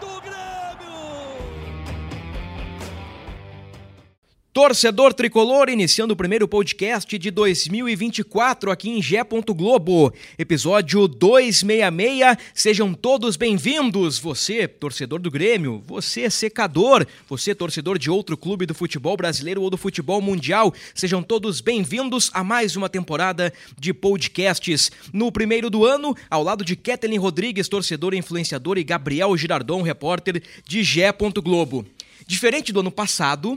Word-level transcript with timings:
do 0.00 0.57
Torcedor 4.58 5.14
Tricolor, 5.14 5.68
iniciando 5.68 6.14
o 6.14 6.16
primeiro 6.16 6.48
podcast 6.48 7.16
de 7.16 7.30
2024 7.30 8.72
aqui 8.72 8.90
em 8.90 9.00
Gé. 9.00 9.22
Globo, 9.54 10.12
episódio 10.36 11.06
266. 11.06 12.36
Sejam 12.54 12.92
todos 12.92 13.36
bem-vindos. 13.36 14.18
Você, 14.18 14.66
torcedor 14.66 15.20
do 15.20 15.30
Grêmio, 15.30 15.80
você, 15.86 16.28
secador, 16.28 17.06
você, 17.28 17.54
torcedor 17.54 18.00
de 18.00 18.10
outro 18.10 18.36
clube 18.36 18.66
do 18.66 18.74
futebol 18.74 19.16
brasileiro 19.16 19.62
ou 19.62 19.70
do 19.70 19.76
futebol 19.76 20.20
mundial, 20.20 20.74
sejam 20.92 21.22
todos 21.22 21.60
bem-vindos 21.60 22.28
a 22.34 22.42
mais 22.42 22.74
uma 22.74 22.88
temporada 22.88 23.52
de 23.78 23.94
podcasts. 23.94 24.90
No 25.12 25.30
primeiro 25.30 25.70
do 25.70 25.86
ano, 25.86 26.16
ao 26.28 26.42
lado 26.42 26.64
de 26.64 26.74
Kathleen 26.74 27.20
Rodrigues, 27.20 27.68
torcedor 27.68 28.12
influenciador, 28.12 28.76
e 28.76 28.82
Gabriel 28.82 29.36
Girardon, 29.36 29.82
repórter 29.82 30.42
de 30.66 30.82
Gé. 30.82 31.14
Globo. 31.44 31.86
Diferente 32.26 32.72
do 32.72 32.80
ano 32.80 32.90
passado, 32.90 33.56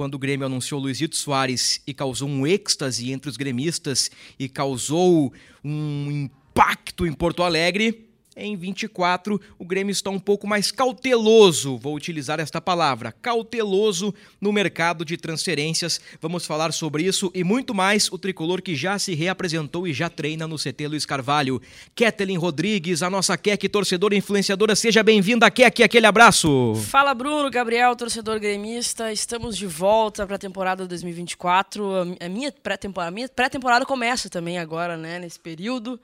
quando 0.00 0.14
o 0.14 0.18
Grêmio 0.18 0.46
anunciou 0.46 0.80
Luizito 0.80 1.14
Soares 1.14 1.82
e 1.86 1.92
causou 1.92 2.26
um 2.26 2.46
êxtase 2.46 3.12
entre 3.12 3.28
os 3.28 3.36
gremistas 3.36 4.10
e 4.38 4.48
causou 4.48 5.30
um 5.62 6.10
impacto 6.10 7.06
em 7.06 7.12
Porto 7.12 7.42
Alegre, 7.42 8.09
em 8.36 8.56
24, 8.56 9.40
o 9.58 9.64
Grêmio 9.64 9.90
está 9.90 10.08
um 10.08 10.18
pouco 10.18 10.46
mais 10.46 10.70
cauteloso, 10.70 11.76
vou 11.76 11.94
utilizar 11.96 12.38
esta 12.38 12.60
palavra, 12.60 13.10
cauteloso 13.10 14.14
no 14.40 14.52
mercado 14.52 15.04
de 15.04 15.16
transferências. 15.16 16.00
Vamos 16.20 16.46
falar 16.46 16.72
sobre 16.72 17.02
isso 17.02 17.30
e 17.34 17.42
muito 17.42 17.74
mais. 17.74 18.10
O 18.10 18.18
tricolor 18.18 18.62
que 18.62 18.76
já 18.76 18.98
se 18.98 19.14
reapresentou 19.14 19.86
e 19.86 19.92
já 19.92 20.08
treina 20.08 20.46
no 20.46 20.56
CT 20.56 20.86
Luiz 20.86 21.04
Carvalho. 21.04 21.60
Ketelin 21.94 22.36
Rodrigues, 22.36 23.02
a 23.02 23.10
nossa 23.10 23.36
Kek, 23.36 23.68
torcedora 23.68 24.14
influenciadora, 24.14 24.76
seja 24.76 25.02
bem-vinda, 25.02 25.50
Kek, 25.50 25.82
aquele 25.82 26.06
abraço. 26.06 26.74
Fala, 26.88 27.12
Bruno, 27.14 27.50
Gabriel, 27.50 27.96
torcedor 27.96 28.38
gremista. 28.38 29.12
Estamos 29.12 29.56
de 29.56 29.66
volta 29.66 30.24
para 30.24 30.36
a 30.36 30.38
temporada 30.38 30.86
2024. 30.86 32.16
A 32.20 32.28
minha 32.28 32.52
pré-temporada 32.52 33.12
pré 33.34 33.50
começa 33.84 34.30
também 34.30 34.58
agora, 34.58 34.96
né, 34.96 35.18
nesse 35.18 35.38
período. 35.38 36.00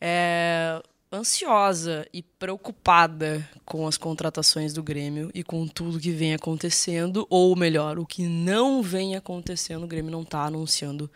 É 0.00 0.80
ansiosa 1.16 2.06
e 2.12 2.22
preocupada 2.22 3.48
com 3.64 3.86
as 3.86 3.96
contratações 3.96 4.72
do 4.72 4.82
Grêmio 4.82 5.30
e 5.34 5.42
com 5.42 5.66
tudo 5.66 5.98
que 5.98 6.10
vem 6.10 6.34
acontecendo, 6.34 7.26
ou 7.30 7.56
melhor, 7.56 7.98
o 7.98 8.06
que 8.06 8.22
não 8.22 8.82
vem 8.82 9.16
acontecendo. 9.16 9.84
O 9.84 9.88
Grêmio 9.88 10.10
não 10.10 10.22
está 10.22 10.44
anunciando 10.44 11.10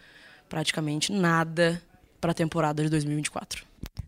praticamente 0.48 1.12
nada 1.12 1.82
para 2.20 2.32
a 2.32 2.34
temporada 2.34 2.82
de 2.82 2.88
2024. 2.88 3.64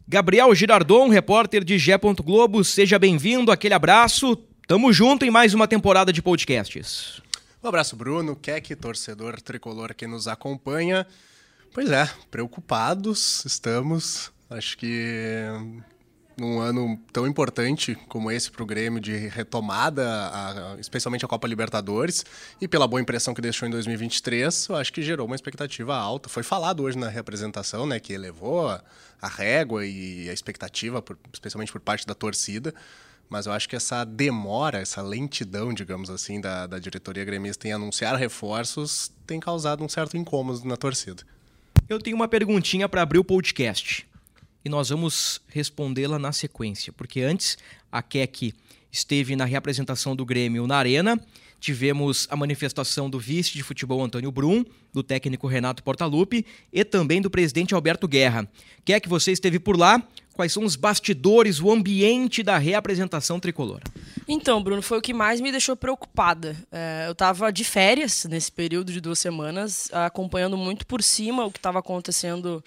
Gabriel 0.07 0.55
Girardon, 0.55 1.09
repórter 1.09 1.65
de 1.65 1.79
Gé. 1.79 1.97
Globo, 1.99 2.65
seja 2.65 2.99
bem-vindo, 2.99 3.53
aquele 3.53 3.75
abraço. 3.75 4.37
Tamo 4.67 4.93
junto 4.93 5.25
em 5.25 5.31
mais 5.31 5.55
uma 5.55 5.69
temporada 5.69 6.13
de 6.13 6.21
podcasts. 6.21 7.23
Um 7.63 7.69
abraço, 7.69 7.95
Bruno, 7.95 8.35
Keck, 8.35 8.75
torcedor 8.75 9.41
tricolor 9.41 9.95
que 9.95 10.07
nos 10.07 10.27
acompanha. 10.27 11.07
Pois 11.73 11.91
é, 11.91 12.11
preocupados 12.31 13.45
estamos 13.47 14.31
Acho 14.57 14.77
que 14.77 15.47
num 16.37 16.61
ano 16.61 16.99
tão 17.13 17.27
importante 17.27 17.95
como 18.09 18.31
esse 18.31 18.51
para 18.51 18.63
o 18.63 18.67
Grêmio 18.67 19.01
de 19.01 19.15
retomada, 19.29 20.05
a, 20.05 20.77
especialmente 20.79 21.25
a 21.25 21.29
Copa 21.29 21.47
Libertadores, 21.47 22.25
e 22.61 22.67
pela 22.67 22.87
boa 22.87 23.01
impressão 23.01 23.35
que 23.35 23.41
deixou 23.41 23.69
em 23.69 23.71
2023, 23.71 24.69
eu 24.69 24.77
acho 24.77 24.93
que 24.93 25.03
gerou 25.03 25.27
uma 25.27 25.37
expectativa 25.37 25.95
alta. 25.95 26.29
Foi 26.29 26.43
falado 26.43 26.83
hoje 26.83 26.99
na 26.99 27.09
representação, 27.09 27.87
né, 27.87 28.01
que 28.01 28.13
elevou 28.13 28.69
a, 28.69 28.83
régua 29.29 29.87
e 29.87 30.29
a 30.29 30.33
expectativa, 30.33 31.01
por, 31.01 31.19
especialmente 31.33 31.71
por 31.71 31.81
parte 31.81 32.07
da 32.07 32.15
torcida. 32.15 32.75
Mas 33.29 33.47
eu 33.47 33.53
acho 33.53 33.69
que 33.69 33.77
essa 33.77 34.05
demora, 34.05 34.79
essa 34.79 35.01
lentidão, 35.01 35.73
digamos 35.73 36.11
assim, 36.11 36.41
da, 36.41 36.67
da 36.67 36.79
diretoria 36.79 37.25
gremista 37.25 37.67
em 37.67 37.73
anunciar 37.73 38.15
reforços 38.17 39.11
tem 39.27 39.41
causado 39.41 39.83
um 39.83 39.89
certo 39.89 40.17
incômodo 40.17 40.67
na 40.67 40.77
torcida. 40.77 41.23
Eu 41.89 41.99
tenho 41.99 42.17
uma 42.17 42.29
perguntinha 42.29 42.89
para 42.89 43.01
abrir 43.01 43.19
o 43.19 43.25
podcast 43.25 44.07
e 44.65 44.69
nós 44.69 44.91
vamos 44.91 45.41
respondê-la 45.49 46.19
na 46.19 46.33
sequência, 46.33 46.93
porque 46.93 47.21
antes 47.21 47.59
a 47.91 48.03
Keck 48.03 48.55
esteve 48.91 49.35
na 49.35 49.45
reapresentação 49.45 50.15
do 50.15 50.25
Grêmio 50.25 50.67
na 50.67 50.77
Arena, 50.77 51.21
tivemos 51.63 52.27
a 52.29 52.37
manifestação 52.37 53.09
do 53.09 53.21
vice 53.21 53.53
de 53.53 53.63
futebol 53.63 54.03
Antônio 54.03 54.33
Brum, 54.33 54.65
do 54.93 55.03
técnico 55.03 55.47
Renato 55.47 55.83
Portaluppi 55.83 56.45
e 56.73 56.85
também 56.85 57.23
do 57.23 57.31
presidente 57.31 57.73
Alberto 57.73 58.09
Guerra. 58.09 58.49
Quer 58.85 59.01
você 59.07 59.31
esteve 59.31 59.61
por 59.61 59.79
lá? 59.79 60.03
Quais 60.35 60.53
são 60.53 60.65
os 60.65 60.77
bastidores, 60.77 61.61
o 61.61 61.71
ambiente 61.71 62.43
da 62.43 62.59
reapresentação 62.59 63.39
tricolor? 63.39 63.81
Então, 64.27 64.63
Bruno, 64.63 64.83
foi 64.83 64.99
o 64.99 65.03
que 65.03 65.13
mais 65.13 65.41
me 65.41 65.51
deixou 65.51 65.77
preocupada. 65.77 66.57
É, 66.73 67.05
eu 67.07 67.13
estava 67.13 67.53
de 67.53 67.65
férias 67.65 68.25
nesse 68.25 68.51
período 68.51 68.93
de 68.93 69.01
duas 69.01 69.19
semanas, 69.19 69.91
acompanhando 69.93 70.57
muito 70.57 70.87
por 70.87 71.03
cima 71.03 71.45
o 71.45 71.51
que 71.51 71.59
estava 71.59 71.79
acontecendo 71.79 72.65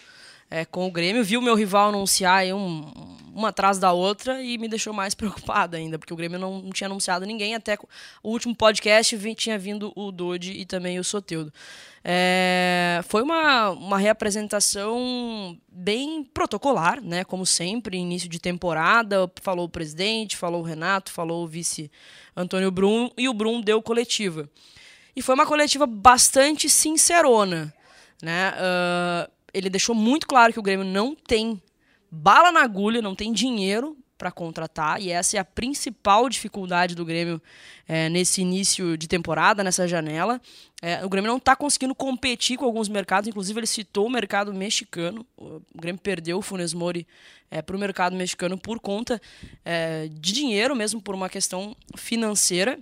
é, 0.56 0.64
com 0.64 0.88
o 0.88 0.92
Grêmio. 0.92 1.22
Viu 1.22 1.42
meu 1.42 1.54
rival 1.54 1.90
anunciar 1.90 2.46
um, 2.54 2.90
uma 3.34 3.50
atrás 3.50 3.78
da 3.78 3.92
outra 3.92 4.42
e 4.42 4.58
me 4.58 4.70
deixou 4.70 4.94
mais 4.94 5.14
preocupada 5.16 5.76
ainda, 5.76 6.00
porque 6.00 6.14
o 6.14 6.16
Grêmio 6.16 6.40
não, 6.40 6.62
não 6.62 6.72
tinha 6.72 6.88
anunciado 6.88 7.26
ninguém. 7.26 7.54
Até 7.54 7.78
o 8.24 8.30
último 8.30 8.56
podcast 8.56 9.18
tinha 9.36 9.60
vindo 9.60 9.92
o 9.98 10.14
Dodi 10.14 10.54
e 10.54 10.66
também 10.66 10.98
o 10.98 11.04
Soteudo. 11.04 11.52
É, 12.02 13.02
foi 13.10 13.22
uma, 13.22 13.72
uma 13.72 13.98
reapresentação 13.98 15.58
bem 15.70 16.24
protocolar, 16.24 17.04
né? 17.04 17.26
Como 17.26 17.46
sempre, 17.46 17.98
início 17.98 18.30
de 18.30 18.40
temporada. 18.40 19.30
Falou 19.42 19.66
o 19.66 19.70
presidente, 19.70 20.38
falou 20.38 20.62
o 20.62 20.64
Renato, 20.64 21.12
falou 21.12 21.44
o 21.44 21.48
vice 21.48 21.92
Antônio 22.34 22.72
Brum 22.72 23.10
e 23.18 23.28
o 23.28 23.34
Brum 23.34 23.60
deu 23.60 23.82
coletiva. 23.82 24.50
E 25.14 25.22
foi 25.22 25.36
uma 25.36 25.46
coletiva 25.46 25.86
bastante 25.86 26.70
sincerona, 26.70 27.74
né? 28.22 28.54
Uh, 28.54 29.35
ele 29.56 29.70
deixou 29.70 29.96
muito 29.96 30.28
claro 30.28 30.52
que 30.52 30.60
o 30.60 30.64
Grêmio 30.64 30.86
não 30.86 31.16
tem 31.16 31.62
bala 32.12 32.52
na 32.52 32.62
agulha, 32.62 33.02
não 33.02 33.16
tem 33.16 33.32
dinheiro 33.32 33.98
para 34.18 34.32
contratar, 34.32 35.02
e 35.02 35.12
essa 35.12 35.36
é 35.36 35.40
a 35.40 35.46
principal 35.46 36.30
dificuldade 36.30 36.96
do 36.96 37.04
Grêmio 37.04 37.42
é, 37.88 38.08
nesse 38.10 38.42
início 38.42 38.98
de 38.98 39.08
temporada, 39.08 39.64
nessa 39.64 39.88
janela. 39.88 40.42
É, 40.82 41.06
o 41.06 41.10
Grêmio 41.10 41.30
não 41.30 41.38
está 41.38 41.56
conseguindo 41.56 41.94
competir 41.94 42.58
com 42.58 42.66
alguns 42.66 42.88
mercados, 42.88 43.28
inclusive 43.28 43.60
ele 43.60 43.68
citou 43.68 44.08
o 44.08 44.10
mercado 44.10 44.54
mexicano. 44.54 45.26
O 45.38 45.62
Grêmio 45.76 46.02
perdeu 46.02 46.38
o 46.38 46.42
Funes 46.42 46.74
Mori 46.74 47.06
é, 47.52 47.62
para 47.62 47.76
o 47.76 47.80
mercado 47.80 48.16
mexicano 48.16 48.58
por 48.58 48.80
conta 48.80 49.22
é, 49.66 50.08
de 50.08 50.32
dinheiro, 50.32 50.76
mesmo 50.76 51.02
por 51.02 51.14
uma 51.14 51.30
questão 51.30 51.76
financeira. 51.96 52.80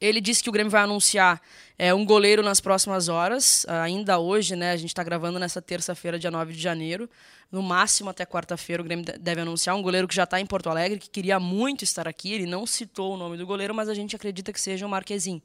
Ele 0.00 0.20
disse 0.20 0.42
que 0.42 0.48
o 0.48 0.52
Grêmio 0.52 0.70
vai 0.70 0.82
anunciar 0.82 1.42
é, 1.78 1.92
um 1.92 2.04
goleiro 2.04 2.42
nas 2.42 2.60
próximas 2.60 3.08
horas, 3.08 3.66
ainda 3.68 4.18
hoje, 4.18 4.56
né? 4.56 4.72
A 4.72 4.76
gente 4.76 4.88
está 4.88 5.02
gravando 5.02 5.38
nessa 5.38 5.60
terça-feira, 5.60 6.18
dia 6.18 6.30
9 6.30 6.52
de 6.52 6.60
janeiro. 6.60 7.08
No 7.52 7.62
máximo 7.62 8.08
até 8.10 8.24
quarta-feira 8.24 8.80
o 8.80 8.84
Grêmio 8.84 9.04
deve 9.18 9.40
anunciar 9.40 9.76
um 9.76 9.82
goleiro 9.82 10.06
que 10.06 10.14
já 10.14 10.24
está 10.24 10.40
em 10.40 10.46
Porto 10.46 10.70
Alegre, 10.70 10.98
que 10.98 11.10
queria 11.10 11.38
muito 11.40 11.84
estar 11.84 12.06
aqui. 12.06 12.32
Ele 12.32 12.46
não 12.46 12.64
citou 12.64 13.14
o 13.14 13.16
nome 13.16 13.36
do 13.36 13.44
goleiro, 13.46 13.74
mas 13.74 13.88
a 13.88 13.94
gente 13.94 14.14
acredita 14.14 14.52
que 14.52 14.60
seja 14.60 14.86
o 14.86 14.88
Marquezinho. 14.88 15.42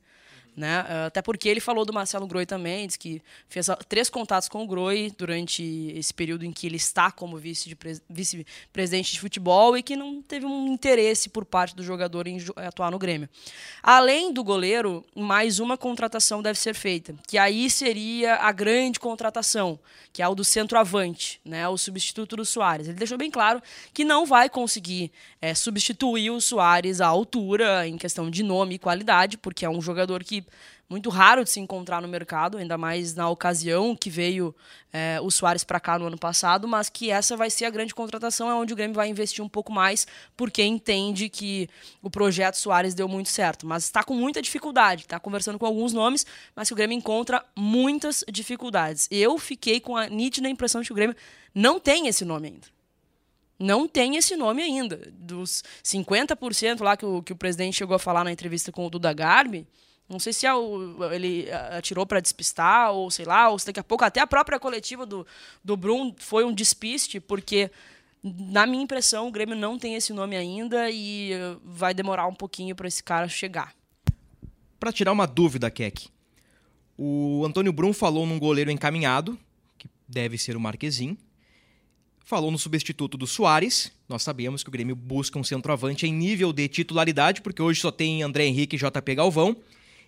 Né? 0.55 0.85
Até 1.05 1.21
porque 1.21 1.49
ele 1.49 1.59
falou 1.59 1.83
do 1.83 1.91
Marcelo 1.91 2.25
Groi 2.25 2.45
também, 2.45 2.87
disse 2.87 2.97
que 2.97 3.21
fez 3.49 3.67
três 3.89 4.09
contatos 4.09 4.47
com 4.47 4.63
o 4.63 4.67
Groi 4.67 5.11
durante 5.17 5.91
esse 5.93 6.13
período 6.13 6.45
em 6.45 6.51
que 6.51 6.65
ele 6.65 6.77
está 6.77 7.11
como 7.11 7.37
vice-presidente 7.37 9.11
de 9.11 9.19
futebol 9.19 9.77
e 9.77 9.83
que 9.83 9.97
não 9.97 10.21
teve 10.21 10.45
um 10.45 10.67
interesse 10.67 11.27
por 11.27 11.43
parte 11.43 11.75
do 11.75 11.83
jogador 11.83 12.25
em 12.25 12.37
atuar 12.55 12.89
no 12.89 12.97
Grêmio. 12.97 13.27
Além 13.83 14.31
do 14.31 14.45
goleiro, 14.45 15.03
mais 15.13 15.59
uma 15.59 15.77
contratação 15.77 16.41
deve 16.41 16.57
ser 16.57 16.73
feita, 16.73 17.13
que 17.27 17.37
aí 17.37 17.69
seria 17.69 18.35
a 18.35 18.53
grande 18.53 18.97
contratação, 18.97 19.77
que 20.13 20.21
é 20.21 20.27
o 20.27 20.35
do 20.35 20.45
centroavante, 20.45 21.41
né? 21.43 21.67
o 21.67 21.77
substituto 21.77 22.37
do 22.37 22.45
Soares. 22.45 22.87
Ele 22.87 22.97
deixou 22.97 23.17
bem 23.17 23.29
claro 23.29 23.61
que 23.93 24.05
não 24.05 24.25
vai 24.25 24.49
conseguir 24.49 25.11
é, 25.41 25.53
substituir 25.53 26.29
o 26.29 26.39
Soares 26.39 27.01
à 27.01 27.07
altura 27.07 27.85
em 27.85 27.97
questão 27.97 28.31
de 28.31 28.41
nome 28.41 28.75
e 28.75 28.79
qualidade, 28.79 29.37
porque 29.37 29.65
é 29.65 29.69
um 29.69 29.81
jogador 29.81 30.23
que 30.23 30.44
muito 30.89 31.09
raro 31.09 31.43
de 31.43 31.49
se 31.49 31.59
encontrar 31.59 32.01
no 32.01 32.07
mercado, 32.07 32.57
ainda 32.57 32.77
mais 32.77 33.15
na 33.15 33.27
ocasião 33.29 33.95
que 33.95 34.09
veio 34.09 34.55
é, 34.93 35.19
o 35.21 35.31
Soares 35.31 35.63
para 35.63 35.79
cá 35.79 35.97
no 35.97 36.05
ano 36.05 36.17
passado, 36.17 36.67
mas 36.67 36.89
que 36.89 37.09
essa 37.09 37.35
vai 37.35 37.49
ser 37.49 37.65
a 37.65 37.69
grande 37.69 37.93
contratação, 37.93 38.49
é 38.49 38.53
onde 38.53 38.73
o 38.73 38.75
Grêmio 38.75 38.95
vai 38.95 39.09
investir 39.09 39.43
um 39.43 39.49
pouco 39.49 39.71
mais, 39.71 40.05
porque 40.37 40.63
entende 40.63 41.27
que 41.27 41.67
o 42.01 42.09
projeto 42.09 42.55
Soares 42.55 42.93
deu 42.93 43.07
muito 43.07 43.29
certo. 43.29 43.65
Mas 43.65 43.83
está 43.85 44.03
com 44.03 44.13
muita 44.13 44.41
dificuldade, 44.41 45.03
está 45.03 45.19
conversando 45.19 45.57
com 45.57 45.65
alguns 45.65 45.91
nomes, 45.91 46.25
mas 46.55 46.67
que 46.67 46.73
o 46.73 46.77
Grêmio 46.77 46.95
encontra 46.95 47.43
muitas 47.55 48.23
dificuldades. 48.31 49.07
Eu 49.09 49.37
fiquei 49.39 49.79
com 49.79 49.97
a 49.97 50.07
nítida 50.07 50.47
impressão 50.47 50.81
de 50.81 50.87
que 50.87 50.93
o 50.93 50.95
Grêmio 50.95 51.15
não 51.53 51.79
tem 51.79 52.07
esse 52.07 52.23
nome 52.23 52.49
ainda. 52.49 52.75
Não 53.57 53.87
tem 53.87 54.17
esse 54.17 54.35
nome 54.35 54.61
ainda. 54.61 54.99
Dos 55.13 55.63
50% 55.83 56.81
lá 56.81 56.97
que 56.97 57.05
o, 57.05 57.23
que 57.23 57.33
o 57.33 57.35
presidente 57.35 57.77
chegou 57.77 57.95
a 57.95 57.99
falar 57.99 58.23
na 58.23 58.31
entrevista 58.31 58.71
com 58.71 58.85
o 58.85 58.89
Duda 58.89 59.13
Garbi, 59.13 59.65
não 60.07 60.19
sei 60.19 60.33
se 60.33 60.45
é 60.45 60.51
ele 61.13 61.47
atirou 61.51 62.05
para 62.05 62.19
despistar, 62.19 62.91
ou 62.91 63.09
sei 63.09 63.25
lá, 63.25 63.49
ou 63.49 63.57
se 63.57 63.65
daqui 63.65 63.79
a 63.79 63.83
pouco 63.83 64.03
até 64.03 64.19
a 64.19 64.27
própria 64.27 64.59
coletiva 64.59 65.05
do, 65.05 65.25
do 65.63 65.75
Brum 65.75 66.13
foi 66.17 66.43
um 66.43 66.53
despiste, 66.53 67.19
porque, 67.19 67.71
na 68.23 68.67
minha 68.67 68.83
impressão, 68.83 69.27
o 69.27 69.31
Grêmio 69.31 69.55
não 69.55 69.79
tem 69.79 69.95
esse 69.95 70.13
nome 70.13 70.35
ainda 70.35 70.91
e 70.91 71.31
vai 71.63 71.93
demorar 71.93 72.27
um 72.27 72.35
pouquinho 72.35 72.75
para 72.75 72.87
esse 72.87 73.03
cara 73.03 73.27
chegar. 73.27 73.73
Para 74.79 74.91
tirar 74.91 75.11
uma 75.11 75.25
dúvida, 75.25 75.71
Keck, 75.71 76.07
o 76.97 77.43
Antônio 77.43 77.73
Brum 77.73 77.91
falou 77.91 78.27
num 78.27 78.37
goleiro 78.37 78.69
encaminhado, 78.69 79.37
que 79.77 79.89
deve 80.07 80.37
ser 80.37 80.55
o 80.55 80.59
Marquezin, 80.59 81.17
falou 82.23 82.51
no 82.51 82.59
substituto 82.59 83.17
do 83.17 83.25
Soares. 83.25 83.91
Nós 84.07 84.21
sabemos 84.21 84.61
que 84.61 84.69
o 84.69 84.71
Grêmio 84.71 84.95
busca 84.95 85.39
um 85.39 85.43
centroavante 85.43 86.05
em 86.05 86.13
nível 86.13 86.53
de 86.53 86.67
titularidade, 86.67 87.41
porque 87.41 87.61
hoje 87.61 87.81
só 87.81 87.91
tem 87.91 88.21
André 88.21 88.45
Henrique 88.45 88.75
e 88.75 88.79
JP 88.79 89.15
Galvão. 89.15 89.55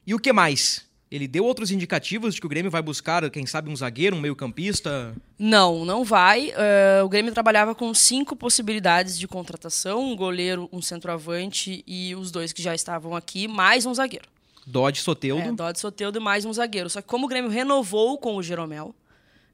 E 0.07 0.13
o 0.13 0.19
que 0.19 0.31
mais? 0.31 0.88
Ele 1.12 1.27
deu 1.27 1.44
outros 1.44 1.69
indicativos 1.69 2.33
de 2.33 2.39
que 2.39 2.45
o 2.48 2.50
Grêmio 2.50 2.71
vai 2.71 2.81
buscar, 2.81 3.30
quem 3.30 3.45
sabe, 3.45 3.69
um 3.69 3.75
zagueiro, 3.75 4.15
um 4.15 4.21
meio-campista? 4.21 5.13
Não, 5.38 5.83
não 5.83 6.06
vai. 6.06 6.51
Uh, 6.51 7.04
o 7.04 7.09
Grêmio 7.09 7.33
trabalhava 7.33 7.75
com 7.75 7.94
cinco 7.94 8.33
possibilidades 8.33 9.19
de 9.19 9.27
contratação: 9.27 10.13
um 10.13 10.15
goleiro, 10.15 10.69
um 10.71 10.81
centroavante 10.81 11.83
e 11.86 12.15
os 12.15 12.31
dois 12.31 12.54
que 12.54 12.62
já 12.62 12.74
estavam 12.74 13.18
aqui, 13.18 13.50
mais 13.50 13.86
um 13.86 13.94
zagueiro. 13.94 14.25
Dodge 14.65 15.01
Soteudo. 15.01 15.42
É, 15.42 15.51
Dodge 15.51 15.81
Soteudo 15.81 16.19
e 16.19 16.21
mais 16.21 16.45
um 16.45 16.53
zagueiro. 16.53 16.89
Só 16.89 17.01
que 17.01 17.07
como 17.07 17.25
o 17.25 17.30
Grêmio 17.30 17.51
renovou 17.51 18.18
com 18.18 18.38
o 18.38 18.44
Jeromel, 18.44 18.95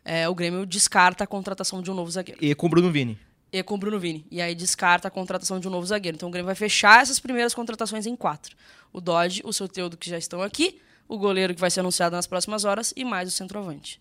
é, 0.06 0.30
o 0.30 0.36
Grêmio 0.36 0.68
descarta 0.68 1.24
a 1.24 1.28
contratação 1.28 1.82
de 1.82 1.90
um 1.90 1.96
novo 1.96 2.12
zagueiro. 2.12 2.44
E 2.46 2.54
com 2.54 2.68
o 2.68 2.70
Bruno 2.70 2.92
Vini. 2.92 3.18
E 3.52 3.64
com 3.64 3.74
o 3.74 3.78
Bruno 3.80 4.00
Vini. 4.00 4.24
E 4.30 4.40
aí 4.40 4.54
descarta 4.54 5.08
a 5.08 5.12
contratação 5.12 5.60
de 5.60 5.68
um 5.68 5.72
novo 5.72 5.86
zagueiro. 5.88 6.16
Então 6.16 6.30
o 6.30 6.32
Grêmio 6.32 6.46
vai 6.46 6.56
fechar 6.56 7.02
essas 7.02 7.20
primeiras 7.20 7.56
contratações 7.56 8.06
em 8.06 8.16
quatro. 8.16 8.56
O 8.94 9.02
Dodge, 9.02 9.42
o 9.44 9.52
Soteudo, 9.52 9.98
que 9.98 10.10
já 10.10 10.18
estão 10.18 10.42
aqui, 10.42 10.80
o 11.08 11.18
goleiro 11.18 11.54
que 11.54 11.60
vai 11.60 11.72
ser 11.72 11.80
anunciado 11.82 12.16
nas 12.16 12.28
próximas 12.28 12.64
horas 12.64 12.94
e 12.96 13.04
mais 13.04 13.28
o 13.28 13.32
centroavante. 13.32 14.00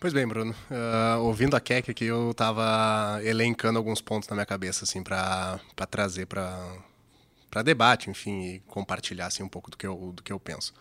Pois 0.00 0.12
bem, 0.12 0.28
Bruno. 0.28 0.54
Uh, 0.70 1.20
ouvindo 1.22 1.56
a 1.56 1.60
Keck 1.60 1.90
aqui, 1.90 2.04
eu 2.04 2.30
estava 2.30 3.20
elencando 3.24 3.78
alguns 3.78 4.00
pontos 4.00 4.28
na 4.28 4.36
minha 4.36 4.46
cabeça, 4.46 4.84
assim, 4.84 5.02
para 5.02 5.58
trazer 5.90 6.26
para 6.26 7.62
debate, 7.64 8.08
enfim, 8.08 8.42
e 8.44 8.60
compartilhar 8.60 9.26
assim, 9.26 9.42
um 9.42 9.48
pouco 9.48 9.70
do 9.70 9.76
que 9.76 9.86
eu, 9.86 10.12
do 10.14 10.22
que 10.22 10.32
eu 10.32 10.38
penso. 10.38 10.72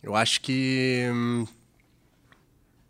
Eu 0.00 0.14
acho 0.14 0.40
que 0.40 1.08
hum, 1.12 1.46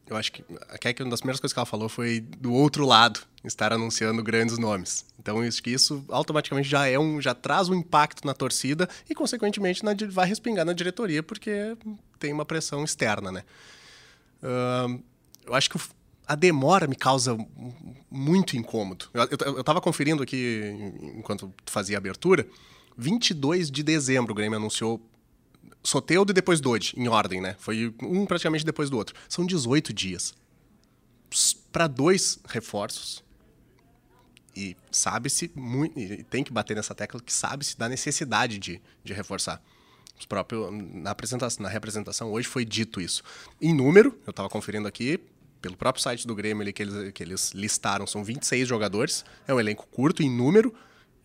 eu 0.06 0.16
acho 0.16 0.32
que 0.32 0.44
a 0.68 0.78
uma 1.04 1.10
das 1.10 1.20
primeiras 1.20 1.40
coisas 1.40 1.52
que 1.52 1.58
ela 1.58 1.66
falou 1.66 1.88
foi 1.88 2.20
do 2.20 2.52
outro 2.52 2.84
lado, 2.84 3.20
estar 3.42 3.72
anunciando 3.72 4.22
grandes 4.22 4.58
nomes. 4.58 5.04
Então, 5.18 5.44
isso 5.44 5.62
isso 5.70 6.04
automaticamente 6.08 6.68
já 6.68 6.86
é 6.86 6.98
um, 6.98 7.20
já 7.20 7.34
traz 7.34 7.68
um 7.68 7.74
impacto 7.74 8.26
na 8.26 8.34
torcida 8.34 8.88
e, 9.08 9.14
consequentemente, 9.14 9.84
na, 9.84 9.92
vai 10.10 10.26
respingar 10.26 10.64
na 10.64 10.72
diretoria, 10.72 11.22
porque 11.22 11.76
tem 12.18 12.32
uma 12.32 12.44
pressão 12.44 12.84
externa, 12.84 13.32
né? 13.32 13.42
Uh, 14.42 15.02
eu 15.46 15.54
acho 15.54 15.70
que 15.70 15.78
a 16.26 16.34
demora 16.34 16.86
me 16.86 16.96
causa 16.96 17.36
muito 18.10 18.56
incômodo. 18.56 19.06
Eu 19.14 19.60
estava 19.60 19.80
conferindo 19.80 20.22
aqui, 20.22 20.72
enquanto 21.16 21.52
fazia 21.66 21.96
a 21.96 21.98
abertura, 21.98 22.46
22 22.96 23.70
de 23.70 23.82
dezembro 23.82 24.32
o 24.32 24.34
Grêmio 24.34 24.58
anunciou 24.58 25.00
Soteudo 25.82 26.32
e 26.32 26.34
depois 26.34 26.60
Dodge, 26.60 26.94
em 26.96 27.08
ordem, 27.08 27.40
né? 27.40 27.56
Foi 27.58 27.94
um 28.02 28.24
praticamente 28.26 28.64
depois 28.64 28.88
do 28.88 28.96
outro. 28.96 29.14
São 29.28 29.44
18 29.44 29.92
dias. 29.92 30.34
Para 31.70 31.86
dois 31.86 32.38
reforços. 32.48 33.22
E 34.56 34.76
sabe-se 34.90 35.50
muito. 35.54 35.94
Tem 36.24 36.44
que 36.44 36.52
bater 36.52 36.76
nessa 36.76 36.94
tecla 36.94 37.20
que 37.20 37.32
sabe-se 37.32 37.76
da 37.76 37.88
necessidade 37.88 38.58
de, 38.58 38.80
de 39.02 39.12
reforçar. 39.12 39.60
Os 40.18 40.26
próprios, 40.26 40.72
na, 40.72 41.10
apresentação, 41.10 41.62
na 41.62 41.68
representação 41.68 42.30
hoje 42.32 42.46
foi 42.46 42.64
dito 42.64 43.00
isso. 43.00 43.22
Em 43.60 43.74
número, 43.74 44.16
eu 44.26 44.30
estava 44.30 44.48
conferindo 44.48 44.86
aqui, 44.86 45.18
pelo 45.60 45.76
próprio 45.76 46.02
site 46.02 46.26
do 46.26 46.34
Grêmio 46.34 46.62
ali, 46.62 46.72
que, 46.72 46.82
eles, 46.82 47.12
que 47.12 47.22
eles 47.22 47.50
listaram, 47.52 48.06
são 48.06 48.22
26 48.22 48.68
jogadores. 48.68 49.24
É 49.46 49.52
um 49.52 49.58
elenco 49.58 49.86
curto 49.88 50.22
em 50.22 50.30
número 50.30 50.72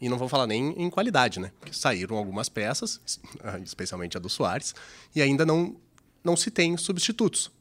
e 0.01 0.07
não 0.07 0.17
vou 0.17 0.29
falar 0.29 0.47
nem 0.47 0.73
em 0.81 0.89
qualidade, 0.89 1.39
né? 1.39 1.51
Porque 1.59 1.73
saíram 1.73 2.15
algumas 2.15 2.47
peças, 2.47 3.01
especialmente 3.63 4.15
a 4.15 4.19
do 4.19 4.29
Soares, 4.29 4.73
e 5.15 5.21
ainda 5.21 5.45
não, 5.45 5.75
não 6.23 6.37
se 6.37 6.49
tem 6.49 6.75
substitutos. 6.77 7.51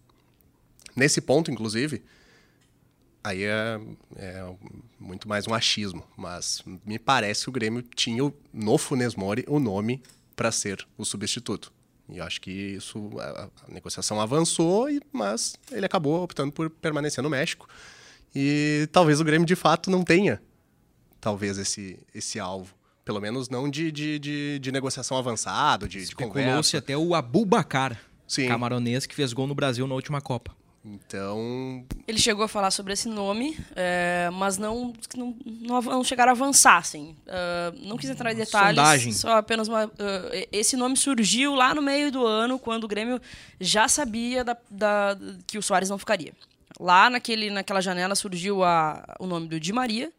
Nesse 0.94 1.20
ponto, 1.20 1.50
inclusive, 1.50 2.02
aí 3.22 3.44
é, 3.44 3.80
é, 4.16 4.54
muito 4.98 5.28
mais 5.28 5.46
um 5.46 5.54
achismo, 5.54 6.02
mas 6.16 6.62
me 6.84 6.98
parece 6.98 7.44
que 7.44 7.48
o 7.48 7.52
Grêmio 7.52 7.82
tinha 7.82 8.32
no 8.52 8.78
Funes 8.78 9.14
Mori 9.14 9.44
o 9.48 9.58
nome 9.58 10.02
para 10.34 10.52
ser 10.52 10.86
o 10.96 11.04
substituto. 11.04 11.72
E 12.08 12.18
eu 12.18 12.24
acho 12.24 12.40
que 12.40 12.50
isso 12.50 13.10
a, 13.18 13.50
a 13.68 13.72
negociação 13.72 14.20
avançou, 14.20 14.86
mas 15.12 15.56
ele 15.70 15.84
acabou 15.84 16.22
optando 16.22 16.52
por 16.52 16.70
permanecer 16.70 17.22
no 17.22 17.28
México. 17.28 17.68
E 18.34 18.88
talvez 18.92 19.20
o 19.20 19.24
Grêmio 19.24 19.46
de 19.46 19.56
fato 19.56 19.90
não 19.90 20.02
tenha 20.02 20.40
talvez, 21.28 21.58
esse, 21.58 21.98
esse 22.14 22.40
alvo. 22.40 22.74
Pelo 23.04 23.20
menos 23.20 23.50
não 23.50 23.70
de, 23.70 23.92
de, 23.92 24.18
de, 24.18 24.58
de 24.58 24.72
negociação 24.72 25.16
avançada, 25.18 25.86
de, 25.86 25.98
de 25.98 26.04
Especulou-se 26.04 26.76
até 26.76 26.96
o 26.96 27.14
Abubacar, 27.14 27.98
camaronês, 28.46 29.04
que 29.06 29.14
fez 29.14 29.32
gol 29.34 29.46
no 29.46 29.54
Brasil 29.54 29.86
na 29.86 29.94
última 29.94 30.20
Copa. 30.20 30.56
Então. 30.84 31.84
Ele 32.06 32.18
chegou 32.18 32.44
a 32.44 32.48
falar 32.48 32.70
sobre 32.70 32.94
esse 32.94 33.08
nome, 33.08 33.58
é, 33.76 34.30
mas 34.32 34.56
não, 34.56 34.94
não, 35.14 35.82
não 35.82 36.04
chegaram 36.04 36.30
a 36.30 36.34
avançar, 36.34 36.78
assim. 36.78 37.14
Uh, 37.26 37.86
não 37.86 37.98
quis 37.98 38.08
entrar 38.08 38.32
em 38.32 38.36
detalhes. 38.36 38.78
Sondagem. 38.78 39.12
Só 39.12 39.36
apenas 39.36 39.68
uma. 39.68 39.86
Uh, 39.86 39.90
esse 40.50 40.76
nome 40.76 40.96
surgiu 40.96 41.54
lá 41.54 41.74
no 41.74 41.82
meio 41.82 42.10
do 42.10 42.26
ano, 42.26 42.58
quando 42.58 42.84
o 42.84 42.88
Grêmio 42.88 43.20
já 43.60 43.86
sabia 43.86 44.42
da, 44.42 44.56
da, 44.70 45.18
que 45.46 45.58
o 45.58 45.62
Soares 45.62 45.90
não 45.90 45.98
ficaria. 45.98 46.32
Lá 46.80 47.10
naquele, 47.10 47.50
naquela 47.50 47.82
janela 47.82 48.14
surgiu 48.14 48.62
a, 48.62 49.16
o 49.18 49.26
nome 49.26 49.48
do 49.48 49.60
Di 49.60 49.72
Maria, 49.72 50.10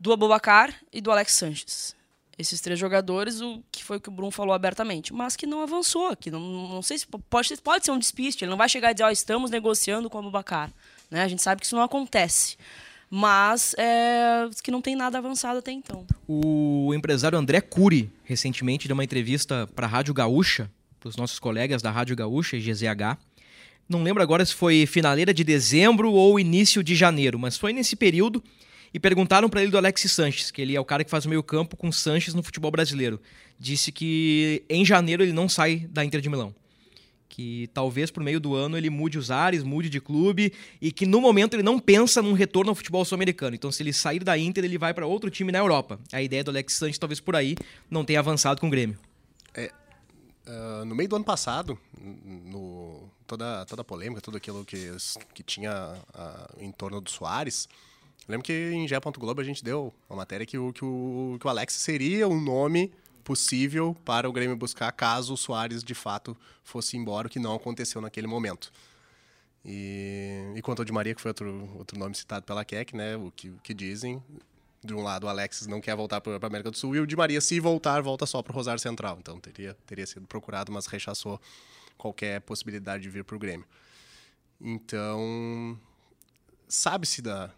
do 0.00 0.12
Abubacar 0.12 0.74
e 0.90 1.00
do 1.02 1.10
Alex 1.10 1.34
Sanches. 1.34 1.94
Esses 2.38 2.58
três 2.62 2.78
jogadores, 2.78 3.42
o 3.42 3.62
que 3.70 3.84
foi 3.84 3.98
o 3.98 4.00
que 4.00 4.08
o 4.08 4.12
Bruno 4.12 4.30
falou 4.30 4.54
abertamente, 4.54 5.12
mas 5.12 5.36
que 5.36 5.46
não 5.46 5.60
avançou, 5.60 6.16
que 6.16 6.30
não, 6.30 6.40
não 6.40 6.80
sei 6.82 6.96
se 6.96 7.06
pode, 7.06 7.54
pode 7.58 7.84
ser 7.84 7.90
um 7.90 7.98
despiste, 7.98 8.44
ele 8.44 8.50
não 8.50 8.56
vai 8.56 8.66
chegar 8.66 8.90
e 8.90 8.94
dizer, 8.94 9.04
ó, 9.04 9.08
oh, 9.08 9.10
estamos 9.10 9.50
negociando 9.50 10.08
com 10.08 10.16
o 10.16 10.20
Abubacar. 10.20 10.72
Né? 11.10 11.22
A 11.22 11.28
gente 11.28 11.42
sabe 11.42 11.60
que 11.60 11.66
isso 11.66 11.76
não 11.76 11.82
acontece. 11.82 12.56
Mas 13.12 13.74
é, 13.76 14.48
que 14.62 14.70
não 14.70 14.80
tem 14.80 14.94
nada 14.94 15.18
avançado 15.18 15.58
até 15.58 15.72
então. 15.72 16.06
O 16.28 16.94
empresário 16.94 17.36
André 17.36 17.60
Cury, 17.60 18.08
recentemente, 18.24 18.86
deu 18.86 18.94
uma 18.94 19.02
entrevista 19.02 19.68
para 19.74 19.86
a 19.86 19.90
Rádio 19.90 20.14
Gaúcha, 20.14 20.70
para 21.00 21.08
os 21.08 21.16
nossos 21.16 21.40
colegas 21.40 21.82
da 21.82 21.90
Rádio 21.90 22.14
Gaúcha 22.14 22.56
e 22.56 22.60
GZH. 22.60 23.18
Não 23.88 24.04
lembro 24.04 24.22
agora 24.22 24.46
se 24.46 24.54
foi 24.54 24.86
finaleira 24.86 25.34
de 25.34 25.42
dezembro 25.42 26.12
ou 26.12 26.38
início 26.38 26.84
de 26.84 26.94
janeiro, 26.94 27.36
mas 27.36 27.58
foi 27.58 27.72
nesse 27.72 27.96
período 27.96 28.42
e 28.92 28.98
perguntaram 28.98 29.48
para 29.48 29.62
ele 29.62 29.70
do 29.70 29.78
Alexis 29.78 30.12
Sanches, 30.12 30.50
que 30.50 30.60
ele 30.60 30.74
é 30.74 30.80
o 30.80 30.84
cara 30.84 31.04
que 31.04 31.10
faz 31.10 31.24
o 31.24 31.28
meio-campo 31.28 31.76
com 31.76 31.92
Sanches 31.92 32.34
no 32.34 32.42
futebol 32.42 32.70
brasileiro. 32.70 33.20
Disse 33.58 33.92
que 33.92 34.64
em 34.68 34.84
janeiro 34.84 35.22
ele 35.22 35.32
não 35.32 35.48
sai 35.48 35.86
da 35.90 36.04
Inter 36.04 36.20
de 36.20 36.28
Milão. 36.28 36.54
Que 37.28 37.70
talvez 37.72 38.10
por 38.10 38.22
meio 38.22 38.40
do 38.40 38.54
ano 38.54 38.76
ele 38.76 38.90
mude 38.90 39.16
os 39.16 39.30
ares, 39.30 39.62
mude 39.62 39.88
de 39.88 40.00
clube 40.00 40.52
e 40.80 40.90
que 40.90 41.06
no 41.06 41.20
momento 41.20 41.54
ele 41.54 41.62
não 41.62 41.78
pensa 41.78 42.20
num 42.20 42.32
retorno 42.32 42.70
ao 42.70 42.74
futebol 42.74 43.04
sul-americano. 43.04 43.54
Então, 43.54 43.70
se 43.70 43.82
ele 43.82 43.92
sair 43.92 44.24
da 44.24 44.36
Inter, 44.36 44.64
ele 44.64 44.76
vai 44.76 44.92
para 44.92 45.06
outro 45.06 45.30
time 45.30 45.52
na 45.52 45.58
Europa. 45.58 46.00
A 46.12 46.20
ideia 46.20 46.42
do 46.42 46.50
Alexis 46.50 46.78
Sanches, 46.78 46.98
talvez 46.98 47.20
por 47.20 47.36
aí, 47.36 47.54
não 47.88 48.04
tenha 48.04 48.18
avançado 48.18 48.60
com 48.60 48.66
o 48.66 48.70
Grêmio. 48.70 48.98
É, 49.54 49.70
uh, 50.46 50.84
no 50.84 50.94
meio 50.96 51.08
do 51.08 51.16
ano 51.16 51.24
passado, 51.24 51.78
no, 51.96 53.08
toda, 53.26 53.64
toda 53.66 53.82
a 53.82 53.84
polêmica, 53.84 54.20
tudo 54.20 54.36
aquilo 54.36 54.64
que, 54.64 54.90
que 55.32 55.44
tinha 55.44 55.94
uh, 56.12 56.62
em 56.62 56.72
torno 56.72 57.00
do 57.00 57.10
Soares, 57.10 57.68
lembro 58.28 58.44
que 58.44 58.52
em 58.52 58.86
Gé. 58.86 58.98
Globo 59.00 59.40
a 59.40 59.44
gente 59.44 59.64
deu 59.64 59.92
uma 60.08 60.16
matéria 60.16 60.46
que 60.46 60.58
o, 60.58 60.72
que, 60.72 60.84
o, 60.84 61.36
que 61.40 61.46
o 61.46 61.50
Alex 61.50 61.74
seria 61.74 62.28
um 62.28 62.40
nome 62.40 62.92
possível 63.24 63.96
para 64.04 64.28
o 64.28 64.32
Grêmio 64.32 64.56
buscar 64.56 64.90
caso 64.92 65.34
o 65.34 65.36
Soares 65.36 65.84
de 65.84 65.94
fato 65.94 66.36
fosse 66.64 66.96
embora, 66.96 67.26
o 67.28 67.30
que 67.30 67.38
não 67.38 67.54
aconteceu 67.54 68.00
naquele 68.00 68.26
momento. 68.26 68.72
E, 69.64 70.52
e 70.56 70.62
quanto 70.62 70.80
ao 70.80 70.84
de 70.84 70.92
Maria, 70.92 71.14
que 71.14 71.20
foi 71.20 71.30
outro, 71.30 71.70
outro 71.76 71.98
nome 71.98 72.14
citado 72.14 72.44
pela 72.46 72.64
Keck, 72.64 72.96
né, 72.96 73.16
o 73.16 73.30
que, 73.30 73.50
o 73.50 73.58
que 73.62 73.74
dizem, 73.74 74.22
de 74.82 74.94
um 74.94 75.02
lado 75.02 75.24
o 75.24 75.28
Alexis 75.28 75.66
não 75.66 75.80
quer 75.80 75.94
voltar 75.94 76.20
para 76.20 76.38
a 76.40 76.46
América 76.46 76.70
do 76.70 76.76
Sul 76.76 76.96
e 76.96 77.00
o 77.00 77.06
Di 77.06 77.14
Maria, 77.14 77.40
se 77.40 77.60
voltar, 77.60 78.00
volta 78.02 78.24
só 78.24 78.42
para 78.42 78.52
o 78.52 78.54
Rosário 78.54 78.80
Central. 78.80 79.18
Então 79.20 79.38
teria, 79.38 79.76
teria 79.86 80.06
sido 80.06 80.26
procurado, 80.26 80.72
mas 80.72 80.86
rechaçou 80.86 81.40
qualquer 81.98 82.40
possibilidade 82.40 83.02
de 83.02 83.10
vir 83.10 83.24
para 83.24 83.36
o 83.36 83.38
Grêmio. 83.38 83.66
Então, 84.60 85.78
sabe-se 86.70 87.20
da 87.20 87.50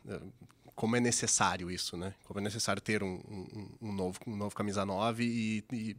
como 0.75 0.97
é 0.97 1.01
necessário 1.01 1.71
isso, 1.71 1.97
né? 1.97 2.15
Como 2.25 2.41
é 2.41 2.43
necessário 2.43 2.83
ter 2.83 3.03
um, 3.03 3.21
um, 3.29 3.69
um 3.89 3.93
novo, 3.93 4.19
um 4.27 4.37
novo 4.37 4.55
camisa 4.55 4.85
9 4.85 5.23
e, 5.23 5.65
e 5.73 5.97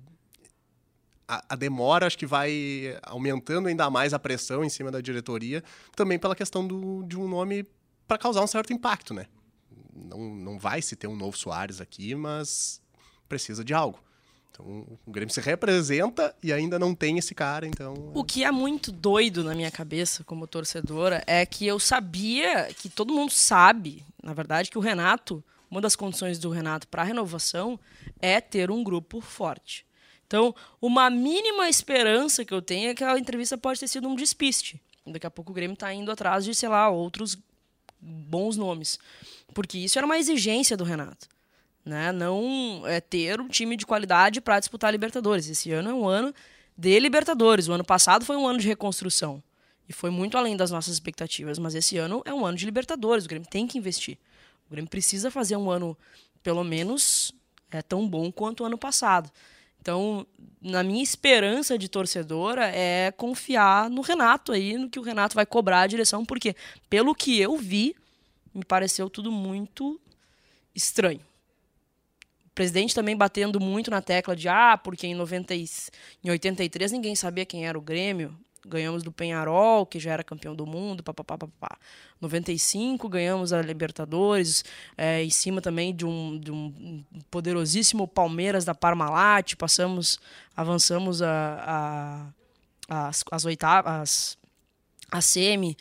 a, 1.27 1.45
a, 1.49 1.55
demora 1.55 2.07
acho 2.07 2.17
que 2.17 2.25
vai 2.25 2.99
aumentando 3.03 3.67
ainda 3.67 3.89
mais 3.89 4.13
a 4.13 4.19
pressão 4.19 4.63
em 4.63 4.69
cima 4.69 4.91
da 4.91 4.99
diretoria, 4.99 5.63
também 5.95 6.19
pela 6.19 6.35
questão 6.35 6.67
do, 6.67 7.03
de 7.03 7.17
um 7.17 7.27
nome 7.27 7.65
para 8.07 8.17
causar 8.17 8.41
um 8.41 8.47
certo 8.47 8.73
impacto, 8.73 9.13
né? 9.13 9.27
Não, 9.95 10.19
não 10.35 10.59
vai 10.59 10.81
se 10.81 10.95
ter 10.95 11.07
um 11.07 11.15
novo 11.15 11.37
Soares 11.37 11.79
aqui, 11.79 12.15
mas 12.15 12.81
precisa 13.29 13.63
de 13.63 13.73
algo. 13.73 14.03
Então, 14.53 14.85
o 15.03 15.11
Grêmio 15.11 15.33
se 15.33 15.41
representa 15.41 16.35
e 16.41 16.53
ainda 16.53 16.77
não 16.77 16.93
tem 16.93 17.17
esse 17.17 17.33
cara, 17.33 17.65
então... 17.65 18.11
O 18.13 18.23
que 18.23 18.43
é 18.43 18.51
muito 18.51 18.91
doido 18.91 19.43
na 19.43 19.55
minha 19.55 19.71
cabeça 19.71 20.23
como 20.23 20.45
torcedora 20.45 21.23
é 21.25 21.43
que 21.43 21.65
eu 21.65 21.79
sabia, 21.79 22.71
que 22.71 22.87
todo 22.87 23.11
mundo 23.11 23.31
sabe, 23.31 24.05
na 24.21 24.31
verdade, 24.31 24.69
que 24.69 24.77
o 24.77 24.81
Renato, 24.81 25.43
uma 25.71 25.81
das 25.81 25.95
condições 25.95 26.37
do 26.37 26.51
Renato 26.51 26.87
para 26.87 27.01
a 27.01 27.05
renovação 27.05 27.79
é 28.21 28.39
ter 28.39 28.69
um 28.69 28.83
grupo 28.83 29.21
forte. 29.21 29.87
Então, 30.27 30.53
uma 30.79 31.09
mínima 31.09 31.67
esperança 31.67 32.45
que 32.45 32.53
eu 32.53 32.61
tenho 32.61 32.91
é 32.91 32.93
que 32.93 33.03
a 33.03 33.17
entrevista 33.17 33.57
pode 33.57 33.79
ter 33.79 33.87
sido 33.87 34.07
um 34.07 34.15
despiste. 34.15 34.79
Daqui 35.07 35.25
a 35.25 35.31
pouco 35.31 35.51
o 35.51 35.55
Grêmio 35.55 35.73
está 35.73 35.91
indo 35.91 36.11
atrás 36.11 36.45
de, 36.45 36.53
sei 36.53 36.69
lá, 36.69 36.89
outros 36.89 37.35
bons 37.99 38.55
nomes. 38.55 38.99
Porque 39.51 39.79
isso 39.79 39.97
era 39.97 40.05
uma 40.05 40.17
exigência 40.19 40.77
do 40.77 40.83
Renato 40.83 41.32
né? 41.85 42.11
Não 42.11 42.83
é 42.85 43.01
ter 43.01 43.41
um 43.41 43.47
time 43.47 43.75
de 43.75 43.85
qualidade 43.85 44.39
para 44.39 44.59
disputar 44.59 44.89
a 44.89 44.91
Libertadores. 44.91 45.49
Esse 45.49 45.71
ano 45.71 45.89
é 45.89 45.93
um 45.93 46.07
ano 46.07 46.33
de 46.77 46.99
Libertadores. 46.99 47.67
O 47.67 47.73
ano 47.73 47.83
passado 47.83 48.25
foi 48.25 48.37
um 48.37 48.47
ano 48.47 48.59
de 48.59 48.67
reconstrução 48.67 49.43
e 49.87 49.93
foi 49.93 50.09
muito 50.09 50.37
além 50.37 50.55
das 50.55 50.71
nossas 50.71 50.93
expectativas, 50.93 51.59
mas 51.59 51.75
esse 51.75 51.97
ano 51.97 52.21
é 52.25 52.33
um 52.33 52.45
ano 52.45 52.57
de 52.57 52.65
Libertadores. 52.65 53.25
O 53.25 53.27
Grêmio 53.27 53.47
tem 53.49 53.67
que 53.67 53.77
investir. 53.77 54.17
O 54.67 54.71
Grêmio 54.71 54.89
precisa 54.89 55.29
fazer 55.29 55.57
um 55.57 55.69
ano 55.69 55.97
pelo 56.41 56.63
menos 56.63 57.33
é 57.69 57.81
tão 57.81 58.07
bom 58.07 58.31
quanto 58.31 58.63
o 58.63 58.65
ano 58.65 58.77
passado. 58.77 59.31
Então, 59.81 60.25
na 60.61 60.83
minha 60.83 61.03
esperança 61.03 61.77
de 61.77 61.89
torcedora 61.89 62.67
é 62.67 63.11
confiar 63.11 63.89
no 63.89 64.01
Renato 64.01 64.53
aí, 64.53 64.77
no 64.77 64.89
que 64.89 64.99
o 64.99 65.01
Renato 65.01 65.35
vai 65.35 65.45
cobrar 65.45 65.81
a 65.81 65.87
direção, 65.87 66.23
porque 66.23 66.55
pelo 66.89 67.13
que 67.13 67.39
eu 67.39 67.57
vi, 67.57 67.93
me 68.53 68.63
pareceu 68.63 69.09
tudo 69.09 69.31
muito 69.31 69.99
estranho 70.73 71.19
presidente 72.53 72.93
também 72.93 73.15
batendo 73.15 73.59
muito 73.59 73.89
na 73.89 74.01
tecla 74.01 74.35
de 74.35 74.47
ah, 74.47 74.77
porque 74.77 75.07
em, 75.07 75.15
90 75.15 75.55
e, 75.55 75.65
em 76.23 76.29
83 76.29 76.91
ninguém 76.91 77.15
sabia 77.15 77.45
quem 77.45 77.65
era 77.65 77.77
o 77.77 77.81
Grêmio. 77.81 78.37
Ganhamos 78.65 79.03
do 79.03 79.11
Penharol, 79.11 79.85
que 79.85 79.99
já 79.99 80.13
era 80.13 80.23
campeão 80.23 80.55
do 80.55 80.65
mundo, 80.65 81.03
papapá, 81.03 81.37
papapá. 81.37 81.77
95 82.21 83.09
ganhamos 83.09 83.51
a 83.51 83.61
Libertadores, 83.61 84.63
é, 84.97 85.21
em 85.21 85.29
cima 85.29 85.59
também 85.59 85.93
de 85.93 86.05
um, 86.05 86.39
de 86.39 86.49
um 86.49 87.03
poderosíssimo 87.29 88.07
Palmeiras 88.07 88.63
da 88.63 88.73
Parmalat, 88.73 89.55
passamos, 89.57 90.17
avançamos 90.55 91.21
a, 91.21 92.31
a, 92.87 93.07
as, 93.07 93.25
as 93.29 93.43
oitavas, 93.43 94.37
a 95.11 95.19
semi. 95.19 95.75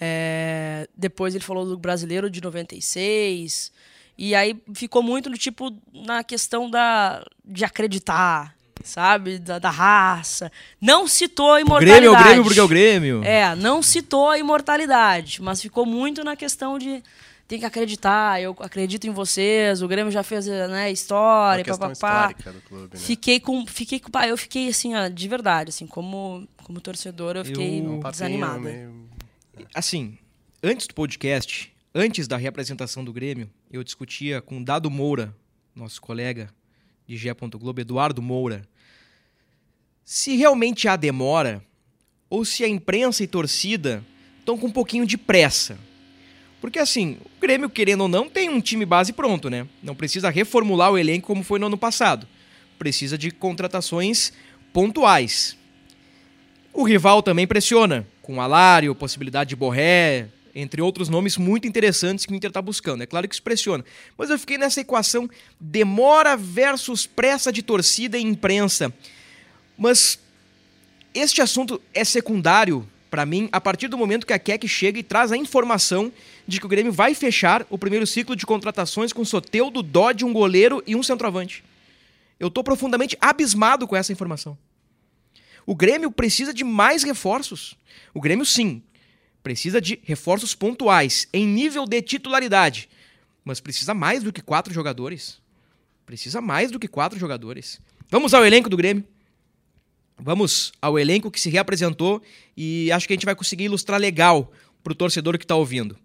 É, 0.00 0.88
depois 0.96 1.34
ele 1.34 1.44
falou 1.44 1.66
do 1.66 1.76
brasileiro 1.76 2.30
de 2.30 2.40
96. 2.40 3.72
E 4.20 4.34
aí 4.34 4.54
ficou 4.74 5.02
muito 5.02 5.30
no 5.30 5.38
tipo 5.38 5.74
na 5.94 6.22
questão 6.22 6.68
da 6.68 7.24
de 7.42 7.64
acreditar, 7.64 8.54
sabe? 8.84 9.38
Da, 9.38 9.58
da 9.58 9.70
raça. 9.70 10.52
Não 10.78 11.08
citou 11.08 11.54
a 11.54 11.60
imortalidade. 11.62 12.06
O 12.06 12.12
Grêmio 12.12 12.18
é 12.18 12.20
o 12.20 12.24
Grêmio 12.24 12.44
porque 12.44 12.60
é 12.60 12.62
o 12.62 12.68
Grêmio. 12.68 13.24
É, 13.24 13.56
não 13.56 13.82
citou 13.82 14.28
a 14.28 14.38
imortalidade, 14.38 15.40
mas 15.40 15.62
ficou 15.62 15.86
muito 15.86 16.22
na 16.22 16.36
questão 16.36 16.78
de 16.78 17.02
tem 17.48 17.58
que 17.58 17.64
acreditar, 17.64 18.40
eu 18.42 18.54
acredito 18.60 19.06
em 19.06 19.10
vocês, 19.10 19.80
o 19.80 19.88
Grêmio 19.88 20.12
já 20.12 20.22
fez, 20.22 20.46
né, 20.46 20.92
história, 20.92 21.64
papapá. 21.64 22.28
do 22.28 22.60
clube, 22.60 22.90
né? 22.92 23.00
Fiquei 23.00 23.40
com 23.40 23.66
fiquei 23.66 23.98
com, 23.98 24.10
eu 24.20 24.36
fiquei 24.36 24.68
assim, 24.68 24.94
ó, 24.94 25.08
de 25.08 25.28
verdade, 25.28 25.70
assim, 25.70 25.86
como 25.86 26.46
como 26.62 26.78
torcedor, 26.78 27.36
eu 27.36 27.44
fiquei 27.44 27.80
eu, 27.80 27.98
desanimada. 28.10 28.60
Meio... 28.60 29.08
Assim, 29.74 30.18
antes 30.62 30.86
do 30.86 30.94
podcast, 30.94 31.72
antes 31.94 32.28
da 32.28 32.36
reapresentação 32.36 33.04
do 33.04 33.12
Grêmio, 33.12 33.50
eu 33.70 33.82
discutia 33.82 34.40
com 34.40 34.62
Dado 34.62 34.90
Moura, 34.90 35.34
nosso 35.74 36.00
colega 36.00 36.52
de 37.06 37.16
G. 37.16 37.34
Globo, 37.58 37.80
Eduardo 37.80 38.22
Moura, 38.22 38.62
se 40.04 40.36
realmente 40.36 40.88
há 40.88 40.96
demora 40.96 41.64
ou 42.28 42.44
se 42.44 42.64
a 42.64 42.68
imprensa 42.68 43.24
e 43.24 43.26
torcida 43.26 44.04
estão 44.38 44.56
com 44.56 44.68
um 44.68 44.72
pouquinho 44.72 45.04
de 45.04 45.18
pressa. 45.18 45.78
Porque 46.60 46.78
assim, 46.78 47.16
o 47.36 47.40
Grêmio, 47.40 47.70
querendo 47.70 48.02
ou 48.02 48.08
não, 48.08 48.28
tem 48.28 48.48
um 48.48 48.60
time 48.60 48.84
base 48.84 49.12
pronto, 49.12 49.48
né? 49.48 49.66
Não 49.82 49.94
precisa 49.94 50.30
reformular 50.30 50.92
o 50.92 50.98
elenco 50.98 51.26
como 51.26 51.42
foi 51.42 51.58
no 51.58 51.66
ano 51.66 51.78
passado. 51.78 52.28
Precisa 52.78 53.16
de 53.16 53.30
contratações 53.30 54.32
pontuais. 54.72 55.56
O 56.72 56.84
rival 56.84 57.22
também 57.22 57.46
pressiona, 57.46 58.06
com 58.22 58.40
Alário, 58.40 58.94
possibilidade 58.94 59.50
de 59.50 59.56
Borré, 59.56 60.28
entre 60.54 60.82
outros 60.82 61.08
nomes 61.08 61.36
muito 61.36 61.66
interessantes 61.66 62.26
que 62.26 62.32
o 62.32 62.36
Inter 62.36 62.50
está 62.50 62.62
buscando. 62.62 63.02
É 63.02 63.06
claro 63.06 63.28
que 63.28 63.34
isso 63.34 63.42
pressiona. 63.42 63.84
Mas 64.16 64.30
eu 64.30 64.38
fiquei 64.38 64.58
nessa 64.58 64.80
equação 64.80 65.28
demora 65.58 66.36
versus 66.36 67.06
pressa 67.06 67.52
de 67.52 67.62
torcida 67.62 68.18
e 68.18 68.22
imprensa. 68.22 68.92
Mas 69.76 70.18
este 71.14 71.40
assunto 71.40 71.80
é 71.94 72.04
secundário 72.04 72.86
para 73.10 73.26
mim 73.26 73.48
a 73.50 73.60
partir 73.60 73.88
do 73.88 73.98
momento 73.98 74.26
que 74.26 74.32
a 74.32 74.38
Keck 74.38 74.66
chega 74.68 74.98
e 74.98 75.02
traz 75.02 75.32
a 75.32 75.36
informação 75.36 76.12
de 76.46 76.60
que 76.60 76.66
o 76.66 76.68
Grêmio 76.68 76.92
vai 76.92 77.14
fechar 77.14 77.66
o 77.68 77.76
primeiro 77.76 78.06
ciclo 78.06 78.36
de 78.36 78.46
contratações 78.46 79.12
com 79.12 79.24
Soteudo, 79.24 79.82
Dodge, 79.82 80.24
um 80.24 80.32
goleiro 80.32 80.82
e 80.86 80.94
um 80.94 81.02
centroavante. 81.02 81.64
Eu 82.38 82.48
estou 82.48 82.62
profundamente 82.62 83.18
abismado 83.20 83.86
com 83.86 83.96
essa 83.96 84.12
informação. 84.12 84.56
O 85.66 85.74
Grêmio 85.74 86.10
precisa 86.10 86.54
de 86.54 86.64
mais 86.64 87.02
reforços. 87.02 87.76
O 88.14 88.20
Grêmio, 88.20 88.46
sim, 88.46 88.82
Precisa 89.42 89.80
de 89.80 90.00
reforços 90.04 90.54
pontuais, 90.54 91.26
em 91.32 91.46
nível 91.46 91.86
de 91.86 92.02
titularidade. 92.02 92.88
Mas 93.44 93.60
precisa 93.60 93.94
mais 93.94 94.22
do 94.22 94.32
que 94.32 94.42
quatro 94.42 94.72
jogadores. 94.72 95.40
Precisa 96.04 96.40
mais 96.40 96.70
do 96.70 96.78
que 96.78 96.88
quatro 96.88 97.18
jogadores. 97.18 97.80
Vamos 98.10 98.34
ao 98.34 98.44
elenco 98.44 98.68
do 98.68 98.76
Grêmio. 98.76 99.04
Vamos 100.18 100.72
ao 100.82 100.98
elenco 100.98 101.30
que 101.30 101.40
se 101.40 101.48
reapresentou 101.48 102.22
e 102.56 102.92
acho 102.92 103.06
que 103.06 103.14
a 103.14 103.16
gente 103.16 103.24
vai 103.24 103.34
conseguir 103.34 103.64
ilustrar 103.64 103.98
legal 103.98 104.52
para 104.82 104.92
o 104.92 104.96
torcedor 104.96 105.38
que 105.38 105.44
está 105.44 105.56
ouvindo. 105.56 105.96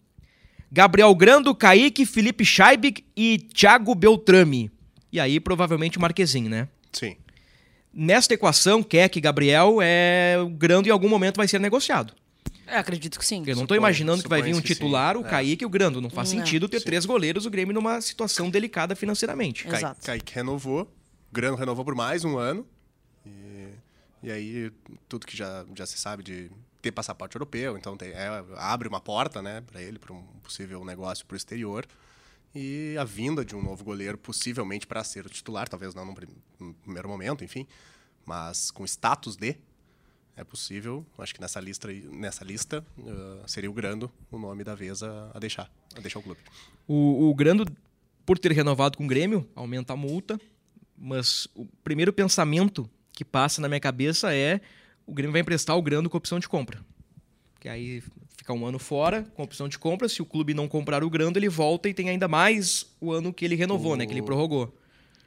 Gabriel 0.72 1.13
Grando, 1.13 1.54
Kaique, 1.54 2.06
Felipe 2.06 2.46
Scheibig 2.46 3.04
e 3.15 3.39
Thiago 3.54 3.94
Beltrame. 3.94 4.72
E 5.12 5.20
aí, 5.20 5.39
provavelmente, 5.39 5.98
o 5.98 6.01
Marquezinho, 6.01 6.50
né? 6.50 6.68
Sim. 6.92 7.15
Nesta 7.94 8.34
equação, 8.34 8.84
Keck 8.84 9.20
Gabriel, 9.22 9.77
é... 9.82 10.38
o 10.39 10.50
Grando 10.50 10.88
em 10.88 10.92
algum 10.92 11.08
momento 11.08 11.38
vai 11.38 11.48
ser 11.48 11.60
negociado. 11.60 12.13
É, 12.67 12.77
acredito 12.77 13.19
que 13.19 13.25
sim. 13.25 13.43
Eu 13.45 13.55
não 13.55 13.63
estou 13.63 13.77
imaginando 13.77 14.24
que 14.24 14.29
vai 14.29 14.41
vir 14.41 14.55
um 14.55 14.62
titular, 14.62 15.17
o 15.17 15.25
é. 15.25 15.29
Kaique 15.29 15.63
e 15.63 15.65
o 15.65 15.69
Grando. 15.69 16.01
Não 16.01 16.10
faz 16.10 16.29
sentido 16.29 16.67
ter 16.67 16.79
sim. 16.79 16.86
três 16.86 17.05
goleiros, 17.05 17.45
o 17.45 17.50
Grêmio 17.50 17.74
numa 17.74 18.01
situação 18.01 18.50
delicada 18.50 18.95
financeiramente. 18.95 19.67
Exato. 19.67 20.05
Kaique 20.05 20.34
renovou, 20.34 20.84
o 20.84 21.34
Grando 21.34 21.57
renovou 21.57 21.86
por 21.86 21.95
mais 21.95 22.24
um 22.24 22.38
ano. 22.38 22.67
E, 23.25 23.69
e 24.24 24.31
aí, 24.31 24.72
tudo 25.07 25.25
que 25.25 25.36
já, 25.36 25.65
já 25.75 25.86
se 25.86 25.98
sabe 25.98 26.24
de 26.24 26.51
ter 26.81 26.91
passaporte 26.91 27.36
europeu, 27.36 27.77
então 27.77 27.98
tem, 27.98 28.10
é, 28.10 28.43
abre 28.57 28.88
uma 28.88 29.00
porta 29.00 29.41
né, 29.41 29.62
para 29.62 29.81
ele, 29.81 29.98
para 29.98 30.13
um 30.13 30.22
possível 30.43 30.84
negócio 30.86 31.25
para 31.25 31.34
o 31.34 31.38
exterior. 31.38 31.86
E 32.53 32.95
a 32.98 33.03
vinda 33.03 33.43
de 33.43 33.55
um 33.55 33.62
novo 33.62 33.84
goleiro, 33.84 34.17
possivelmente 34.17 34.88
para 34.88 35.03
ser 35.03 35.25
o 35.25 35.29
titular, 35.29 35.67
talvez 35.67 35.93
não 35.93 36.05
no 36.05 36.74
primeiro 36.75 37.10
momento, 37.10 37.43
enfim, 37.43 37.67
mas 38.25 38.72
com 38.72 38.86
status 38.86 39.36
de 39.36 39.57
é 40.36 40.44
possível. 40.44 41.06
Acho 41.18 41.34
que 41.34 41.42
nessa 41.42 41.60
lista, 41.60 41.88
nessa 42.12 42.44
lista 42.44 42.86
uh, 42.98 43.48
seria 43.48 43.70
o 43.70 43.74
Grando 43.74 44.12
o 44.32 44.38
nome 44.38 44.63
da 44.63 44.75
vez 44.75 45.01
a, 45.01 45.32
a 45.34 45.39
deixar, 45.39 45.72
a 45.96 46.00
deixar 46.00 46.20
o 46.20 46.24
clube. 46.24 46.39
O, 46.88 47.30
o, 47.30 47.36
Grando, 47.36 47.65
por 48.25 48.38
ter 48.38 48.51
renovado 48.51 48.98
com 48.98 49.06
o 49.06 49.08
Grêmio, 49.08 49.48
aumenta 49.56 49.94
a 49.94 49.96
multa, 49.96 50.39
mas 50.98 51.48
o 51.56 51.65
primeiro 51.84 52.12
pensamento 52.12 52.89
que 53.13 53.24
passa 53.24 53.62
na 53.62 53.68
minha 53.68 53.80
cabeça 53.80 54.34
é 54.34 54.60
o 55.08 55.13
Grêmio 55.13 55.32
vai 55.32 55.42
emprestar 55.42 55.77
o 55.77 55.82
Grando 55.82 56.10
com 56.10 56.18
opção 56.18 56.39
de 56.39 56.50
compra. 56.50 56.84
Que 57.60 57.70
aí 57.70 58.04
fica 58.38 58.54
um 58.54 58.65
ano 58.65 58.77
fora 58.77 59.24
com 59.36 59.44
opção 59.44 59.68
de 59.68 59.80
compra. 59.80 60.10
Se 60.10 60.22
o 60.22 60.25
clube 60.25 60.54
não 60.54 60.68
comprar 60.68 61.04
o 61.04 61.10
Grando, 61.10 61.39
ele 61.39 61.50
volta 61.50 61.88
e 61.88 61.94
tem 61.94 62.10
ainda 62.10 62.27
mais 62.27 62.94
o 63.00 63.12
ano 63.12 63.34
que 63.34 63.46
ele 63.46 63.56
renovou, 63.56 63.94
o... 63.94 63.96
né? 63.96 64.06
Que 64.06 64.13
ele 64.13 64.22
prorrogou. 64.22 64.75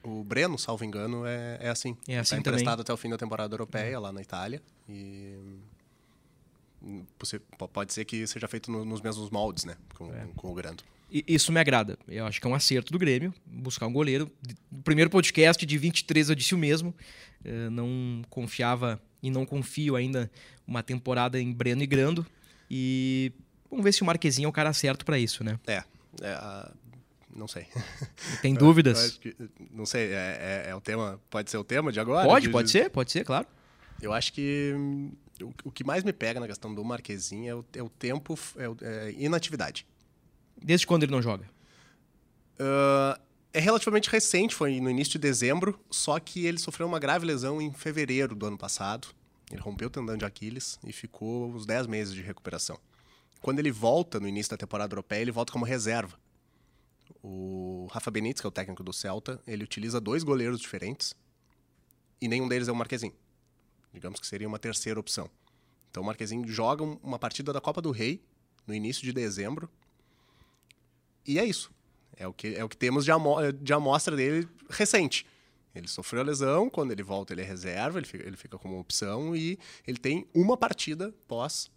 O 0.09 0.25
Breno, 0.25 0.59
salvo 0.59 0.85
engano, 0.85 1.27
é, 1.27 1.59
é 1.61 1.69
assim. 1.69 1.97
É 2.09 2.19
assim 2.19 2.37
tá 2.37 2.41
emprestado 2.41 2.71
também. 2.71 2.83
até 2.83 2.93
o 2.93 2.97
fim 2.97 3.11
da 3.11 3.19
temporada 3.19 3.53
europeia, 3.53 4.01
lá 4.01 4.11
na 4.11 4.23
Itália. 4.23 4.63
E 4.89 5.37
pode 7.73 7.93
ser 7.93 8.05
que 8.05 8.27
seja 8.27 8.49
feito 8.49 8.71
no, 8.71 8.85
nos 8.85 9.01
mesmos 9.01 9.31
moldes, 9.31 9.65
né? 9.65 9.77
Com, 9.95 10.13
é. 10.13 10.27
com 10.35 10.51
o 10.51 10.55
Grando. 10.55 10.83
Isso 11.11 11.51
me 11.53 11.59
agrada. 11.59 11.99
Eu 12.07 12.27
acho 12.27 12.41
que 12.41 12.47
é 12.47 12.51
um 12.51 12.55
acerto 12.55 12.93
do 12.93 12.99
Grêmio 12.99 13.33
buscar 13.47 13.87
um 13.87 13.93
goleiro. 13.93 14.31
No 14.71 14.83
primeiro 14.83 15.11
podcast 15.11 15.65
de 15.65 15.79
23 15.79 16.29
eu 16.29 16.35
disse 16.35 16.55
o 16.55 16.59
mesmo. 16.59 16.95
Eu 17.45 17.71
não 17.71 18.23
confiava 18.29 19.01
e 19.23 19.31
não 19.31 19.47
confio 19.47 19.97
ainda 19.97 20.31
uma 20.67 20.83
temporada 20.83 21.41
em 21.41 21.53
Breno 21.53 21.83
e 21.83 21.87
Grando. 21.87 22.27
E 22.71 23.33
vamos 23.71 23.85
ver 23.85 23.93
se 23.93 24.03
o 24.03 24.05
Marquezinho 24.05 24.47
é 24.47 24.49
o 24.49 24.53
cara 24.53 24.73
certo 24.73 25.05
para 25.05 25.19
isso, 25.19 25.43
né? 25.43 25.59
É. 25.67 25.83
é 26.21 26.71
não 27.35 27.49
sei. 27.49 27.67
Tem 28.43 28.55
dúvidas? 28.55 29.19
Que, 29.19 29.35
não 29.71 29.87
sei, 29.87 30.13
é, 30.13 30.65
é, 30.67 30.71
é, 30.71 30.75
o 30.75 30.81
tema. 30.81 31.21
Pode 31.31 31.51
ser 31.51 31.59
o 31.59 31.65
tema 31.65 31.93
de 31.93 32.01
agora? 32.01 32.27
Pode, 32.27 32.47
de, 32.47 32.53
pode 32.53 32.71
ser, 32.71 32.91
pode 32.91 33.13
ser, 33.13 33.25
claro. 33.25 33.47
Eu 34.01 34.13
acho 34.13 34.33
que 34.33 34.73
hum, 34.77 35.13
o, 35.43 35.53
o 35.65 35.71
que 35.71 35.85
mais 35.85 36.05
me 36.05 36.13
pega 36.13 36.41
na 36.41 36.47
questão 36.47 36.75
do 36.75 36.85
Marquezinho 36.85 37.51
é 37.51 37.55
o, 37.55 37.65
é 37.75 37.83
o 37.83 37.89
tempo, 37.89 38.39
é, 38.57 39.09
é 39.09 39.13
inatividade. 39.19 39.87
Desde 40.57 40.87
quando 40.87 41.05
ele 41.05 41.13
não 41.13 41.23
joga? 41.23 41.49
Uh, 42.59 43.21
é 43.53 43.61
relativamente 43.61 44.11
recente, 44.11 44.55
foi 44.55 44.81
no 44.81 44.91
início 44.91 45.13
de 45.13 45.19
dezembro, 45.19 45.79
só 45.91 46.19
que 46.19 46.47
ele 46.47 46.59
sofreu 46.59 46.87
uma 46.87 46.99
grave 46.99 47.25
lesão 47.25 47.61
em 47.61 47.73
fevereiro 47.73 48.35
do 48.35 48.47
ano 48.47 48.59
passado. 48.59 49.09
Ele 49.51 49.61
rompeu 49.61 49.89
o 49.89 49.91
tendão 49.91 50.17
de 50.17 50.25
Aquiles 50.25 50.79
e 50.87 50.93
ficou 50.93 51.49
uns 51.49 51.65
10 51.65 51.87
meses 51.87 52.15
de 52.15 52.21
recuperação. 52.21 52.79
Quando 53.41 53.61
ele 53.61 53.71
volta 53.71 54.21
no 54.21 54.29
início 54.29 54.51
da 54.51 54.57
temporada 54.57 54.93
europeia, 54.93 55.23
ele 55.23 55.31
volta 55.31 55.53
como 55.53 55.65
reserva. 55.65 56.19
O 57.23 57.89
Rafa 57.91 58.11
Benítez, 58.11 58.41
que 58.41 58.47
é 58.47 58.49
o 58.49 58.53
técnico 58.53 58.83
do 58.83 58.93
Celta, 58.93 59.41
ele 59.47 59.65
utiliza 59.65 60.01
dois 60.01 60.23
goleiros 60.23 60.61
diferentes 60.61 61.15
e 62.21 62.29
nenhum 62.29 62.49
deles 62.49 62.69
é 62.69 62.73
o 62.73 62.77
Marquezinho. 62.77 63.15
Digamos 63.93 64.21
que 64.21 64.27
seria 64.27 64.47
uma 64.47 64.59
terceira 64.59 64.99
opção. 65.01 65.31
Então 65.91 66.03
o 66.03 66.07
Marquezinho 66.07 66.47
joga 66.47 66.85
uma 66.85 67.19
partida 67.19 67.53
da 67.53 67.61
Copa 67.61 67.81
do 67.81 67.91
Rei 67.91 68.23
no 68.67 68.75
início 68.75 69.03
de 69.03 69.13
dezembro 69.13 69.69
e 71.27 71.39
é 71.39 71.45
isso. 71.45 71.71
É 72.17 72.27
o 72.27 72.33
que, 72.33 72.55
é 72.55 72.65
o 72.65 72.69
que 72.69 72.77
temos 72.77 73.05
de, 73.05 73.13
amostra, 73.13 73.53
de 73.53 73.73
amostra 73.73 74.17
dele 74.17 74.49
recente. 74.71 75.27
Ele 75.75 75.87
sofreu 75.87 76.23
a 76.23 76.25
lesão, 76.25 76.69
quando 76.69 76.91
ele 76.91 77.03
volta 77.03 77.33
ele 77.33 77.43
é 77.43 77.45
reserva, 77.45 77.99
ele 77.99 78.07
fica, 78.07 78.27
ele 78.27 78.37
fica 78.37 78.59
como 78.59 78.79
opção 78.79 79.37
e 79.37 79.59
ele 79.87 79.99
tem 79.99 80.27
uma 80.35 80.57
partida 80.57 81.15
pós 81.29 81.71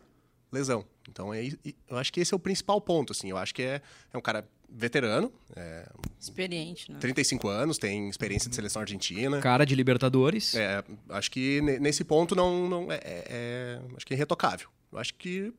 lesão. 0.51 0.86
Então 1.07 1.33
é, 1.33 1.48
eu 1.88 1.98
acho 1.98 2.12
que 2.12 2.19
esse 2.19 2.33
é 2.33 2.36
o 2.36 2.39
principal 2.39 2.81
ponto. 2.81 3.12
Assim, 3.12 3.29
eu 3.29 3.38
acho 3.38 3.53
que 3.53 3.62
é, 3.62 3.81
é 4.12 4.17
um 4.17 4.21
cara 4.21 4.48
veterano. 4.71 5.31
É, 5.55 5.87
Experiente, 6.19 6.91
né? 6.91 6.99
35 6.99 7.47
anos, 7.47 7.77
tem 7.77 8.07
experiência 8.09 8.49
de 8.49 8.55
seleção 8.55 8.81
argentina. 8.81 9.39
Cara 9.41 9.65
de 9.65 9.75
Libertadores. 9.75 10.55
É, 10.55 10.83
acho 11.09 11.29
que 11.29 11.61
nesse 11.61 12.03
ponto 12.03 12.35
não, 12.35 12.69
não 12.69 12.91
é, 12.91 12.95
é, 12.95 13.25
é 13.29 13.81
acho 13.95 14.05
que 14.05 14.13
é 14.13 14.15
irretocável. 14.15 14.69
Eu 14.91 14.99
acho 14.99 15.13
que 15.15 15.53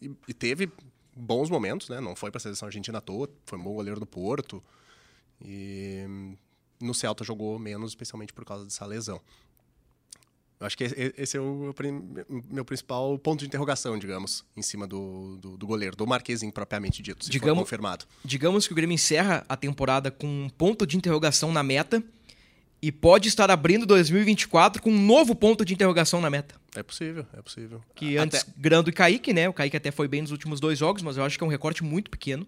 e, 0.00 0.10
e 0.28 0.34
teve 0.34 0.70
bons 1.16 1.50
momentos, 1.50 1.88
né? 1.88 2.00
Não 2.00 2.14
foi 2.14 2.30
para 2.30 2.38
a 2.38 2.40
seleção 2.40 2.66
argentina 2.66 2.98
à 2.98 3.00
toa, 3.00 3.28
foi 3.44 3.58
um 3.58 3.62
bom 3.62 3.74
goleiro 3.74 4.00
do 4.00 4.06
Porto. 4.06 4.62
E 5.42 6.04
no 6.80 6.94
Celta 6.94 7.24
jogou 7.24 7.58
menos, 7.58 7.92
especialmente 7.92 8.32
por 8.32 8.44
causa 8.44 8.64
dessa 8.64 8.84
lesão. 8.86 9.20
Eu 10.60 10.66
acho 10.66 10.76
que 10.76 10.84
esse 11.16 11.38
é 11.38 11.40
o 11.40 11.72
meu 12.50 12.64
principal 12.66 13.18
ponto 13.18 13.40
de 13.40 13.46
interrogação, 13.46 13.98
digamos, 13.98 14.44
em 14.54 14.60
cima 14.60 14.86
do, 14.86 15.38
do, 15.38 15.56
do 15.56 15.66
goleiro, 15.66 15.96
do 15.96 16.06
Marquezinho 16.06 16.52
propriamente 16.52 17.02
dito, 17.02 17.24
se 17.24 17.30
digamos, 17.30 17.60
for 17.60 17.64
confirmado. 17.64 18.04
Digamos 18.22 18.66
que 18.66 18.72
o 18.74 18.76
Grêmio 18.76 18.94
encerra 18.94 19.42
a 19.48 19.56
temporada 19.56 20.10
com 20.10 20.26
um 20.26 20.50
ponto 20.50 20.86
de 20.86 20.98
interrogação 20.98 21.50
na 21.50 21.62
meta 21.62 22.04
e 22.82 22.92
pode 22.92 23.28
estar 23.28 23.50
abrindo 23.50 23.86
2024 23.86 24.82
com 24.82 24.90
um 24.90 25.00
novo 25.00 25.34
ponto 25.34 25.64
de 25.64 25.72
interrogação 25.72 26.20
na 26.20 26.28
meta. 26.28 26.54
É 26.74 26.82
possível, 26.82 27.26
é 27.32 27.40
possível. 27.40 27.80
Que 27.94 28.18
antes, 28.18 28.44
Grando 28.56 28.90
e 28.90 28.92
Kaique, 28.92 29.32
né? 29.32 29.48
O 29.48 29.54
Kaique 29.54 29.78
até 29.78 29.90
foi 29.90 30.08
bem 30.08 30.20
nos 30.20 30.30
últimos 30.30 30.60
dois 30.60 30.78
jogos, 30.78 31.02
mas 31.02 31.16
eu 31.16 31.24
acho 31.24 31.38
que 31.38 31.44
é 31.44 31.46
um 31.46 31.50
recorte 31.50 31.82
muito 31.82 32.10
pequeno. 32.10 32.46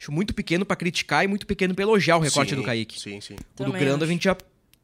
Acho 0.00 0.10
muito 0.10 0.34
pequeno 0.34 0.64
para 0.64 0.76
criticar 0.76 1.24
e 1.24 1.28
muito 1.28 1.46
pequeno 1.46 1.74
para 1.74 1.82
elogiar 1.82 2.16
o 2.16 2.20
recorte 2.20 2.50
sim, 2.50 2.56
do 2.56 2.62
Kaique. 2.62 2.98
Sim, 2.98 3.20
sim. 3.20 3.36
O 3.58 3.64
do 3.64 3.72
Grando 3.72 3.96
acho. 3.96 4.04
a 4.04 4.06
gente 4.06 4.24
já, 4.24 4.36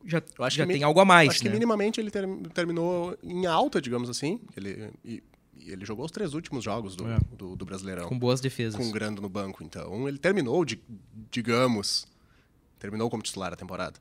já, 0.06 0.22
já 0.48 0.66
tem 0.66 0.82
algo 0.82 1.00
a 1.00 1.04
mais. 1.04 1.30
Acho 1.30 1.44
né? 1.44 1.50
que 1.50 1.54
minimamente 1.54 2.00
ele 2.00 2.10
ter, 2.10 2.26
terminou 2.54 3.16
em 3.22 3.46
alta, 3.46 3.80
digamos 3.80 4.08
assim. 4.08 4.40
Ele, 4.56 4.90
e, 5.04 5.22
ele 5.66 5.84
jogou 5.84 6.04
os 6.04 6.10
três 6.10 6.34
últimos 6.34 6.64
jogos 6.64 6.94
do, 6.94 7.08
é. 7.08 7.18
do, 7.36 7.56
do, 7.56 7.64
Brasileirão. 7.64 8.08
Com 8.08 8.18
boas 8.18 8.40
defesas. 8.40 8.76
Com 8.76 8.88
o 8.88 8.92
Grando 8.92 9.20
no 9.20 9.28
banco. 9.28 9.64
Então, 9.64 10.08
ele 10.08 10.18
terminou, 10.18 10.64
de, 10.64 10.80
digamos, 11.30 12.06
terminou 12.78 13.10
como 13.10 13.22
titular 13.22 13.52
a 13.52 13.56
temporada. 13.56 13.98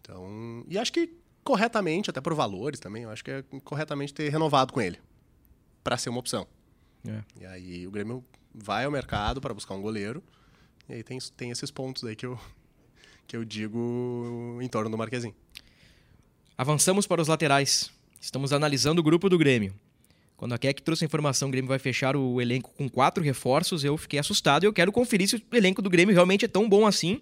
Então, 0.00 0.64
e 0.68 0.78
acho 0.78 0.92
que 0.92 1.12
corretamente, 1.44 2.10
até 2.10 2.20
por 2.20 2.34
valores 2.34 2.80
também, 2.80 3.04
eu 3.04 3.10
acho 3.10 3.24
que 3.24 3.30
é 3.30 3.44
corretamente 3.64 4.12
ter 4.12 4.28
renovado 4.30 4.72
com 4.72 4.80
ele 4.80 4.98
para 5.82 5.96
ser 5.96 6.10
uma 6.10 6.18
opção. 6.18 6.46
É. 7.06 7.22
E 7.40 7.46
aí 7.46 7.86
o 7.86 7.90
Grêmio 7.90 8.24
vai 8.54 8.84
ao 8.84 8.90
mercado 8.90 9.40
para 9.40 9.54
buscar 9.54 9.74
um 9.74 9.82
goleiro. 9.82 10.22
E 10.88 10.94
aí 10.94 11.02
tem, 11.02 11.18
tem 11.36 11.50
esses 11.50 11.70
pontos 11.70 12.04
aí 12.04 12.16
que 12.16 12.26
eu, 12.26 12.38
que 13.28 13.36
eu 13.36 13.44
digo 13.44 14.58
em 14.62 14.66
torno 14.68 14.90
do 14.90 14.96
Marquezinho. 14.96 15.34
Avançamos 16.56 17.06
para 17.06 17.20
os 17.20 17.28
laterais. 17.28 17.90
Estamos 18.18 18.54
analisando 18.54 19.00
o 19.02 19.04
grupo 19.04 19.28
do 19.28 19.36
Grêmio. 19.36 19.74
Quando 20.34 20.54
a 20.54 20.58
Keck 20.58 20.82
trouxe 20.82 21.04
a 21.04 21.06
informação, 21.06 21.48
o 21.48 21.50
Grêmio 21.50 21.68
vai 21.68 21.78
fechar 21.78 22.16
o 22.16 22.40
elenco 22.40 22.72
com 22.76 22.88
quatro 22.88 23.22
reforços, 23.22 23.84
eu 23.84 23.96
fiquei 23.98 24.18
assustado 24.18 24.64
e 24.64 24.66
eu 24.66 24.72
quero 24.72 24.90
conferir 24.90 25.28
se 25.28 25.36
o 25.36 25.42
elenco 25.52 25.82
do 25.82 25.90
Grêmio 25.90 26.14
realmente 26.14 26.46
é 26.46 26.48
tão 26.48 26.66
bom 26.68 26.86
assim 26.86 27.20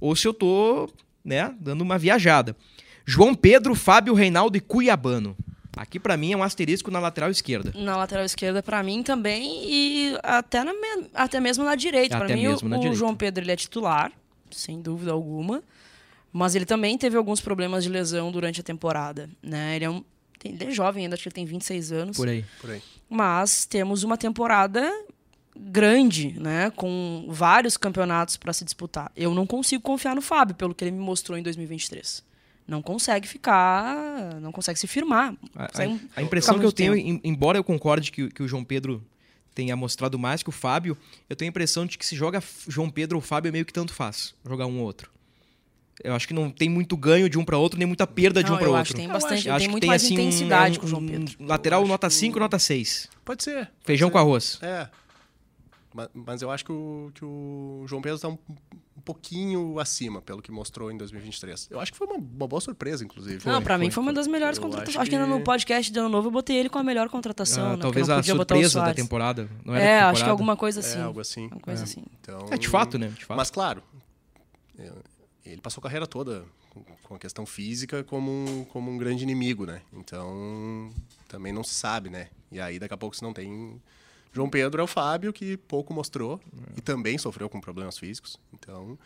ou 0.00 0.16
se 0.16 0.26
eu 0.26 0.32
tô 0.32 0.88
né, 1.22 1.54
dando 1.60 1.82
uma 1.82 1.98
viajada. 1.98 2.56
João 3.04 3.34
Pedro, 3.34 3.74
Fábio 3.74 4.14
Reinaldo 4.14 4.56
e 4.56 4.60
Cuiabano. 4.60 5.36
Aqui 5.76 6.00
para 6.00 6.16
mim 6.16 6.32
é 6.32 6.36
um 6.36 6.42
asterisco 6.42 6.90
na 6.90 6.98
lateral 6.98 7.30
esquerda. 7.30 7.74
Na 7.76 7.96
lateral 7.96 8.24
esquerda 8.24 8.62
para 8.62 8.82
mim 8.82 9.02
também 9.02 9.64
e 9.66 10.18
até, 10.22 10.64
na 10.64 10.72
me... 10.72 11.08
até 11.12 11.38
mesmo 11.40 11.62
na 11.62 11.74
direita. 11.74 12.16
Para 12.16 12.34
mim 12.34 12.46
o, 12.46 12.90
o 12.90 12.94
João 12.94 13.14
Pedro 13.14 13.44
ele 13.44 13.52
é 13.52 13.56
titular, 13.56 14.10
sem 14.50 14.80
dúvida 14.80 15.12
alguma. 15.12 15.62
Mas 16.32 16.54
ele 16.54 16.66
também 16.66 16.98
teve 16.98 17.16
alguns 17.16 17.40
problemas 17.40 17.84
de 17.84 17.90
lesão 17.90 18.30
durante 18.30 18.60
a 18.60 18.64
temporada, 18.64 19.28
né? 19.42 19.76
Ele 19.76 19.84
é 19.84 19.90
um 19.90 20.04
ele 20.44 20.64
é 20.64 20.70
jovem 20.70 21.04
ainda, 21.04 21.14
acho 21.14 21.22
que 21.22 21.28
ele 21.28 21.34
tem 21.34 21.44
26 21.44 21.92
anos. 21.92 22.16
Por 22.16 22.28
aí. 22.28 22.44
Por 22.60 22.70
aí. 22.70 22.82
Mas 23.08 23.64
temos 23.64 24.02
uma 24.02 24.16
temporada 24.16 24.92
grande, 25.58 26.38
né, 26.38 26.70
com 26.70 27.26
vários 27.28 27.76
campeonatos 27.76 28.36
para 28.36 28.52
se 28.52 28.64
disputar. 28.64 29.10
Eu 29.16 29.34
não 29.34 29.46
consigo 29.46 29.82
confiar 29.82 30.14
no 30.14 30.20
Fábio 30.20 30.54
pelo 30.54 30.74
que 30.74 30.84
ele 30.84 30.90
me 30.90 30.98
mostrou 30.98 31.38
em 31.38 31.42
2023. 31.42 32.22
Não 32.68 32.82
consegue 32.82 33.28
ficar, 33.28 34.34
não 34.40 34.52
consegue 34.52 34.78
se 34.78 34.86
firmar. 34.86 35.34
A, 35.54 35.68
a 36.16 36.22
impressão 36.22 36.58
que 36.58 36.66
eu 36.66 36.72
tenho, 36.72 36.94
tempo. 36.94 37.20
embora 37.24 37.56
eu 37.56 37.64
concorde 37.64 38.10
que, 38.10 38.28
que 38.28 38.42
o 38.42 38.48
João 38.48 38.64
Pedro 38.64 39.02
tenha 39.56 39.74
mostrado 39.74 40.18
mais 40.18 40.42
que 40.42 40.50
o 40.50 40.52
Fábio, 40.52 40.96
eu 41.30 41.34
tenho 41.34 41.48
a 41.48 41.50
impressão 41.50 41.86
de 41.86 41.96
que 41.96 42.04
se 42.04 42.14
joga 42.14 42.42
João 42.68 42.90
Pedro 42.90 43.16
ou 43.16 43.22
Fábio 43.22 43.48
é 43.48 43.52
meio 43.52 43.64
que 43.64 43.72
tanto 43.72 43.94
faz 43.94 44.34
jogar 44.46 44.66
um 44.66 44.78
ou 44.78 44.84
outro. 44.84 45.10
Eu 46.04 46.14
acho 46.14 46.28
que 46.28 46.34
não 46.34 46.50
tem 46.50 46.68
muito 46.68 46.94
ganho 46.94 47.26
de 47.26 47.38
um 47.38 47.44
para 47.44 47.56
outro, 47.56 47.78
nem 47.78 47.86
muita 47.86 48.06
perda 48.06 48.44
de 48.44 48.50
não, 48.50 48.56
um 48.56 48.58
para 48.58 48.68
outro. 48.68 48.82
Acho 48.82 48.92
que 48.92 49.00
tem 49.00 49.08
bastante, 49.08 49.48
eu 49.48 49.54
acho 49.54 49.62
tem 49.62 49.70
muito 49.70 49.80
tem, 49.80 49.88
mais 49.88 50.04
assim, 50.04 50.12
intensidade 50.12 50.76
um, 50.76 50.80
com 50.80 50.86
o 50.86 50.88
João 50.90 51.06
Pedro. 51.06 51.34
lateral 51.40 51.86
nota 51.86 52.10
5, 52.10 52.38
nota 52.38 52.58
6. 52.58 53.08
Pode 53.24 53.42
ser. 53.42 53.70
Feijão 53.82 54.10
pode 54.10 54.22
com 54.24 54.28
arroz. 54.28 54.58
É. 54.60 54.88
Mas, 55.94 56.08
mas 56.12 56.42
eu 56.42 56.50
acho 56.50 56.62
que 56.62 56.72
o, 56.72 57.10
que 57.14 57.24
o 57.24 57.84
João 57.86 58.02
Pedro 58.02 58.16
está 58.16 58.28
um, 58.28 58.36
pouquinho 59.06 59.78
acima, 59.78 60.20
pelo 60.20 60.42
que 60.42 60.50
mostrou 60.50 60.90
em 60.90 60.96
2023. 60.96 61.68
Eu 61.70 61.78
acho 61.78 61.92
que 61.92 61.96
foi 61.96 62.08
uma, 62.08 62.16
uma 62.16 62.48
boa 62.48 62.60
surpresa, 62.60 63.04
inclusive. 63.04 63.46
Não, 63.46 63.62
para 63.62 63.78
mim 63.78 63.88
foi 63.88 64.02
uma 64.02 64.12
das 64.12 64.26
melhores 64.26 64.58
contratações. 64.58 64.96
Acho 64.96 65.08
que... 65.08 65.16
acho 65.16 65.24
que 65.24 65.30
no 65.32 65.40
podcast 65.42 65.92
de 65.92 65.98
ano 65.98 66.08
novo 66.08 66.26
eu 66.26 66.32
botei 66.32 66.56
ele 66.56 66.68
com 66.68 66.78
a 66.78 66.82
melhor 66.82 67.08
contratação. 67.08 67.64
Ah, 67.64 67.76
né? 67.76 67.78
Talvez 67.80 68.10
a 68.10 68.20
surpresa 68.20 68.80
da 68.80 68.92
temporada. 68.92 69.48
Não 69.64 69.74
era 69.74 69.84
é, 69.84 69.86
temporada. 69.86 70.10
acho 70.10 70.24
que 70.24 70.30
alguma 70.30 70.56
coisa 70.56 70.80
assim. 70.80 70.98
É, 70.98 71.02
algo 71.02 71.20
assim. 71.20 71.44
Alguma 71.44 71.60
coisa 71.60 71.82
é. 71.82 71.84
assim. 71.84 72.02
Então, 72.20 72.48
é 72.50 72.58
de 72.58 72.68
fato, 72.68 72.98
né? 72.98 73.08
De 73.08 73.24
fato. 73.24 73.36
Mas 73.36 73.48
claro, 73.48 73.80
é, 74.76 74.90
ele 75.44 75.60
passou 75.60 75.80
a 75.80 75.84
carreira 75.84 76.06
toda 76.06 76.44
com 77.04 77.14
a 77.14 77.18
questão 77.18 77.46
física 77.46 78.02
como 78.02 78.30
um, 78.30 78.64
como 78.64 78.90
um 78.90 78.98
grande 78.98 79.22
inimigo, 79.22 79.64
né? 79.64 79.82
Então, 79.92 80.90
também 81.28 81.52
não 81.52 81.62
se 81.62 81.74
sabe, 81.74 82.10
né? 82.10 82.28
E 82.50 82.60
aí, 82.60 82.80
daqui 82.80 82.92
a 82.92 82.96
pouco, 82.96 83.16
se 83.16 83.22
não 83.22 83.32
tem 83.32 83.80
João 84.36 84.50
Pedro 84.50 84.82
é 84.82 84.84
o 84.84 84.86
Fábio, 84.86 85.32
que 85.32 85.56
pouco 85.56 85.94
mostrou 85.94 86.38
é. 86.54 86.78
e 86.78 86.80
também 86.82 87.16
sofreu 87.16 87.48
com 87.48 87.58
problemas 87.58 87.96
físicos. 87.96 88.38
Então. 88.52 88.98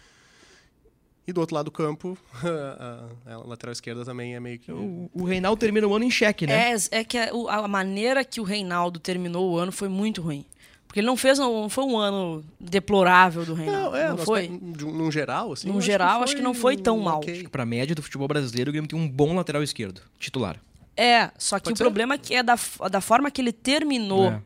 E 1.25 1.33
do 1.33 1.41
outro 1.41 1.55
lado 1.55 1.67
do 1.67 1.71
campo, 1.71 2.19
a, 2.43 3.33
a, 3.33 3.37
lateral 3.47 3.73
esquerda 3.73 4.05
também 4.05 4.35
é 4.35 4.41
meio 4.41 4.59
que. 4.59 4.73
O, 4.73 5.09
o 5.15 5.23
Reinaldo 5.23 5.61
termina 5.61 5.87
o 5.87 5.95
ano 5.95 6.05
em 6.05 6.11
xeque, 6.11 6.49
né? 6.49 6.73
É, 6.73 6.99
é 6.99 7.05
que 7.05 7.17
a, 7.17 7.31
a, 7.49 7.69
maneira 7.69 8.25
que 8.25 8.41
o 8.41 8.45
Reinaldo 8.45 8.99
terminou 8.99 9.53
o 9.53 9.57
ano 9.57 9.71
foi 9.71 9.89
muito 9.89 10.21
ruim. 10.21 10.45
Porque 10.85 10.99
ele 10.99 11.07
não 11.07 11.17
fez, 11.17 11.39
não 11.39 11.69
foi 11.69 11.85
um 11.85 11.97
ano 11.97 12.45
deplorável 12.59 13.45
do 13.45 13.55
Reinaldo. 13.55 13.91
Não, 13.93 13.97
é, 13.97 14.09
não 14.09 14.19
foi? 14.19 14.49
Num 14.49 15.13
geral, 15.13 15.53
assim. 15.53 15.69
Num 15.69 15.81
geral, 15.81 16.19
que 16.19 16.25
acho 16.25 16.37
que 16.37 16.43
não 16.43 16.55
foi 16.55 16.77
tão 16.77 16.99
um, 16.99 17.03
mal. 17.03 17.19
Okay. 17.19 17.47
Para 17.47 17.65
média 17.65 17.95
do 17.95 18.03
futebol 18.03 18.27
brasileiro, 18.27 18.71
o 18.71 18.73
Grêmio 18.73 18.91
tem 18.91 18.99
um 18.99 19.09
bom 19.09 19.37
lateral 19.37 19.63
esquerdo, 19.63 20.03
titular. 20.19 20.61
É, 20.97 21.31
só 21.39 21.61
que 21.61 21.67
Pode 21.67 21.75
o 21.75 21.77
ser? 21.77 21.85
problema 21.85 22.15
é 22.15 22.19
que 22.19 22.35
é 22.35 22.43
da, 22.43 22.59
da 22.91 23.01
forma 23.01 23.31
que 23.31 23.41
ele 23.41 23.53
terminou. 23.53 24.33
É 24.33 24.43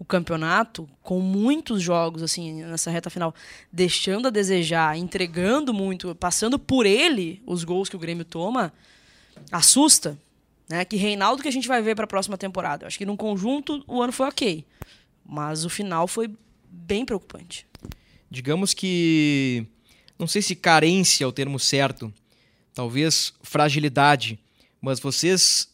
o 0.00 0.04
campeonato 0.04 0.88
com 1.02 1.20
muitos 1.20 1.82
jogos 1.82 2.22
assim 2.22 2.64
nessa 2.64 2.90
reta 2.90 3.10
final 3.10 3.34
deixando 3.70 4.28
a 4.28 4.30
desejar, 4.30 4.96
entregando 4.96 5.74
muito, 5.74 6.14
passando 6.14 6.58
por 6.58 6.86
ele 6.86 7.42
os 7.46 7.64
gols 7.64 7.90
que 7.90 7.96
o 7.96 7.98
Grêmio 7.98 8.24
toma, 8.24 8.72
assusta. 9.52 10.18
Né? 10.66 10.86
Que 10.86 10.96
Reinaldo 10.96 11.42
que 11.42 11.48
a 11.48 11.52
gente 11.52 11.68
vai 11.68 11.82
ver 11.82 11.94
para 11.94 12.04
a 12.04 12.08
próxima 12.08 12.38
temporada. 12.38 12.84
Eu 12.84 12.86
acho 12.86 12.96
que 12.96 13.04
num 13.04 13.16
conjunto 13.16 13.84
o 13.86 14.00
ano 14.00 14.10
foi 14.10 14.26
ok. 14.26 14.64
Mas 15.22 15.66
o 15.66 15.68
final 15.68 16.08
foi 16.08 16.34
bem 16.70 17.04
preocupante. 17.04 17.66
Digamos 18.30 18.72
que. 18.72 19.66
Não 20.18 20.26
sei 20.26 20.40
se 20.40 20.56
carência 20.56 21.24
é 21.24 21.26
o 21.26 21.32
termo 21.32 21.58
certo. 21.58 22.12
Talvez 22.72 23.34
fragilidade. 23.42 24.38
Mas 24.80 24.98
vocês 24.98 25.68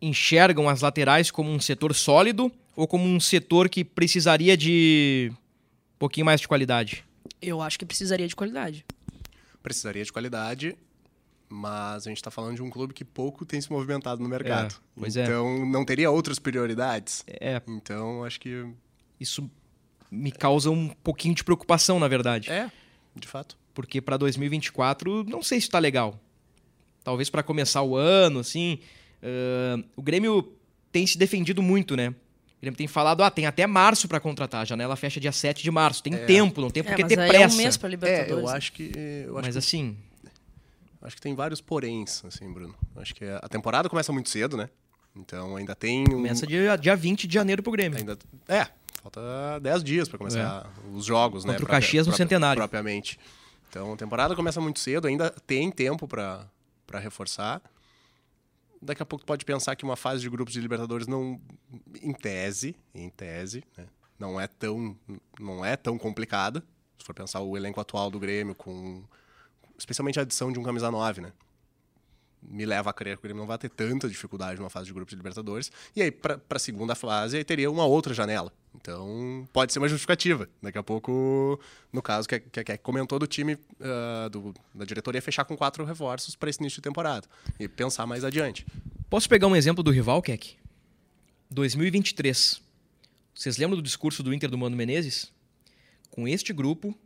enxergam 0.00 0.68
as 0.68 0.82
laterais 0.82 1.32
como 1.32 1.50
um 1.50 1.58
setor 1.58 1.94
sólido 1.94 2.52
ou 2.80 2.88
como 2.88 3.04
um 3.04 3.20
setor 3.20 3.68
que 3.68 3.84
precisaria 3.84 4.56
de 4.56 5.30
um 5.30 5.98
pouquinho 5.98 6.24
mais 6.24 6.40
de 6.40 6.48
qualidade? 6.48 7.04
Eu 7.42 7.60
acho 7.60 7.78
que 7.78 7.84
precisaria 7.84 8.26
de 8.26 8.34
qualidade. 8.34 8.86
Precisaria 9.62 10.02
de 10.02 10.10
qualidade, 10.10 10.74
mas 11.46 12.06
a 12.06 12.10
gente 12.10 12.16
está 12.16 12.30
falando 12.30 12.56
de 12.56 12.62
um 12.62 12.70
clube 12.70 12.94
que 12.94 13.04
pouco 13.04 13.44
tem 13.44 13.60
se 13.60 13.70
movimentado 13.70 14.22
no 14.22 14.28
mercado. 14.30 14.74
É, 14.74 14.98
pois 14.98 15.14
então 15.14 15.56
é. 15.56 15.66
não 15.66 15.84
teria 15.84 16.10
outras 16.10 16.38
prioridades. 16.38 17.22
É. 17.26 17.60
Então 17.68 18.24
acho 18.24 18.40
que 18.40 18.66
Isso 19.20 19.50
me 20.10 20.32
causa 20.32 20.70
um 20.70 20.88
pouquinho 20.88 21.34
de 21.34 21.44
preocupação, 21.44 22.00
na 22.00 22.08
verdade. 22.08 22.50
é, 22.50 22.72
de 23.14 23.28
fato. 23.28 23.58
Porque 23.74 24.00
para 24.00 24.16
2024, 24.16 25.24
não 25.24 25.42
sei 25.42 25.60
se 25.60 25.66
está 25.66 25.78
legal. 25.78 26.18
Talvez 27.04 27.28
para 27.28 27.42
começar 27.42 27.82
o 27.82 27.94
ano, 27.94 28.40
assim. 28.40 28.78
ah, 29.22 29.84
o 29.94 30.00
Grêmio 30.00 30.50
tem 30.90 31.06
se 31.06 31.18
defendido 31.18 31.62
muito, 31.62 31.94
né? 31.94 32.14
O 32.60 32.62
Grêmio 32.62 32.76
tem 32.76 32.86
falado, 32.86 33.22
ah, 33.22 33.30
tem 33.30 33.46
até 33.46 33.66
março 33.66 34.06
para 34.06 34.20
contratar. 34.20 34.60
A 34.60 34.64
janela 34.66 34.94
fecha 34.94 35.18
dia 35.18 35.32
7 35.32 35.62
de 35.62 35.70
março. 35.70 36.02
Tem 36.02 36.14
tempo, 36.26 36.60
não 36.60 36.68
tem 36.68 36.82
por 36.84 36.94
que 36.94 37.00
é, 37.00 37.04
mas 37.04 37.14
ter 37.14 37.18
aí 37.18 37.28
pressa. 37.30 37.44
é 37.44 37.48
um 37.48 37.56
mês 37.56 37.76
para 37.78 37.88
É, 37.88 37.90
Libertadores. 37.90 38.44
eu 38.44 38.50
né? 38.50 38.56
acho 38.56 38.72
que 38.72 38.92
eu 39.26 39.38
acho 39.38 39.46
Mas 39.46 39.54
que, 39.54 39.58
assim, 39.58 39.96
acho 41.00 41.16
que 41.16 41.22
tem 41.22 41.34
vários 41.34 41.62
poréns, 41.62 42.22
assim, 42.22 42.52
Bruno. 42.52 42.74
Acho 42.96 43.14
que 43.14 43.24
a 43.24 43.48
temporada 43.48 43.88
começa 43.88 44.12
muito 44.12 44.28
cedo, 44.28 44.58
né? 44.58 44.68
Então 45.16 45.56
ainda 45.56 45.74
tem 45.74 46.02
um, 46.02 46.16
começa 46.16 46.46
dia, 46.46 46.76
dia 46.76 46.94
20 46.94 47.26
de 47.26 47.32
janeiro 47.32 47.62
pro 47.62 47.72
Grêmio. 47.72 47.98
ainda 47.98 48.18
é, 48.46 48.66
falta 49.02 49.58
10 49.62 49.82
dias 49.82 50.06
para 50.06 50.18
começar 50.18 50.70
os 50.92 51.06
jogos, 51.06 51.46
né? 51.46 51.52
É. 51.52 51.54
Contra 51.54 51.64
o 51.64 51.68
Caxias 51.68 52.06
no 52.06 52.12
Centenário. 52.12 52.60
Propriamente. 52.60 53.18
Então 53.70 53.94
a 53.94 53.96
temporada 53.96 54.36
começa 54.36 54.60
muito 54.60 54.80
cedo, 54.80 55.08
ainda 55.08 55.30
tem 55.46 55.70
tempo 55.70 56.06
para 56.06 56.46
para 56.86 56.98
reforçar. 56.98 57.62
Daqui 58.82 59.02
a 59.02 59.06
pouco 59.06 59.26
pode 59.26 59.44
pensar 59.44 59.76
que 59.76 59.84
uma 59.84 59.96
fase 59.96 60.22
de 60.22 60.30
grupos 60.30 60.54
de 60.54 60.60
Libertadores 60.60 61.06
não 61.06 61.40
em 62.02 62.12
tese, 62.12 62.74
em 62.94 63.10
tese, 63.10 63.62
né? 63.76 63.86
Não 64.18 64.40
é 64.40 64.46
tão 64.46 64.96
não 65.38 65.64
é 65.64 65.76
tão 65.76 65.98
complicada. 65.98 66.64
Se 66.98 67.04
for 67.04 67.14
pensar 67.14 67.40
o 67.40 67.56
elenco 67.56 67.80
atual 67.80 68.10
do 68.10 68.18
Grêmio 68.18 68.54
com 68.54 69.04
especialmente 69.78 70.18
a 70.18 70.22
adição 70.22 70.52
de 70.52 70.58
um 70.58 70.62
camisa 70.62 70.90
9, 70.90 71.20
né? 71.20 71.32
Me 72.42 72.64
leva 72.64 72.90
a 72.90 72.92
crer 72.92 73.16
que 73.16 73.20
o 73.20 73.22
Grêmio 73.22 73.40
não 73.40 73.46
vai 73.46 73.58
ter 73.58 73.68
tanta 73.68 74.08
dificuldade 74.08 74.58
numa 74.58 74.70
fase 74.70 74.86
de 74.86 74.92
grupos 74.92 75.10
de 75.10 75.16
Libertadores. 75.16 75.70
E 75.94 76.02
aí, 76.02 76.10
para 76.10 76.40
a 76.50 76.58
segunda 76.58 76.94
fase, 76.94 77.36
aí 77.36 77.44
teria 77.44 77.70
uma 77.70 77.84
outra 77.84 78.14
janela. 78.14 78.52
Então, 78.74 79.48
pode 79.52 79.72
ser 79.72 79.78
uma 79.78 79.88
justificativa. 79.88 80.48
Daqui 80.62 80.78
a 80.78 80.82
pouco, 80.82 81.60
no 81.92 82.00
caso 82.00 82.28
que, 82.28 82.38
que, 82.40 82.64
que 82.64 82.78
comentou 82.78 83.18
do 83.18 83.26
time, 83.26 83.58
ah, 83.80 84.28
do, 84.28 84.54
da 84.74 84.84
diretoria, 84.84 85.20
fechar 85.20 85.44
com 85.44 85.56
quatro 85.56 85.84
reforços 85.84 86.34
para 86.34 86.48
esse 86.48 86.60
início 86.60 86.76
de 86.76 86.82
temporada. 86.82 87.26
E 87.58 87.68
pensar 87.68 88.06
mais 88.06 88.24
adiante. 88.24 88.66
Posso 89.08 89.28
pegar 89.28 89.46
um 89.46 89.56
exemplo 89.56 89.82
do 89.82 89.90
rival, 89.90 90.22
Keck? 90.22 90.56
2023. 91.50 92.62
Vocês 93.34 93.56
lembram 93.56 93.76
do 93.76 93.82
discurso 93.82 94.22
do 94.22 94.32
Inter 94.32 94.50
do 94.50 94.56
Mano 94.56 94.76
Menezes? 94.76 95.32
Com 96.10 96.26
este 96.26 96.52
grupo, 96.52 96.96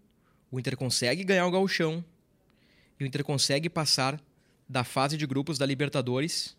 o 0.50 0.58
Inter 0.58 0.76
consegue 0.76 1.24
ganhar 1.24 1.46
o 1.46 1.50
gauchão 1.50 2.04
e 2.98 3.04
o 3.04 3.06
Inter 3.06 3.24
consegue 3.24 3.68
passar 3.68 4.20
da 4.68 4.84
fase 4.84 5.16
de 5.16 5.26
grupos 5.26 5.58
da 5.58 5.66
Libertadores. 5.66 6.56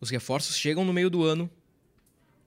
Os 0.00 0.10
reforços 0.10 0.56
chegam 0.56 0.84
no 0.84 0.92
meio 0.92 1.10
do 1.10 1.22
ano. 1.24 1.50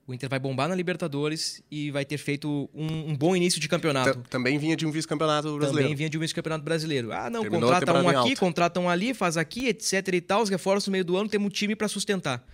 O 0.06 0.14
Inter 0.14 0.28
vai 0.30 0.38
bombar 0.40 0.68
na 0.68 0.76
Libertadores 0.76 1.64
e 1.72 1.90
vai 1.90 2.04
ter 2.04 2.18
feito 2.18 2.70
um, 2.74 3.12
um 3.12 3.16
bom 3.16 3.34
início 3.36 3.60
de 3.62 3.70
campeonato. 3.70 4.16
Tam- 4.16 4.22
Também 4.24 4.58
vinha 4.58 4.76
de 4.76 4.86
um 4.86 4.92
vice-campeonato 4.92 5.44
brasileiro. 5.56 5.78
Também 5.84 5.96
vinha 5.96 6.10
de 6.10 6.18
um 6.18 6.20
vice-campeonato 6.22 6.66
brasileiro. 6.66 7.14
Ah, 7.14 7.30
não, 7.30 7.42
Terminou 7.42 7.70
contrata 7.70 7.94
um 7.94 8.10
aqui, 8.10 8.36
contrata 8.36 8.80
um 8.82 8.90
ali, 8.90 9.14
faz 9.14 9.38
aqui, 9.38 9.68
etc 9.68 10.06
e 10.14 10.20
tal. 10.20 10.42
Os 10.42 10.50
reforços 10.50 10.88
no 10.88 10.92
meio 10.92 11.06
do 11.06 11.16
ano, 11.16 11.30
temos 11.30 11.46
um 11.46 11.50
time 11.50 11.74
pra 11.74 11.88
sustentar. 11.88 12.46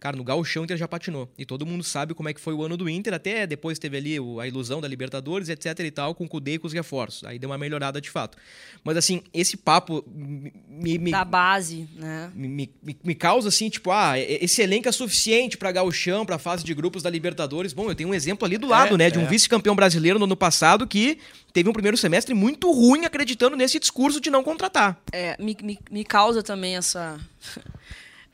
Cara, 0.00 0.16
no 0.16 0.22
Gauchão 0.22 0.62
o 0.62 0.64
Inter 0.64 0.76
já 0.76 0.86
patinou. 0.86 1.28
E 1.36 1.44
todo 1.44 1.66
mundo 1.66 1.82
sabe 1.82 2.14
como 2.14 2.28
é 2.28 2.34
que 2.34 2.40
foi 2.40 2.54
o 2.54 2.62
ano 2.62 2.76
do 2.76 2.88
Inter. 2.88 3.14
Até 3.14 3.46
depois 3.48 3.80
teve 3.80 3.96
ali 3.96 4.16
a 4.40 4.46
ilusão 4.46 4.80
da 4.80 4.86
Libertadores, 4.86 5.48
etc 5.48 5.76
e 5.80 5.90
tal, 5.90 6.14
com 6.14 6.24
o 6.24 6.28
Cudê 6.28 6.54
e 6.54 6.58
com 6.58 6.68
os 6.68 6.72
reforços. 6.72 7.24
Aí 7.24 7.36
deu 7.36 7.50
uma 7.50 7.58
melhorada 7.58 8.00
de 8.00 8.08
fato. 8.08 8.38
Mas 8.84 8.96
assim, 8.96 9.22
esse 9.34 9.56
papo 9.56 10.04
me, 10.06 10.98
me, 10.98 11.10
Da 11.10 11.24
base, 11.24 11.88
né? 11.96 12.30
me, 12.32 12.70
me, 12.80 12.96
me- 13.02 13.14
causa 13.14 13.48
assim, 13.48 13.68
tipo, 13.68 13.90
ah, 13.90 14.16
esse 14.16 14.62
elenco 14.62 14.88
é 14.88 14.92
suficiente 14.92 15.56
pra 15.56 15.72
Gauchão, 15.72 16.24
pra 16.24 16.38
fase 16.38 16.62
de 16.62 16.72
grupos 16.72 17.02
da 17.02 17.10
Libertadores. 17.10 17.72
Bom, 17.72 17.88
eu 17.88 17.94
tenho 17.94 18.10
um 18.10 18.14
exemplo 18.14 18.46
ali 18.46 18.56
do 18.56 18.68
lado, 18.68 18.96
né, 18.96 19.10
de 19.10 19.18
um 19.18 19.22
é. 19.22 19.26
vice-campeão 19.26 19.74
brasileiro 19.74 20.18
no 20.18 20.26
ano 20.26 20.36
passado 20.36 20.86
que 20.86 21.18
teve 21.52 21.68
um 21.68 21.72
primeiro 21.72 21.96
semestre 21.96 22.34
muito 22.34 22.70
ruim 22.70 23.04
acreditando 23.04 23.56
nesse 23.56 23.80
discurso 23.80 24.20
de 24.20 24.30
não 24.30 24.44
contratar. 24.44 25.00
É, 25.12 25.36
me, 25.42 25.56
me, 25.60 25.78
me 25.90 26.04
causa 26.04 26.40
também 26.40 26.76
essa 26.76 27.18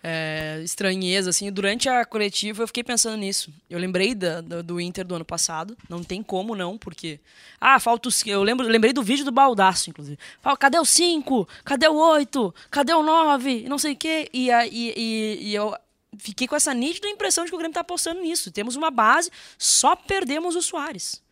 é, 0.07 0.61
estranheza, 0.63 1.31
assim. 1.31 1.51
Durante 1.51 1.89
a 1.89 2.05
coletiva 2.05 2.63
eu 2.63 2.67
fiquei 2.67 2.85
pensando 2.85 3.17
nisso. 3.17 3.51
Eu 3.71 3.79
lembrei 3.79 4.15
da, 4.15 4.43
da- 4.43 4.61
do 4.61 4.79
Inter 4.79 5.03
do 5.07 5.15
ano 5.15 5.25
passado. 5.25 5.75
Não 5.89 6.05
tem 6.05 6.23
como 6.23 6.55
não, 6.55 6.77
porque... 6.77 7.19
Ah, 7.59 7.81
falta 7.81 8.09
os... 8.11 8.25
Eu 8.27 8.43
lembro, 8.43 8.67
lembrei 8.67 8.93
do 8.93 9.03
vídeo 9.03 9.25
do 9.25 9.33
Baldaço, 9.33 9.89
inclusive. 9.89 10.19
Fala, 10.43 10.57
cadê 10.59 10.79
o 10.79 10.85
5? 10.85 11.49
Cadê 11.65 11.89
o 11.89 11.95
8? 11.95 12.55
Cadê 12.71 12.93
o 12.93 13.03
9? 13.03 13.65
Não 13.67 13.79
sei 13.79 13.95
o 13.95 13.97
quê. 13.97 14.29
E, 14.33 14.51
e, 14.51 14.93
e, 14.95 15.39
e 15.49 15.55
eu 15.55 15.75
fiquei 16.19 16.47
com 16.47 16.55
essa 16.55 16.75
nítida 16.75 17.09
impressão 17.09 17.45
de 17.45 17.51
que 17.51 17.55
o 17.57 17.59
Grêmio 17.59 17.75
tá 17.75 17.81
apostando 17.81 18.21
nisso. 18.21 18.53
Temos 18.53 18.77
uma 18.77 18.91
base, 18.91 19.31
só 19.57 19.97
perdemos 19.97 20.55
o 20.55 20.61
Soares. 20.61 21.23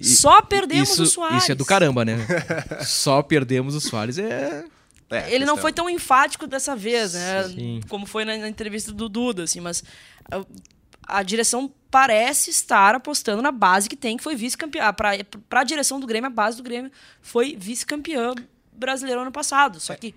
Só 0.00 0.40
perdemos 0.40 0.90
isso, 0.90 1.02
o 1.02 1.06
Soares. 1.06 1.42
Isso 1.42 1.52
é 1.52 1.54
do 1.54 1.64
caramba, 1.64 2.04
né? 2.04 2.16
Só 2.84 3.22
perdemos 3.22 3.74
o 3.74 3.80
Soares. 3.80 4.18
É. 4.18 4.64
É, 5.10 5.32
Ele 5.32 5.44
não 5.44 5.56
foi 5.56 5.72
tão 5.72 5.88
enfático 5.88 6.46
dessa 6.46 6.74
vez, 6.74 7.14
né? 7.14 7.44
Sim. 7.44 7.80
Como 7.88 8.06
foi 8.06 8.24
na, 8.24 8.36
na 8.36 8.48
entrevista 8.48 8.92
do 8.92 9.08
Duda, 9.08 9.44
assim, 9.44 9.60
mas 9.60 9.84
a, 10.30 10.44
a 11.06 11.22
direção 11.22 11.72
parece 11.90 12.50
estar 12.50 12.94
apostando 12.94 13.40
na 13.40 13.52
base 13.52 13.88
que 13.88 13.96
tem, 13.96 14.16
que 14.16 14.22
foi 14.22 14.34
vice-campeã. 14.34 14.92
Para 14.92 15.60
a 15.60 15.64
direção 15.64 16.00
do 16.00 16.06
Grêmio, 16.06 16.26
a 16.26 16.30
base 16.30 16.56
do 16.56 16.62
Grêmio 16.62 16.90
foi 17.22 17.56
vice-campeã 17.56 18.34
brasileiro 18.72 19.20
ano 19.20 19.32
passado. 19.32 19.78
Só 19.78 19.94
que 19.94 20.14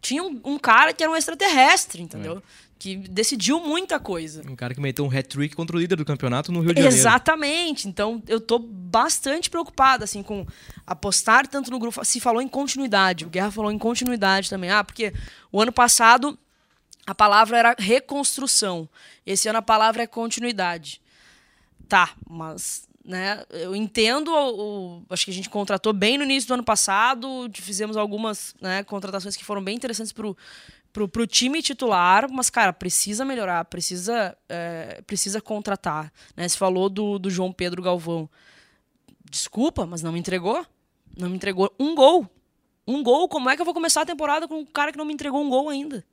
tinha 0.00 0.22
um, 0.22 0.40
um 0.44 0.58
cara 0.58 0.92
que 0.92 1.02
era 1.02 1.10
um 1.10 1.16
extraterrestre, 1.16 2.00
entendeu? 2.02 2.42
Que 2.78 2.96
decidiu 2.96 3.60
muita 3.60 3.98
coisa. 3.98 4.42
Um 4.48 4.54
cara 4.54 4.72
que 4.72 4.80
meteu 4.80 5.04
um 5.04 5.10
hat-trick 5.10 5.56
contra 5.56 5.76
o 5.76 5.80
líder 5.80 5.96
do 5.96 6.04
campeonato 6.04 6.52
no 6.52 6.60
Rio 6.60 6.72
de 6.72 6.80
Janeiro. 6.80 6.96
Exatamente. 6.96 7.88
Então, 7.88 8.22
eu 8.28 8.40
tô 8.40 8.58
bastante 8.58 9.50
preocupada, 9.50 10.04
assim, 10.04 10.22
com 10.22 10.46
apostar 10.86 11.48
tanto 11.48 11.70
no 11.70 11.78
grupo. 11.78 12.04
Se 12.04 12.20
falou 12.20 12.40
em 12.40 12.48
continuidade. 12.48 13.24
O 13.24 13.28
Guerra 13.28 13.50
falou 13.50 13.72
em 13.72 13.78
continuidade 13.78 14.48
também. 14.48 14.70
Ah, 14.70 14.84
porque 14.84 15.12
o 15.50 15.60
ano 15.60 15.72
passado 15.72 16.38
a 17.04 17.14
palavra 17.14 17.58
era 17.58 17.76
reconstrução. 17.78 18.88
Esse 19.26 19.48
ano 19.48 19.58
a 19.58 19.62
palavra 19.62 20.02
é 20.02 20.06
continuidade. 20.06 21.00
Tá, 21.88 22.10
mas 22.28 22.87
né, 23.08 23.42
eu 23.50 23.74
entendo, 23.74 24.28
o, 24.30 24.98
o- 24.98 25.02
acho 25.08 25.24
que 25.24 25.30
a 25.30 25.34
gente 25.34 25.48
contratou 25.48 25.94
bem 25.94 26.18
no 26.18 26.24
início 26.24 26.46
do 26.48 26.54
ano 26.54 26.62
passado, 26.62 27.48
fizemos 27.54 27.96
algumas 27.96 28.54
né, 28.60 28.84
contratações 28.84 29.34
que 29.34 29.44
foram 29.44 29.64
bem 29.64 29.74
interessantes 29.74 30.12
pro, 30.12 30.36
pro, 30.92 31.08
pro 31.08 31.26
time 31.26 31.62
titular, 31.62 32.30
mas, 32.30 32.50
cara, 32.50 32.70
precisa 32.70 33.24
melhorar, 33.24 33.64
precisa, 33.64 34.36
é, 34.46 35.00
precisa 35.06 35.40
contratar. 35.40 36.12
Né? 36.36 36.46
Você 36.46 36.58
falou 36.58 36.90
do, 36.90 37.18
do 37.18 37.30
João 37.30 37.50
Pedro 37.50 37.80
Galvão. 37.82 38.28
Desculpa, 39.30 39.86
mas 39.86 40.02
não 40.02 40.12
me 40.12 40.18
entregou. 40.18 40.64
Não 41.16 41.28
me 41.30 41.36
entregou 41.36 41.72
um 41.78 41.94
gol. 41.94 42.26
Um 42.86 43.02
gol, 43.02 43.28
como 43.28 43.50
é 43.50 43.56
que 43.56 43.60
eu 43.60 43.64
vou 43.66 43.74
começar 43.74 44.02
a 44.02 44.06
temporada 44.06 44.46
com 44.48 44.60
um 44.60 44.64
cara 44.66 44.92
que 44.92 44.98
não 44.98 45.04
me 45.04 45.12
entregou 45.12 45.42
um 45.42 45.48
gol 45.50 45.68
ainda? 45.68 46.04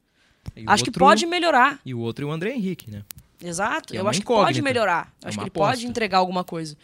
Acho 0.68 0.84
que 0.84 0.90
outro- 0.90 1.00
pode 1.00 1.26
melhorar. 1.26 1.80
E 1.86 1.94
o 1.94 2.00
outro 2.00 2.26
é 2.26 2.30
o 2.30 2.32
André 2.32 2.54
Henrique, 2.54 2.90
né? 2.92 3.04
Exato. 3.48 3.96
É 3.96 4.00
eu 4.00 4.08
acho 4.08 4.20
que 4.20 4.26
pode 4.26 4.60
incógnita. 4.60 4.64
melhorar. 4.64 5.14
É 5.24 5.28
acho 5.28 5.38
que 5.38 5.44
ele 5.44 5.52
pode 5.52 5.72
aposta. 5.72 5.88
entregar 5.88 6.18
alguma 6.18 6.44
coisa. 6.44 6.76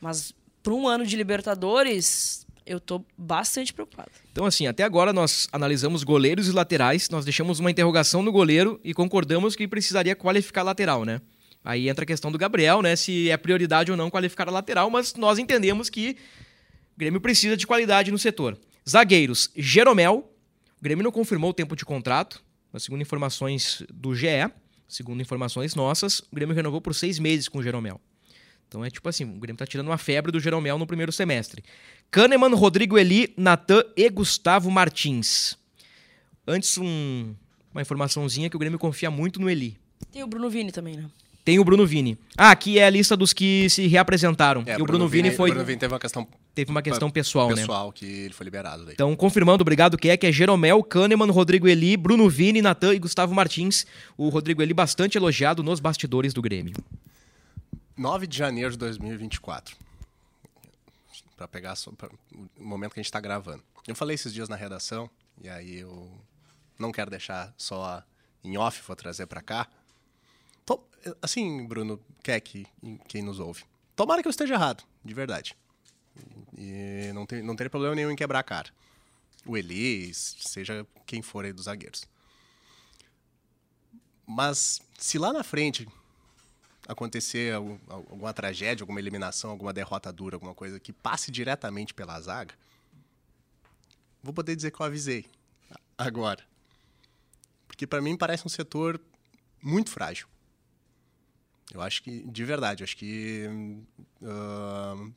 Mas 0.00 0.32
para 0.62 0.72
um 0.72 0.86
ano 0.86 1.06
de 1.06 1.16
Libertadores, 1.16 2.46
eu 2.64 2.78
tô 2.78 3.04
bastante 3.16 3.72
preocupado. 3.72 4.10
Então, 4.30 4.44
assim, 4.44 4.66
até 4.66 4.84
agora 4.84 5.12
nós 5.12 5.48
analisamos 5.50 6.04
goleiros 6.04 6.48
e 6.48 6.52
laterais, 6.52 7.08
nós 7.08 7.24
deixamos 7.24 7.58
uma 7.58 7.70
interrogação 7.70 8.22
no 8.22 8.30
goleiro 8.30 8.78
e 8.84 8.92
concordamos 8.92 9.56
que 9.56 9.66
precisaria 9.66 10.14
qualificar 10.14 10.62
lateral, 10.62 11.04
né? 11.04 11.20
Aí 11.64 11.88
entra 11.88 12.04
a 12.04 12.06
questão 12.06 12.30
do 12.30 12.38
Gabriel, 12.38 12.82
né? 12.82 12.94
Se 12.94 13.30
é 13.30 13.36
prioridade 13.36 13.90
ou 13.90 13.96
não 13.96 14.10
qualificar 14.10 14.48
a 14.48 14.52
lateral, 14.52 14.88
mas 14.90 15.14
nós 15.14 15.38
entendemos 15.38 15.90
que 15.90 16.16
o 16.94 16.98
Grêmio 16.98 17.20
precisa 17.20 17.56
de 17.56 17.66
qualidade 17.66 18.10
no 18.10 18.18
setor. 18.18 18.58
Zagueiros, 18.88 19.50
Jeromel. 19.56 20.32
O 20.80 20.82
Grêmio 20.82 21.02
não 21.02 21.10
confirmou 21.10 21.50
o 21.50 21.54
tempo 21.54 21.74
de 21.74 21.84
contrato, 21.84 22.42
mas 22.72 22.84
segundo 22.84 23.02
informações 23.02 23.82
do 23.92 24.14
GE, 24.14 24.28
segundo 24.88 25.20
informações 25.20 25.74
nossas, 25.74 26.20
o 26.20 26.34
Grêmio 26.34 26.54
renovou 26.54 26.80
por 26.80 26.94
seis 26.94 27.18
meses 27.18 27.48
com 27.48 27.58
o 27.58 27.62
Jeromel. 27.62 28.00
Então 28.66 28.84
é 28.84 28.90
tipo 28.90 29.08
assim, 29.08 29.24
o 29.24 29.38
Grêmio 29.38 29.58
tá 29.58 29.66
tirando 29.66 29.86
uma 29.86 29.98
febre 29.98 30.32
do 30.32 30.40
Jeromel 30.40 30.78
no 30.78 30.86
primeiro 30.86 31.12
semestre. 31.12 31.62
Kahneman, 32.10 32.54
Rodrigo 32.54 32.98
Eli, 32.98 33.32
Natan 33.36 33.82
e 33.96 34.08
Gustavo 34.10 34.70
Martins. 34.70 35.56
Antes 36.46 36.76
um- 36.78 37.34
uma 37.72 37.82
informaçãozinha 37.82 38.48
que 38.50 38.56
o 38.56 38.58
Grêmio 38.58 38.78
confia 38.78 39.10
muito 39.10 39.40
no 39.40 39.48
Eli. 39.48 39.78
Tem 40.10 40.22
o 40.22 40.26
Bruno 40.26 40.48
Vini 40.50 40.72
também, 40.72 40.96
né? 40.96 41.04
Tem 41.48 41.58
o 41.58 41.64
Bruno 41.64 41.86
Vini. 41.86 42.18
Ah, 42.36 42.50
aqui 42.50 42.78
é 42.78 42.84
a 42.84 42.90
lista 42.90 43.16
dos 43.16 43.32
que 43.32 43.70
se 43.70 43.86
reapresentaram. 43.86 44.62
É, 44.66 44.78
e 44.78 44.82
o 44.82 44.84
Bruno, 44.84 45.08
Vini, 45.08 45.30
foi. 45.30 45.48
O 45.48 45.54
Bruno 45.54 45.64
Vini 45.64 45.78
teve 45.78 45.94
uma 45.94 45.98
questão 45.98 46.28
Teve 46.54 46.70
uma 46.70 46.82
questão 46.82 47.10
pessoal, 47.10 47.48
né? 47.48 47.54
pessoal 47.54 47.90
que 47.90 48.04
ele 48.04 48.34
foi 48.34 48.44
liberado. 48.44 48.84
Daí. 48.84 48.92
Então, 48.92 49.16
confirmando, 49.16 49.62
obrigado, 49.62 49.96
que 49.96 50.10
é, 50.10 50.16
que 50.18 50.26
é 50.26 50.32
Jeromel, 50.32 50.82
Kahneman, 50.82 51.30
Rodrigo 51.30 51.66
Eli, 51.66 51.96
Bruno 51.96 52.28
Vini, 52.28 52.60
Natan 52.60 52.92
e 52.92 52.98
Gustavo 52.98 53.34
Martins. 53.34 53.86
O 54.14 54.28
Rodrigo 54.28 54.60
Eli 54.60 54.74
bastante 54.74 55.16
elogiado 55.16 55.62
nos 55.62 55.80
bastidores 55.80 56.34
do 56.34 56.42
Grêmio. 56.42 56.74
9 57.96 58.26
de 58.26 58.36
janeiro 58.36 58.72
de 58.72 58.76
2024. 58.76 59.74
Para 61.34 61.48
pegar 61.48 61.74
pra, 61.96 62.10
o 62.60 62.62
momento 62.62 62.92
que 62.92 63.00
a 63.00 63.02
gente 63.02 63.08
está 63.08 63.20
gravando. 63.20 63.62
Eu 63.86 63.94
falei 63.94 64.16
esses 64.16 64.34
dias 64.34 64.50
na 64.50 64.56
redação, 64.56 65.08
e 65.42 65.48
aí 65.48 65.78
eu 65.78 66.10
não 66.78 66.92
quero 66.92 67.10
deixar 67.10 67.54
só 67.56 68.02
em 68.44 68.58
off, 68.58 68.82
vou 68.86 68.94
trazer 68.94 69.26
para 69.26 69.40
cá. 69.40 69.66
Tô, 70.68 70.84
assim, 71.22 71.66
Bruno, 71.66 71.98
que 72.44 72.66
quem 73.08 73.22
nos 73.22 73.40
ouve. 73.40 73.64
Tomara 73.96 74.20
que 74.20 74.28
eu 74.28 74.30
esteja 74.30 74.52
errado, 74.52 74.84
de 75.02 75.14
verdade. 75.14 75.56
E 76.58 77.10
não, 77.14 77.24
tem, 77.24 77.42
não 77.42 77.56
teria 77.56 77.70
problema 77.70 77.94
nenhum 77.94 78.10
em 78.10 78.16
quebrar 78.16 78.40
a 78.40 78.42
cara. 78.42 78.68
O 79.46 79.56
Elis, 79.56 80.36
seja 80.40 80.86
quem 81.06 81.22
for 81.22 81.46
aí 81.46 81.54
dos 81.54 81.64
zagueiros. 81.64 82.04
Mas 84.26 84.82
se 84.98 85.18
lá 85.18 85.32
na 85.32 85.42
frente 85.42 85.88
acontecer 86.86 87.54
alguma 87.54 88.34
tragédia, 88.34 88.82
alguma 88.82 89.00
eliminação, 89.00 89.48
alguma 89.48 89.72
derrota 89.72 90.12
dura, 90.12 90.36
alguma 90.36 90.54
coisa 90.54 90.78
que 90.78 90.92
passe 90.92 91.30
diretamente 91.30 91.94
pela 91.94 92.20
zaga, 92.20 92.54
vou 94.22 94.34
poder 94.34 94.54
dizer 94.54 94.70
que 94.70 94.82
eu 94.82 94.84
avisei 94.84 95.24
agora. 95.96 96.44
Porque 97.66 97.86
para 97.86 98.02
mim 98.02 98.18
parece 98.18 98.46
um 98.46 98.50
setor 98.50 99.00
muito 99.62 99.90
frágil. 99.90 100.28
Eu 101.72 101.80
acho 101.82 102.02
que, 102.02 102.22
de 102.22 102.44
verdade, 102.44 102.82
acho 102.82 102.96
que 102.96 103.46
uh, 104.22 105.12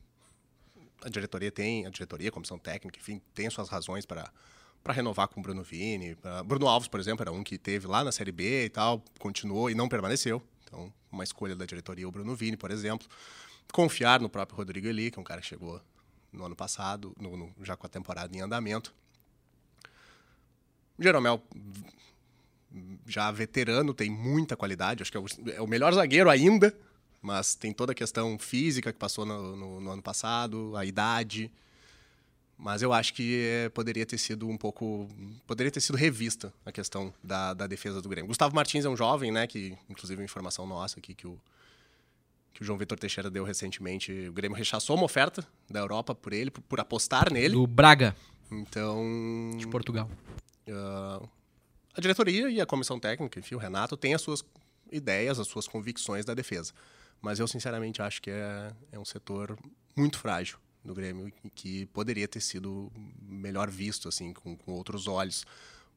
a 1.04 1.10
diretoria 1.10 1.52
tem, 1.52 1.86
a 1.86 1.90
diretoria, 1.90 2.30
a 2.30 2.32
comissão 2.32 2.60
técnica, 2.60 3.00
enfim, 3.00 3.22
tem 3.34 3.50
suas 3.50 3.70
razões 3.70 4.06
para 4.06 4.32
para 4.84 4.94
renovar 4.94 5.28
com 5.28 5.40
o 5.40 5.44
Bruno 5.44 5.64
Vini. 5.64 6.16
Pra... 6.16 6.44
Bruno 6.44 6.68
Alves, 6.68 6.88
por 6.88 7.00
exemplo, 7.00 7.24
era 7.24 7.32
um 7.32 7.44
que 7.44 7.58
teve 7.58 7.88
lá 7.88 8.04
na 8.04 8.12
Série 8.12 8.32
B 8.32 8.66
e 8.66 8.70
tal, 8.70 9.04
continuou 9.20 9.70
e 9.70 9.76
não 9.76 9.88
permaneceu. 9.88 10.42
Então, 10.64 10.92
uma 11.12 11.24
escolha 11.24 11.56
da 11.56 11.66
diretoria, 11.66 12.08
o 12.08 12.12
Bruno 12.12 12.36
Vini, 12.36 12.58
por 12.58 12.72
exemplo. 12.72 13.08
Confiar 13.72 14.20
no 14.20 14.30
próprio 14.30 14.58
Rodrigo 14.58 14.88
Eli, 14.88 15.12
que 15.12 15.20
é 15.20 15.22
um 15.22 15.24
cara 15.24 15.42
que 15.42 15.48
chegou 15.48 15.82
no 16.32 16.46
ano 16.46 16.56
passado, 16.56 17.14
no, 17.20 17.38
no, 17.38 17.54
já 17.62 17.76
com 17.76 17.86
a 17.86 17.90
temporada 17.90 18.36
em 18.36 18.42
andamento. 18.42 18.94
Jeromel, 21.00 21.42
já 23.06 23.30
veterano, 23.32 23.94
tem 23.94 24.10
muita 24.10 24.56
qualidade, 24.56 25.02
acho 25.02 25.12
que 25.12 25.18
é 25.18 25.20
o, 25.20 25.26
é 25.54 25.62
o 25.62 25.68
melhor 25.68 25.94
zagueiro 25.94 26.30
ainda, 26.30 26.76
mas 27.22 27.54
tem 27.56 27.74
toda 27.74 27.92
a 27.92 27.96
questão 27.96 28.38
física 28.40 28.92
que 28.92 28.98
passou 28.98 29.26
no, 29.26 29.56
no, 29.56 29.82
no 29.82 29.92
ano 29.92 30.02
passado, 30.02 30.76
a 30.76 30.86
idade. 30.86 31.52
Mas 32.58 32.84
eu 32.84 32.94
acho 32.94 33.14
que 33.14 33.44
é, 33.44 33.70
poderia 33.70 34.06
ter 34.06 34.20
sido 34.20 34.48
um 34.48 34.56
pouco. 34.56 35.08
Poderia 35.48 35.72
ter 35.72 35.82
sido 35.82 35.96
revista 35.96 36.54
a 36.64 36.72
questão 36.72 37.12
da, 37.24 37.56
da 37.56 37.66
defesa 37.66 38.02
do 38.02 38.08
Grêmio. 38.08 38.28
Gustavo 38.28 38.56
Martins 38.56 38.86
é 38.86 38.90
um 38.90 38.96
jovem, 38.96 39.32
né? 39.32 39.48
Que, 39.48 39.76
inclusive, 39.90 40.22
uma 40.22 40.26
informação 40.26 40.68
nossa 40.68 41.00
aqui 41.00 41.16
que 41.16 41.26
o, 41.26 41.40
que 42.54 42.62
o 42.62 42.66
João 42.66 42.78
Vitor 42.78 43.00
Teixeira 43.00 43.32
deu 43.32 43.44
recentemente. 43.44 44.12
O 44.28 44.34
Grêmio 44.34 44.56
rechaçou 44.56 44.96
uma 44.96 45.06
oferta 45.06 45.44
da 45.68 45.80
Europa 45.80 46.14
por 46.14 46.34
ele, 46.34 46.52
por, 46.52 46.62
por 46.62 46.80
apostar 46.80 47.34
nele. 47.34 47.56
Do 47.56 47.66
Braga. 47.66 48.16
Então. 48.52 49.56
De 49.58 49.68
Portugal. 49.68 50.08
Uh, 50.68 51.28
a 51.96 52.02
diretoria 52.02 52.50
e 52.50 52.62
a 52.62 52.66
comissão 52.66 53.00
técnica, 53.00 53.40
enfim, 53.40 53.56
o 53.56 53.58
Renato, 53.58 53.98
tem 53.98 54.14
as 54.14 54.22
suas 54.22 54.44
ideias, 54.92 55.40
as 55.40 55.48
suas 55.48 55.68
convicções 55.68 56.26
da 56.26 56.34
defesa. 56.34 56.74
Mas 57.22 57.40
eu, 57.40 57.48
sinceramente, 57.48 58.02
acho 58.02 58.22
que 58.22 58.30
é, 58.30 58.72
é 58.92 59.00
um 59.00 59.06
setor 59.06 59.58
muito 59.96 60.18
frágil 60.18 60.58
do 60.84 60.94
Grêmio 60.94 61.32
e 61.44 61.50
que 61.50 61.86
poderia 61.88 62.28
ter 62.28 62.42
sido 62.42 62.92
melhor 63.22 63.70
visto, 63.70 64.08
assim, 64.10 64.34
com, 64.34 64.56
com 64.56 64.74
outros 64.74 65.08
olhos 65.08 65.46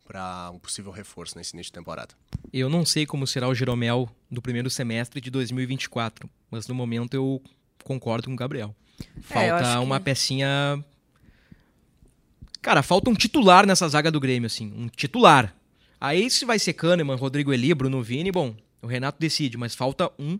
para 0.04 0.50
um 0.50 0.58
possível 0.58 0.92
reforço 0.92 1.36
nesse 1.36 1.54
início 1.54 1.70
de 1.70 1.78
temporada. 1.78 2.14
Eu 2.52 2.68
não 2.68 2.84
sei 2.84 3.06
como 3.06 3.26
será 3.26 3.48
o 3.48 3.54
Jeromel 3.54 4.08
do 4.30 4.42
primeiro 4.42 4.68
semestre 4.68 5.20
de 5.20 5.30
2024, 5.30 6.28
mas 6.50 6.68
no 6.68 6.74
momento 6.74 7.14
eu 7.14 7.42
concordo 7.82 8.26
com 8.26 8.34
o 8.34 8.36
Gabriel. 8.36 8.74
Falta 9.22 9.66
é, 9.66 9.78
uma 9.78 9.98
que... 9.98 10.04
pecinha. 10.04 10.84
Cara, 12.60 12.82
falta 12.82 13.10
um 13.10 13.14
titular 13.14 13.66
nessa 13.66 13.88
zaga 13.88 14.10
do 14.10 14.20
Grêmio, 14.20 14.46
assim. 14.46 14.72
Um 14.76 14.88
titular. 14.88 15.54
Aí 16.04 16.28
se 16.28 16.44
vai 16.44 16.58
ser 16.58 16.74
Kahneman, 16.74 17.16
Rodrigo 17.16 17.50
Eli, 17.50 17.72
Bruno 17.72 18.02
Vini, 18.02 18.30
bom, 18.30 18.54
o 18.82 18.86
Renato 18.86 19.18
decide, 19.18 19.56
mas 19.56 19.74
falta 19.74 20.10
um 20.18 20.38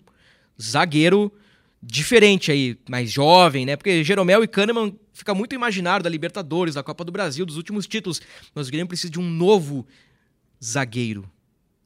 zagueiro 0.61 1.33
diferente 1.83 2.53
aí, 2.53 2.79
mais 2.87 3.11
jovem, 3.11 3.64
né? 3.64 3.74
Porque 3.74 4.05
Jeromel 4.05 4.44
e 4.44 4.46
Kahneman 4.46 4.94
fica 5.14 5.35
muito 5.35 5.55
imaginário 5.55 6.05
da 6.05 6.11
Libertadores, 6.11 6.74
da 6.74 6.83
Copa 6.83 7.03
do 7.03 7.11
Brasil, 7.11 7.46
dos 7.46 7.57
últimos 7.57 7.87
títulos. 7.87 8.20
Mas 8.55 8.68
o 8.68 8.70
Grêmio 8.70 8.88
precisa 8.88 9.11
de 9.11 9.18
um 9.18 9.27
novo 9.27 9.87
zagueiro. 10.62 11.24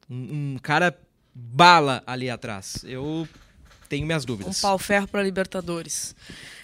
Um, 0.09 0.55
um 0.55 0.57
cara 0.61 0.99
bala 1.33 2.03
ali 2.05 2.29
atrás. 2.29 2.83
Eu 2.83 3.25
tenho 3.87 4.05
minhas 4.05 4.25
dúvidas. 4.25 4.57
Um 4.57 4.61
pau-ferro 4.61 5.07
para 5.07 5.23
Libertadores. 5.23 6.13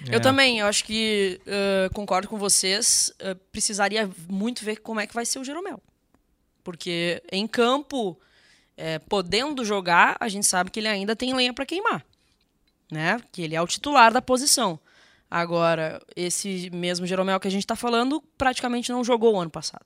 É. 0.06 0.18
Eu 0.18 0.20
também, 0.20 0.60
eu 0.60 0.68
acho 0.68 0.84
que 0.84 1.40
uh, 1.48 1.94
concordo 1.94 2.28
com 2.28 2.38
vocês. 2.38 3.10
Uh, 3.22 3.36
precisaria 3.54 4.10
muito 4.28 4.66
ver 4.66 4.82
como 4.82 5.00
é 5.00 5.08
que 5.08 5.14
vai 5.14 5.26
ser 5.26 5.40
o 5.40 5.46
Jeromel. 5.46 5.82
Porque 6.66 7.24
em 7.32 7.48
campo, 7.48 8.20
é, 8.76 9.00
podendo 9.00 9.64
jogar, 9.64 10.18
a 10.20 10.28
gente 10.28 10.46
sabe 10.46 10.70
que 10.70 10.82
ele 10.82 10.90
ainda 10.90 11.16
tem 11.16 11.34
lenha 11.34 11.54
para 11.54 11.66
queimar 11.66 12.06
né? 12.92 13.22
Que 13.32 13.42
ele 13.42 13.56
é 13.56 13.62
o 13.62 13.68
titular 13.68 14.12
da 14.12 14.22
posição. 14.22 14.80
Agora, 15.30 16.02
esse 16.16 16.70
mesmo 16.72 17.06
Jeromel 17.06 17.40
que 17.40 17.48
a 17.48 17.52
gente 17.52 17.64
está 17.64 17.76
falando 17.76 18.22
praticamente 18.38 18.92
não 18.92 19.04
jogou 19.04 19.36
o 19.36 19.40
ano 19.40 19.50
passado. 19.50 19.86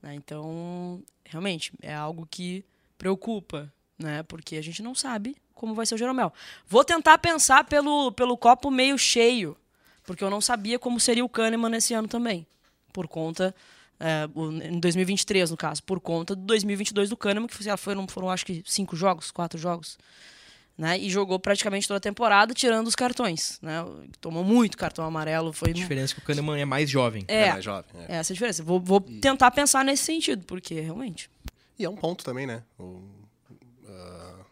Né? 0.00 0.14
Então, 0.14 1.02
realmente, 1.24 1.72
é 1.82 1.94
algo 1.94 2.26
que 2.30 2.64
preocupa, 2.96 3.72
né? 3.98 4.22
Porque 4.22 4.56
a 4.56 4.62
gente 4.62 4.82
não 4.82 4.94
sabe 4.94 5.36
como 5.54 5.74
vai 5.74 5.84
ser 5.84 5.94
o 5.94 5.98
Jeromel. 5.98 6.32
Vou 6.66 6.84
tentar 6.84 7.18
pensar 7.18 7.64
pelo, 7.64 8.12
pelo 8.12 8.36
copo 8.36 8.70
meio 8.70 8.96
cheio, 8.96 9.56
porque 10.04 10.22
eu 10.22 10.30
não 10.30 10.40
sabia 10.40 10.78
como 10.78 11.00
seria 11.00 11.24
o 11.24 11.28
Kahneman 11.28 11.70
nesse 11.70 11.92
ano 11.92 12.08
também. 12.08 12.46
Por 12.92 13.08
conta. 13.08 13.54
É, 13.98 14.28
em 14.68 14.78
2023, 14.78 15.50
no 15.50 15.56
caso, 15.56 15.82
por 15.82 16.00
conta 16.00 16.34
do 16.34 16.42
2022 16.42 17.08
do 17.08 17.16
Kahneman, 17.16 17.48
que 17.48 17.76
foram, 17.76 18.06
foram 18.06 18.30
acho 18.30 18.44
que 18.44 18.62
cinco 18.66 18.94
jogos, 18.94 19.30
quatro 19.30 19.58
jogos 19.58 19.96
né? 20.76 20.98
E 20.98 21.08
jogou 21.08 21.38
praticamente 21.38 21.88
toda 21.88 21.98
a 21.98 22.00
temporada, 22.00 22.52
tirando 22.52 22.86
os 22.86 22.94
cartões, 22.94 23.58
né? 23.62 23.84
Tomou 24.20 24.44
muito 24.44 24.76
cartão 24.76 25.04
amarelo. 25.04 25.52
Foi 25.52 25.70
a 25.70 25.72
diferença 25.72 26.12
é 26.12 26.14
que 26.16 26.20
o 26.20 26.24
Kahneman 26.24 26.60
é 26.60 26.64
mais 26.64 26.90
jovem. 26.90 27.24
É, 27.26 27.44
é 27.44 27.52
mais 27.52 27.64
jovem. 27.64 27.90
É. 27.94 28.16
é 28.16 28.16
essa 28.16 28.32
a 28.32 28.34
diferença. 28.34 28.62
Vou, 28.62 28.78
vou 28.78 29.02
e... 29.08 29.20
tentar 29.20 29.50
pensar 29.50 29.84
nesse 29.84 30.04
sentido, 30.04 30.44
porque 30.44 30.78
realmente. 30.80 31.30
E 31.78 31.84
é 31.84 31.88
um 31.88 31.96
ponto 31.96 32.24
também, 32.24 32.46
né? 32.46 32.62
O, 32.78 32.82
uh, 32.82 34.44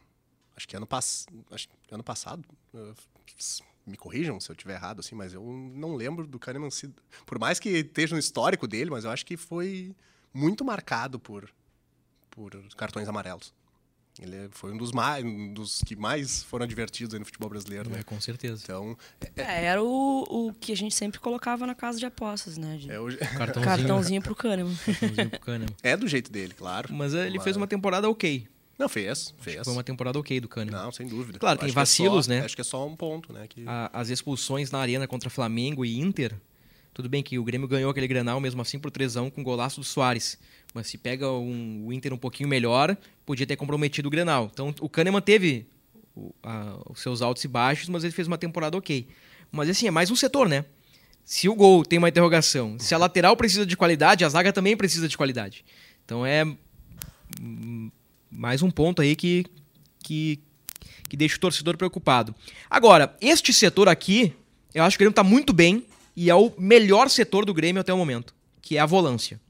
acho 0.56 0.66
que 0.66 0.76
ano, 0.76 0.86
pass... 0.86 1.26
acho 1.50 1.68
que 1.68 1.94
ano 1.94 2.02
passado, 2.02 2.44
uh, 2.72 2.94
me 3.86 3.96
corrijam 3.96 4.40
se 4.40 4.50
eu 4.50 4.54
estiver 4.54 4.74
errado, 4.74 5.00
assim, 5.00 5.14
mas 5.14 5.34
eu 5.34 5.42
não 5.42 5.94
lembro 5.94 6.26
do 6.26 6.38
Kahneman 6.38 6.70
se... 6.70 6.92
Por 7.26 7.38
mais 7.38 7.58
que 7.58 7.68
esteja 7.68 8.14
no 8.14 8.20
histórico 8.20 8.66
dele, 8.66 8.90
mas 8.90 9.04
eu 9.04 9.10
acho 9.10 9.26
que 9.26 9.36
foi 9.36 9.94
muito 10.32 10.64
marcado 10.64 11.18
por, 11.18 11.48
por 12.30 12.50
cartões 12.76 13.08
amarelos. 13.08 13.52
Ele 14.20 14.48
foi 14.52 14.72
um 14.72 14.76
dos, 14.76 14.92
mais, 14.92 15.24
um 15.24 15.52
dos 15.52 15.80
que 15.80 15.96
mais 15.96 16.44
foram 16.44 16.66
divertidos 16.66 17.18
no 17.18 17.24
futebol 17.24 17.50
brasileiro, 17.50 17.90
né? 17.90 17.98
É, 17.98 18.02
com 18.04 18.20
certeza. 18.20 18.60
Então, 18.62 18.96
é, 19.36 19.42
é, 19.42 19.64
era 19.64 19.82
o, 19.82 20.48
o 20.48 20.54
que 20.54 20.70
a 20.70 20.76
gente 20.76 20.94
sempre 20.94 21.18
colocava 21.18 21.66
na 21.66 21.74
casa 21.74 21.98
de 21.98 22.06
apostas, 22.06 22.56
né? 22.56 22.76
De... 22.76 22.92
É 22.92 23.00
o... 23.00 23.06
Cartãozinho, 23.36 23.64
Cartãozinho 23.64 24.22
pro 24.22 24.34
Kahneman. 24.36 24.76
Cartãozinho 24.76 25.30
pro 25.30 25.40
Kahneman. 25.40 25.76
É 25.82 25.96
do 25.96 26.06
jeito 26.06 26.30
dele, 26.30 26.54
claro. 26.54 26.94
Mas 26.94 27.12
ele 27.12 27.40
fez 27.40 27.56
uma 27.56 27.66
temporada 27.66 28.08
ok. 28.08 28.46
Não, 28.78 28.88
fez, 28.88 29.32
fez. 29.38 29.62
Foi 29.62 29.72
uma 29.72 29.84
temporada 29.84 30.18
ok 30.18 30.40
do 30.40 30.48
Kahneman. 30.48 30.82
Não, 30.82 30.92
sem 30.92 31.06
dúvida. 31.06 31.38
Claro, 31.38 31.58
tem 31.58 31.70
vacilos, 31.70 32.28
é 32.28 32.34
só, 32.34 32.38
né? 32.40 32.44
Acho 32.44 32.54
que 32.54 32.60
é 32.60 32.64
só 32.64 32.86
um 32.86 32.96
ponto, 32.96 33.32
né? 33.32 33.46
Que... 33.48 33.64
A, 33.66 33.90
as 33.92 34.08
expulsões 34.08 34.70
na 34.70 34.78
arena 34.78 35.06
contra 35.06 35.30
Flamengo 35.30 35.84
e 35.84 36.00
Inter. 36.00 36.34
Tudo 36.92 37.08
bem 37.08 37.22
que 37.22 37.38
o 37.38 37.44
Grêmio 37.44 37.66
ganhou 37.66 37.90
aquele 37.90 38.06
Grenal 38.06 38.40
mesmo 38.40 38.62
assim 38.62 38.78
por 38.78 38.90
3 38.90 39.14
com 39.34 39.42
golaço 39.42 39.80
do 39.80 39.84
Soares. 39.84 40.38
Mas 40.72 40.88
se 40.88 40.98
pega 40.98 41.30
um, 41.30 41.86
o 41.86 41.92
Inter 41.92 42.12
um 42.12 42.18
pouquinho 42.18 42.48
melhor, 42.48 42.96
podia 43.24 43.46
ter 43.46 43.56
comprometido 43.56 44.08
o 44.08 44.10
Grenal. 44.10 44.50
Então 44.52 44.74
o 44.80 44.88
Kahneman 44.88 45.20
teve 45.20 45.66
o, 46.14 46.32
a, 46.42 46.78
os 46.90 47.00
seus 47.00 47.22
altos 47.22 47.44
e 47.44 47.48
baixos, 47.48 47.88
mas 47.88 48.04
ele 48.04 48.12
fez 48.12 48.26
uma 48.26 48.38
temporada 48.38 48.76
ok. 48.76 49.08
Mas 49.50 49.68
assim, 49.68 49.86
é 49.86 49.90
mais 49.90 50.10
um 50.10 50.16
setor, 50.16 50.48
né? 50.48 50.64
Se 51.24 51.48
o 51.48 51.54
gol 51.54 51.84
tem 51.84 51.98
uma 51.98 52.08
interrogação, 52.08 52.76
se 52.78 52.94
a 52.94 52.98
lateral 52.98 53.36
precisa 53.36 53.64
de 53.64 53.76
qualidade, 53.76 54.24
a 54.24 54.28
zaga 54.28 54.52
também 54.52 54.76
precisa 54.76 55.08
de 55.08 55.16
qualidade. 55.16 55.64
Então 56.04 56.24
é 56.26 56.44
mais 58.34 58.62
um 58.62 58.70
ponto 58.70 59.00
aí 59.00 59.14
que, 59.14 59.46
que, 60.02 60.40
que 61.08 61.16
deixa 61.16 61.36
o 61.36 61.40
torcedor 61.40 61.76
preocupado. 61.76 62.34
Agora, 62.68 63.16
este 63.20 63.52
setor 63.52 63.88
aqui, 63.88 64.34
eu 64.74 64.82
acho 64.82 64.96
que 64.96 65.02
o 65.02 65.04
Grêmio 65.04 65.12
está 65.12 65.24
muito 65.24 65.52
bem 65.52 65.86
e 66.16 66.28
é 66.28 66.34
o 66.34 66.52
melhor 66.58 67.08
setor 67.08 67.44
do 67.44 67.54
Grêmio 67.54 67.80
até 67.80 67.94
o 67.94 67.96
momento, 67.96 68.34
que 68.60 68.76
é 68.76 68.80
a 68.80 68.86
volância. 68.86 69.40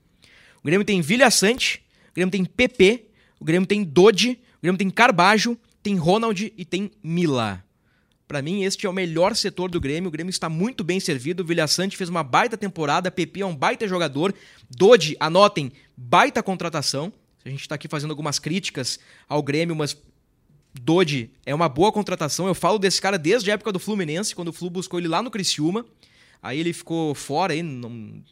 O 0.62 0.66
Grêmio 0.66 0.84
tem 0.84 1.00
Vilha 1.00 1.30
Sante, 1.30 1.82
o 2.10 2.14
Grêmio 2.14 2.30
tem 2.30 2.44
PP, 2.44 3.06
o 3.40 3.44
Grêmio 3.44 3.66
tem 3.66 3.82
Dodi, 3.82 4.38
o 4.58 4.62
Grêmio 4.62 4.78
tem 4.78 4.90
Carbajo, 4.90 5.58
tem 5.82 5.96
Ronald 5.96 6.52
e 6.56 6.64
tem 6.64 6.90
Mila. 7.02 7.64
Para 8.26 8.40
mim, 8.40 8.64
este 8.64 8.86
é 8.86 8.88
o 8.88 8.92
melhor 8.92 9.36
setor 9.36 9.70
do 9.70 9.78
Grêmio. 9.78 10.08
O 10.08 10.10
Grêmio 10.10 10.30
está 10.30 10.48
muito 10.48 10.82
bem 10.82 10.98
servido. 10.98 11.42
O 11.42 11.46
Vilhaçante 11.46 11.96
fez 11.96 12.08
uma 12.08 12.22
baita 12.24 12.56
temporada. 12.56 13.10
PP 13.10 13.42
é 13.42 13.46
um 13.46 13.54
baita 13.54 13.86
jogador. 13.86 14.34
Dodi, 14.70 15.14
anotem, 15.20 15.70
baita 15.94 16.42
contratação. 16.42 17.12
A 17.44 17.48
gente 17.48 17.60
está 17.60 17.74
aqui 17.74 17.88
fazendo 17.88 18.10
algumas 18.10 18.38
críticas 18.38 18.98
ao 19.28 19.42
Grêmio, 19.42 19.76
mas 19.76 19.96
Dodi 20.72 21.30
é 21.44 21.54
uma 21.54 21.68
boa 21.68 21.92
contratação. 21.92 22.46
Eu 22.46 22.54
falo 22.54 22.78
desse 22.78 23.00
cara 23.00 23.18
desde 23.18 23.50
a 23.50 23.54
época 23.54 23.70
do 23.70 23.78
Fluminense, 23.78 24.34
quando 24.34 24.48
o 24.48 24.52
Flu 24.52 24.70
buscou 24.70 24.98
ele 24.98 25.08
lá 25.08 25.22
no 25.22 25.30
Criciúma. 25.30 25.84
Aí 26.42 26.58
ele 26.58 26.72
ficou 26.72 27.14
fora, 27.14 27.52
aí 27.52 27.62
não, 27.62 28.22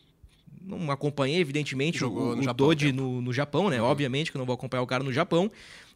não 0.61 0.91
acompanhei, 0.91 1.41
evidentemente, 1.41 1.99
Jogou 1.99 2.33
o, 2.33 2.37
no 2.37 2.51
o 2.51 2.55
Dodi 2.55 2.87
tempo. 2.87 3.03
no, 3.03 3.23
no 3.23 3.33
Japão, 3.33 3.71
né? 3.71 3.81
Obviamente 3.81 4.31
que 4.31 4.37
eu 4.37 4.41
não 4.41 4.47
vou 4.47 4.55
acompanhar 4.55 4.83
o 4.83 4.87
cara 4.87 5.05
no 5.05 5.13
Japão. 5.13 5.51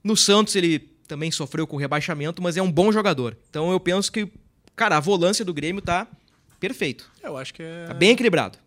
No 0.05 0.17
Santos 0.17 0.55
ele 0.55 0.79
também 1.07 1.31
sofreu 1.31 1.67
com 1.67 1.77
rebaixamento, 1.77 2.43
mas 2.43 2.57
é 2.57 2.63
um 2.63 2.71
bom 2.71 2.93
jogador. 2.93 3.37
Então 3.51 3.71
eu 3.71 3.81
penso 3.81 4.11
que, 4.13 4.29
cara, 4.75 4.97
a 4.97 5.01
volância 5.01 5.45
do 5.45 5.55
Grêmio 5.55 5.83
tá 5.83 6.07
perfeito. 6.61 7.11
Eu 7.23 7.37
acho 7.37 7.55
que 7.55 7.63
é. 7.63 7.87
Tá 7.87 7.95
bem 7.95 8.11
equilibrado. 8.11 8.59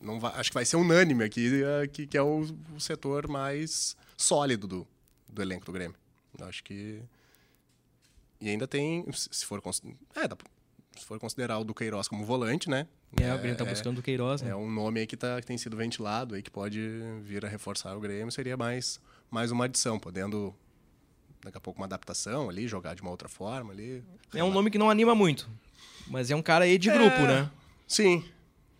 Acho, 0.00 0.04
não 0.06 0.20
vai- 0.20 0.32
acho 0.36 0.50
que 0.50 0.54
vai 0.54 0.64
ser 0.64 0.76
unânime 0.76 1.24
aqui, 1.24 1.62
ah, 1.64 1.86
que, 1.86 2.06
que 2.06 2.16
é 2.16 2.22
o, 2.22 2.46
o 2.74 2.80
setor 2.80 3.28
mais 3.28 3.96
sólido 4.16 4.66
do, 4.66 4.86
do 5.28 5.42
elenco 5.42 5.64
do 5.64 5.72
Grêmio. 5.72 5.96
Acho 6.40 6.62
que. 6.64 7.00
E 8.40 8.48
ainda 8.48 8.66
tem. 8.68 9.04
Se 9.12 9.44
for, 9.44 9.60
é, 10.14 10.28
se 10.98 11.04
for 11.04 11.18
considerar 11.18 11.58
o 11.58 11.64
do 11.64 11.74
Queiroz 11.74 12.06
como 12.08 12.24
volante, 12.24 12.70
né? 12.70 12.86
É, 13.20 13.32
o 13.34 13.38
Grêmio 13.38 13.56
tá 13.56 13.64
buscando 13.64 13.98
o 13.98 14.02
Queiroz, 14.02 14.42
né? 14.42 14.50
É 14.50 14.56
um 14.56 14.70
nome 14.70 15.00
aí 15.00 15.06
que, 15.06 15.16
tá, 15.16 15.40
que 15.40 15.46
tem 15.46 15.56
sido 15.58 15.76
ventilado 15.76 16.34
aí, 16.34 16.42
que 16.42 16.50
pode 16.50 16.78
vir 17.22 17.44
a 17.44 17.48
reforçar 17.48 17.96
o 17.96 18.00
Grêmio. 18.00 18.30
Seria 18.30 18.56
mais, 18.56 19.00
mais 19.30 19.50
uma 19.50 19.64
adição, 19.64 19.98
podendo 19.98 20.54
daqui 21.42 21.56
a 21.56 21.60
pouco 21.60 21.80
uma 21.80 21.86
adaptação 21.86 22.48
ali, 22.50 22.68
jogar 22.68 22.94
de 22.94 23.02
uma 23.02 23.10
outra 23.10 23.28
forma 23.28 23.72
ali. 23.72 24.04
É 24.34 24.44
um 24.44 24.52
nome 24.52 24.70
que 24.70 24.78
não 24.78 24.90
anima 24.90 25.14
muito. 25.14 25.48
Mas 26.06 26.30
é 26.30 26.36
um 26.36 26.42
cara 26.42 26.64
aí 26.64 26.78
de 26.78 26.90
grupo, 26.90 27.22
né? 27.22 27.50
Sim, 27.86 28.24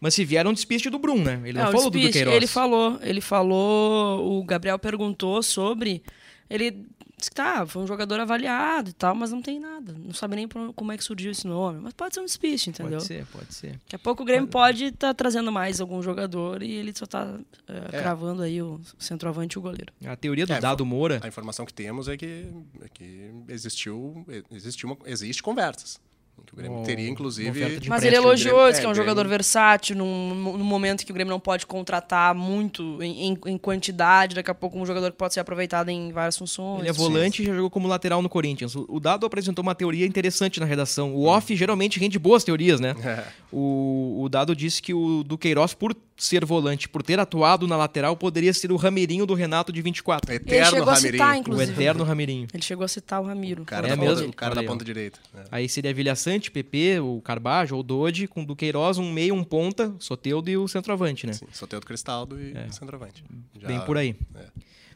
Mas 0.00 0.14
se 0.14 0.24
vier, 0.24 0.46
é 0.46 0.48
um 0.48 0.52
despiste 0.52 0.88
do 0.90 0.98
Brum, 0.98 1.22
né? 1.22 1.40
Ele 1.44 1.58
não 1.58 1.68
É, 1.68 1.72
falou 1.72 1.84
do, 1.84 1.90
do 1.90 1.98
despiste, 1.98 2.18
Queiroz. 2.18 2.36
Ele 2.36 2.46
falou, 2.46 2.98
ele 3.02 3.20
falou, 3.20 4.38
o 4.38 4.44
Gabriel 4.44 4.78
perguntou 4.78 5.42
sobre, 5.42 6.02
ele 6.48 6.86
disse 7.16 7.30
que 7.30 7.34
tá, 7.34 7.66
foi 7.66 7.82
um 7.82 7.86
jogador 7.88 8.20
avaliado 8.20 8.90
e 8.90 8.92
tal, 8.92 9.12
mas 9.12 9.32
não 9.32 9.42
tem 9.42 9.58
nada, 9.58 9.92
não 9.98 10.14
sabe 10.14 10.36
nem 10.36 10.46
como 10.48 10.92
é 10.92 10.96
que 10.96 11.02
surgiu 11.02 11.32
esse 11.32 11.48
nome, 11.48 11.80
mas 11.80 11.92
pode 11.92 12.14
ser 12.14 12.20
um 12.20 12.24
despiste, 12.24 12.70
entendeu? 12.70 12.92
Pode 12.98 13.04
ser, 13.06 13.26
pode 13.26 13.52
ser. 13.52 13.72
Daqui 13.72 13.96
a 13.96 13.98
pouco 13.98 14.22
o 14.22 14.24
Grêmio 14.24 14.48
pode 14.48 14.84
estar 14.84 15.12
trazendo 15.14 15.50
mais 15.50 15.80
algum 15.80 16.00
jogador 16.00 16.62
e 16.62 16.70
ele 16.70 16.92
só 16.96 17.06
tá 17.06 17.36
é, 17.66 17.98
cravando 17.98 18.42
aí 18.42 18.62
o 18.62 18.80
centroavante 19.00 19.56
e 19.56 19.58
o 19.58 19.62
goleiro. 19.62 19.92
A 20.06 20.14
teoria 20.14 20.46
do 20.46 20.52
É, 20.52 20.60
Dado 20.60 20.86
Moura... 20.86 21.18
a 21.24 21.26
informação 21.26 21.66
que 21.66 21.74
temos 21.74 22.06
é 22.06 22.16
que, 22.16 22.46
é 22.82 22.88
que 22.94 23.32
existiu, 23.48 24.24
existiu 24.52 24.90
uma, 24.90 24.96
existe 25.06 25.42
conversas. 25.42 26.00
Que 26.46 26.52
o 26.54 26.56
Grêmio 26.56 26.78
Oh, 26.80 26.82
teria, 26.82 27.08
inclusive. 27.08 27.80
Mas 27.88 28.02
ele 28.02 28.16
elogiou, 28.16 28.54
Grêmio- 28.56 28.70
disse 28.70 28.80
que 28.80 28.86
é 28.86 28.88
um 28.88 28.92
é, 28.92 28.94
jogador 28.94 29.20
Grêmio- 29.22 29.30
versátil, 29.30 29.96
num, 29.96 30.34
num 30.34 30.64
momento 30.64 31.04
que 31.04 31.10
o 31.10 31.14
Grêmio 31.14 31.30
não 31.30 31.40
pode 31.40 31.66
contratar 31.66 32.34
muito 32.34 33.02
em, 33.02 33.36
em- 33.46 33.58
quantidade, 33.58 34.34
daqui 34.34 34.50
a 34.50 34.54
pouco 34.54 34.78
um 34.78 34.86
jogador 34.86 35.10
que 35.10 35.16
pode 35.18 35.34
ser 35.34 35.40
aproveitado 35.40 35.88
em 35.90 36.10
várias 36.12 36.36
funções. 36.36 36.80
Ele 36.80 36.88
é 36.88 36.92
volante 36.92 37.42
e 37.42 37.46
já 37.46 37.54
jogou 37.54 37.70
como 37.70 37.86
lateral 37.88 38.22
no 38.22 38.28
Corinthians. 38.28 38.74
O 38.74 38.86
o 38.88 39.00
Dado 39.00 39.24
apresentou 39.26 39.62
uma 39.62 39.74
teoria 39.74 40.06
interessante 40.06 40.58
na 40.58 40.66
redação. 40.66 41.14
O 41.14 41.24
off 41.26 41.54
geralmente 41.54 42.00
rende 42.00 42.18
boas 42.18 42.42
teorias, 42.42 42.80
né? 42.80 42.94
É. 43.04 43.24
O, 43.52 44.22
o 44.22 44.28
Dado 44.28 44.54
disse 44.56 44.80
que 44.82 44.92
o 44.92 45.22
Duqueiroz, 45.24 45.72
por 45.74 45.94
ser 46.16 46.44
volante, 46.44 46.88
por 46.88 47.02
ter 47.02 47.18
atuado 47.20 47.66
na 47.68 47.76
lateral, 47.76 48.16
poderia 48.16 48.52
ser 48.52 48.72
o 48.72 48.76
Ramirinho 48.76 49.24
do 49.24 49.34
Renato 49.34 49.72
de 49.72 49.80
24. 49.80 50.32
Ele 50.32 50.36
Eterno 50.42 50.70
chegou 50.70 50.88
a 50.88 50.94
Ramirinho. 50.94 51.12
citar, 51.12 51.34
O 51.36 51.38
inclusive. 51.38 51.72
eterno 51.72 52.04
Ramirinho. 52.04 52.48
Ele 52.52 52.62
chegou 52.62 52.84
a 52.84 52.88
citar 52.88 53.20
o 53.20 53.24
Ramiro. 53.24 53.62
O 53.62 53.64
cara, 53.64 53.86
É 53.86 53.90
da, 53.90 53.96
mesmo? 53.96 54.16
ponta, 54.16 54.28
o 54.28 54.32
cara 54.36 54.54
da 54.54 54.62
ponta 54.64 54.84
direita. 54.84 55.18
É. 55.36 55.42
Aí 55.52 55.68
seria 55.68 55.92
Vilhaçante, 56.28 56.50
PP, 56.50 57.00
o 57.00 57.20
Carbajo 57.22 57.74
ou 57.74 57.80
o 57.80 57.82
Dodi, 57.82 58.26
com 58.28 58.42
o 58.42 58.46
Duqueiroz, 58.46 58.98
um 58.98 59.10
meio, 59.12 59.34
um 59.34 59.42
ponta, 59.42 59.94
Soteudo 59.98 60.50
e 60.50 60.56
o 60.56 60.68
centroavante, 60.68 61.26
né? 61.26 61.32
Sim, 61.32 61.46
Soteldo 61.52 61.86
Cristaldo 61.86 62.38
e 62.40 62.52
centroavante. 62.72 63.24
Já- 63.58 63.68
Bem 63.68 63.80
por 63.84 63.96
aí. 63.96 64.14
é. 64.34 64.46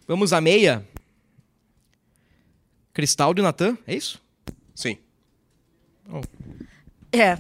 Vamos 0.07 0.33
à 0.33 0.41
meia. 0.41 0.87
Cristaldo 2.93 3.41
e 3.41 3.43
Natan, 3.43 3.79
é 3.87 3.95
isso? 3.95 4.21
Sim. 4.75 4.99
É, 7.11 7.39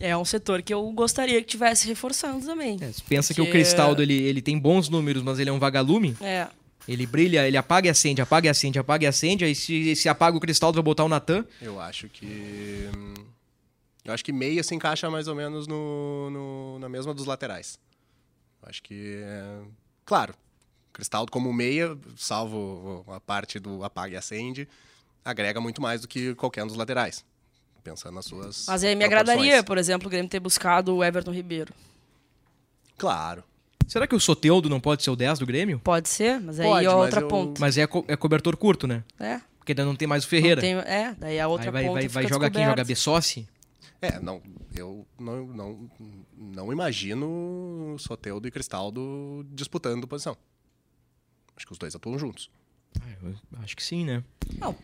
é 0.00 0.16
um 0.16 0.24
setor 0.24 0.62
que 0.62 0.72
eu 0.72 0.90
gostaria 0.92 1.40
que 1.40 1.46
tivesse 1.48 1.88
reforçando 1.88 2.44
também. 2.46 2.78
É, 2.80 2.92
você 2.92 3.02
pensa 3.08 3.34
que 3.34 3.40
o 3.40 3.44
Porque- 3.44 3.58
Cristaldo 3.58 4.02
ele, 4.02 4.14
ele 4.14 4.40
tem 4.40 4.58
bons 4.58 4.88
números, 4.88 5.22
mas 5.22 5.38
ele 5.40 5.50
é 5.50 5.52
um 5.52 5.58
vagalume. 5.58 6.16
É, 6.20 6.46
Ele 6.88 7.06
brilha, 7.06 7.46
ele 7.46 7.56
apaga 7.56 7.86
e 7.86 7.90
acende, 7.90 8.20
apaga 8.20 8.46
e 8.46 8.50
acende, 8.50 8.78
apaga 8.78 9.04
e 9.04 9.06
acende. 9.06 9.44
Aí 9.44 9.54
se, 9.54 9.94
se 9.94 10.08
apaga 10.08 10.36
o 10.36 10.40
Cristaldo, 10.40 10.76
vai 10.76 10.82
botar 10.82 11.04
o 11.04 11.08
Natan. 11.08 11.44
Eu 11.60 11.80
acho 11.80 12.08
que. 12.08 12.88
hum, 12.96 13.14
Eu 14.04 14.12
acho 14.12 14.24
que 14.24 14.32
meia 14.32 14.62
se 14.64 14.74
encaixa 14.74 15.08
mais 15.08 15.28
ou 15.28 15.34
menos 15.34 15.66
no, 15.68 16.28
no- 16.30 16.78
na 16.80 16.88
mesma 16.88 17.14
dos 17.14 17.24
laterais. 17.26 17.78
Eu 18.62 18.68
acho 18.68 18.82
que. 18.82 19.20
é, 19.22 19.60
Claro, 20.04 20.34
Cristaldo 20.92 21.30
como 21.30 21.52
meia, 21.52 21.96
salvo 22.16 23.04
a 23.08 23.20
parte 23.20 23.60
do 23.60 23.84
apaga 23.84 24.14
e 24.14 24.16
acende, 24.16 24.68
agrega 25.24 25.60
muito 25.60 25.80
mais 25.80 26.00
do 26.00 26.08
que 26.08 26.34
qualquer 26.34 26.64
um 26.64 26.66
dos 26.66 26.76
laterais. 26.76 27.24
Pensando 27.84 28.14
nas 28.14 28.24
suas. 28.26 28.66
mas 28.68 28.82
aí 28.84 28.94
me 28.96 29.04
proporções. 29.06 29.30
agradaria, 29.36 29.62
por 29.64 29.78
exemplo, 29.78 30.06
o 30.08 30.10
Grêmio 30.10 30.28
ter 30.28 30.38
buscado 30.40 30.94
o 30.96 31.02
Everton 31.04 31.30
Ribeiro. 31.32 31.72
Claro. 32.98 33.42
Será 33.92 34.06
que 34.06 34.14
o 34.14 34.20
Soteudo 34.20 34.70
não 34.70 34.80
pode 34.80 35.02
ser 35.02 35.10
o 35.10 35.16
10 35.16 35.38
do 35.38 35.44
Grêmio? 35.44 35.78
Pode 35.80 36.08
ser, 36.08 36.40
mas 36.40 36.58
aí 36.58 36.66
Pode, 36.66 36.86
é 36.86 36.88
mas 36.88 36.96
outra 36.98 37.20
eu- 37.20 37.28
ponta. 37.28 37.60
Mas 37.60 37.76
é, 37.76 37.86
co- 37.86 38.02
é 38.08 38.16
cobertor 38.16 38.56
curto, 38.56 38.86
né? 38.86 39.04
É, 39.20 39.38
Porque 39.58 39.72
ainda 39.72 39.84
não 39.84 39.94
tem 39.94 40.08
mais 40.08 40.24
o 40.24 40.26
não 40.26 40.30
Ferreira. 40.30 40.62
tem- 40.62 40.72
é, 40.76 41.14
daí 41.18 41.38
a 41.38 41.46
outra 41.46 41.66
Aí 41.68 41.72
vai, 41.72 41.82
ponta 41.82 41.92
vai, 41.94 42.02
fica 42.04 42.14
vai 42.14 42.22
jogar 42.22 42.50
quem? 42.50 42.62
descoberta. 42.62 42.70
Joga 42.80 42.84
Bessossi? 42.88 43.46
É, 44.00 44.18
não, 44.18 44.40
eu 44.74 45.06
não, 45.20 45.46
não, 45.46 45.90
não 46.38 46.72
imagino 46.72 47.94
Soteldo 47.98 48.48
e 48.48 48.50
Cristaldo 48.50 49.46
disputando 49.52 50.08
posição. 50.08 50.36
Acho 51.54 51.66
que 51.66 51.72
os 51.72 51.78
dois 51.78 51.94
atuam 51.94 52.18
juntos. 52.18 52.50
Ah, 52.98 53.08
eu 53.22 53.34
acho 53.62 53.76
que 53.76 53.82
sim, 53.84 54.06
né? 54.06 54.24
Não, 54.58 54.74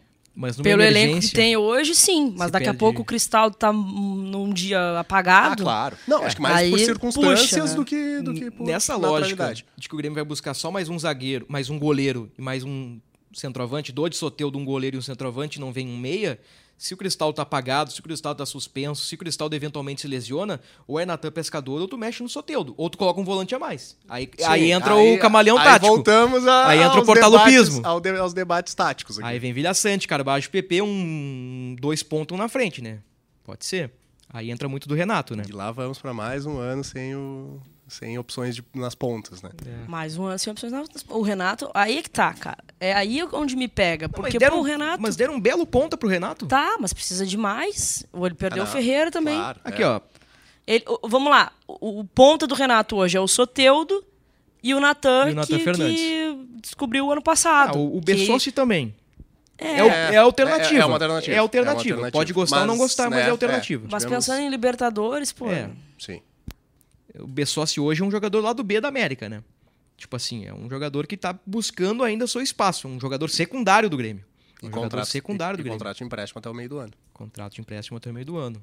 Mas 0.40 0.56
numa 0.56 0.62
Pelo 0.62 0.82
elenco 0.82 1.18
que 1.20 1.32
tem 1.32 1.56
hoje, 1.56 1.96
sim. 1.96 2.32
Mas 2.36 2.46
Se 2.46 2.52
daqui 2.52 2.66
a 2.66 2.68
perde- 2.68 2.78
pouco 2.78 3.02
o 3.02 3.04
Cristaldo 3.04 3.56
tá 3.56 3.72
num 3.72 4.52
dia 4.52 4.78
Ah, 4.78 5.00
apagado. 5.00 5.64
claro. 5.64 5.96
Não, 6.06 6.22
acho 6.22 6.36
que 6.36 6.42
mais 6.42 6.70
por 6.70 6.78
Aí 6.78 6.84
circunstâncias 6.84 7.50
puxa, 7.50 7.64
né? 7.64 7.74
do 7.74 7.84
que, 7.84 8.20
do 8.22 8.32
que 8.34 8.48
por 8.52 8.64
Nessa 8.64 8.94
lógica 8.94 9.52
de 9.52 9.88
que 9.88 9.94
o 9.94 9.98
Grêmio 9.98 10.14
vai 10.14 10.22
buscar 10.24 10.54
só 10.54 10.70
mais 10.70 10.88
um 10.88 10.96
zagueiro, 10.96 11.44
mais 11.48 11.68
um 11.70 11.76
goleiro 11.76 12.30
e 12.38 12.40
mais 12.40 12.62
um 12.62 13.00
centroavante, 13.34 13.90
do 13.90 14.08
de 14.08 14.16
Soteudo, 14.16 14.56
um 14.58 14.64
goleiro 14.64 14.94
e 14.96 14.98
um 15.00 15.02
centroavante, 15.02 15.58
não 15.58 15.72
vem 15.72 15.88
um 15.88 15.98
meia. 15.98 16.38
Se 16.78 16.94
o 16.94 16.96
Cristal 16.96 17.32
tá 17.32 17.42
apagado, 17.42 17.90
se 17.92 17.98
o 17.98 18.02
Cristal 18.04 18.34
tá 18.36 18.46
suspenso, 18.46 19.04
se 19.04 19.12
o 19.16 19.18
Cristal 19.18 19.48
eventualmente 19.52 20.00
se 20.00 20.06
lesiona, 20.06 20.60
ou 20.86 20.98
é 21.00 21.04
Natan 21.04 21.32
Pescador, 21.32 21.80
ou 21.80 21.88
tu 21.88 21.98
mexe 21.98 22.22
no 22.22 22.28
Soteudo, 22.28 22.72
ou 22.76 22.88
tu 22.88 22.96
coloca 22.96 23.20
um 23.20 23.24
volante 23.24 23.52
a 23.52 23.58
mais. 23.58 23.96
Aí, 24.08 24.30
Sim, 24.38 24.44
aí 24.46 24.70
entra 24.70 24.94
aí- 24.94 25.16
o 25.16 25.18
camaleão 25.18 25.58
aí 25.58 25.64
tático. 25.64 25.92
voltamos 25.92 26.46
a, 26.46 26.68
Aí 26.68 26.78
entra 26.78 26.94
o 26.94 26.98
aos 26.98 27.06
portalupismo. 27.06 27.82
debates- 27.82 28.02
de- 28.12 28.18
aos 28.20 28.32
debates 28.32 28.74
táticos 28.74 29.18
aqui. 29.18 29.26
Aí 29.26 29.38
vem 29.40 29.52
Vilha 29.52 29.74
Sante, 29.74 30.06
Carbajo, 30.06 30.48
PP, 30.50 30.80
um 30.82 31.74
dois 31.80 32.04
pontos 32.04 32.34
um 32.36 32.38
na 32.38 32.48
frente, 32.48 32.80
né? 32.80 33.00
Pode 33.42 33.66
ser. 33.66 33.90
Aí 34.32 34.48
entra 34.50 34.68
muito 34.68 34.86
do 34.88 34.94
Renato, 34.94 35.34
né? 35.34 35.42
E 35.48 35.52
lá 35.52 35.72
vamos 35.72 35.98
para 35.98 36.14
mais 36.14 36.46
um 36.46 36.58
ano 36.58 36.84
sem, 36.84 37.16
o, 37.16 37.60
sem 37.88 38.18
opções 38.18 38.54
de- 38.54 38.64
nas 38.74 38.94
pontas, 38.94 39.40
né? 39.42 39.50
Mais 39.88 40.16
um 40.18 40.24
ano 40.26 40.38
sem 40.38 40.50
opções. 40.50 40.72
Não, 40.72 40.84
O 41.10 41.22
Renato, 41.22 41.70
aí 41.74 41.98
é 41.98 42.02
que 42.02 42.10
tá, 42.10 42.32
cara. 42.34 42.58
É 42.78 42.92
aí 42.92 43.22
onde 43.32 43.56
me 43.56 43.66
pega. 43.66 44.06
Não, 44.06 44.12
mas 44.12 44.20
Porque, 44.26 44.38
deram- 44.38 44.56
pô, 44.56 44.62
o 44.62 44.64
Renato. 44.64 45.02
Mas 45.02 45.16
deram 45.16 45.34
um 45.34 45.40
belo 45.40 45.66
ponta 45.66 45.96
pro 45.96 46.08
Renato. 46.08 46.46
Tá, 46.46 46.76
mas 46.78 46.92
precisa 46.92 47.24
de 47.26 47.36
mais. 47.36 48.04
Ou 48.12 48.26
ele 48.26 48.34
perdeu 48.34 48.62
Ah, 48.62 48.64
o 48.64 48.66
não. 48.68 48.72
Ferreira 48.72 49.10
também. 49.10 49.36
Claro, 49.36 49.60
Aqui, 49.64 49.82
é. 49.82 49.86
ó. 49.88 50.00
Ele- 50.66 50.84
o- 50.86 51.08
vamos 51.08 51.30
lá. 51.30 51.50
O, 51.66 52.00
o 52.00 52.04
ponta 52.04 52.46
do 52.46 52.54
Renato 52.54 52.96
hoje 52.96 53.16
é 53.16 53.20
o 53.20 53.26
Soteudo 53.26 54.04
e 54.62 54.74
o 54.74 54.80
Natan, 54.80 55.32
o 55.32 55.46
que, 55.46 55.58
Fernandes. 55.58 55.98
que 55.98 56.46
descobriu 56.60 57.06
o 57.06 57.10
ano 57.10 57.20
Ah, 57.20 57.24
passado. 57.24 57.78
o, 57.78 57.96
o 57.96 58.00
que- 58.00 58.12
Bessossi 58.14 58.52
também. 58.52 58.94
É, 59.56 59.78
É, 59.78 59.82
o- 59.84 59.88
é 59.88 60.16
alternativa. 60.18 60.78
É, 60.78 60.82
é 60.82 60.84
uma 60.84 60.94
alternativa. 60.94 61.34
É 61.34 61.38
alternativa. 61.38 61.78
É 61.78 61.92
alternativa. 61.94 62.12
Pode 62.12 62.32
gostar 62.32 62.60
ou 62.60 62.66
não 62.66 62.74
Mas, 62.74 62.78
gostar, 62.82 63.10
mas 63.10 63.18
né, 63.20 63.26
é 63.26 63.30
alternativa. 63.30 63.88
mas 63.90 64.04
pensando 64.04 64.40
em 64.40 64.48
Libertadores, 64.50 65.32
pô. 65.32 65.48
É. 65.50 65.68
Sim. 65.98 66.20
O 67.18 67.26
Bessossi 67.26 67.80
hoje 67.80 68.02
é 68.02 68.04
um 68.04 68.10
jogador 68.10 68.40
lá 68.40 68.52
do 68.52 68.62
B 68.62 68.80
da 68.80 68.88
América, 68.88 69.28
né? 69.28 69.42
Tipo 69.96 70.16
assim, 70.16 70.46
é 70.46 70.54
um 70.54 70.68
jogador 70.70 71.06
que 71.06 71.16
tá 71.16 71.38
buscando 71.44 72.04
ainda 72.04 72.26
seu 72.26 72.40
espaço. 72.40 72.86
Um 72.86 73.00
jogador 73.00 73.28
secundário 73.30 73.90
do 73.90 73.96
Grêmio. 73.96 74.24
E 74.62 74.66
Um 74.66 74.68
jogador 74.68 74.82
contrato, 74.84 75.08
secundário 75.08 75.54
e, 75.54 75.56
do 75.56 75.60
e 75.60 75.64
Grêmio. 75.64 75.78
contrato 75.78 75.96
de 75.98 76.04
empréstimo 76.04 76.38
até 76.38 76.50
o 76.50 76.54
meio 76.54 76.68
do 76.68 76.78
ano. 76.78 76.92
Contrato 77.12 77.54
de 77.54 77.60
empréstimo 77.60 77.96
até 77.96 78.10
o 78.10 78.14
meio 78.14 78.26
do 78.26 78.36
ano. 78.36 78.62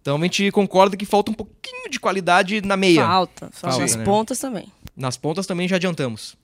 Então 0.00 0.16
a 0.16 0.20
gente 0.22 0.50
concorda 0.50 0.96
que 0.96 1.04
falta 1.04 1.30
um 1.30 1.34
pouquinho 1.34 1.90
de 1.90 2.00
qualidade 2.00 2.60
na 2.62 2.76
meia. 2.76 3.04
Falta. 3.04 3.50
Só 3.52 3.66
Falta, 3.68 3.80
nas 3.80 3.96
né? 3.96 4.04
pontas 4.04 4.38
também. 4.38 4.72
Nas 4.96 5.16
pontas 5.16 5.46
também 5.46 5.68
já 5.68 5.76
adiantamos. 5.76 6.36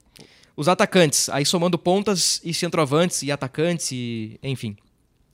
Os 0.57 0.69
atacantes, 0.69 1.29
aí 1.29 1.45
somando 1.45 1.79
pontas 1.79 2.41
e 2.45 2.53
centroavantes 2.53 3.23
e 3.23 3.31
atacantes 3.31 3.93
e, 3.93 4.39
enfim. 4.43 4.77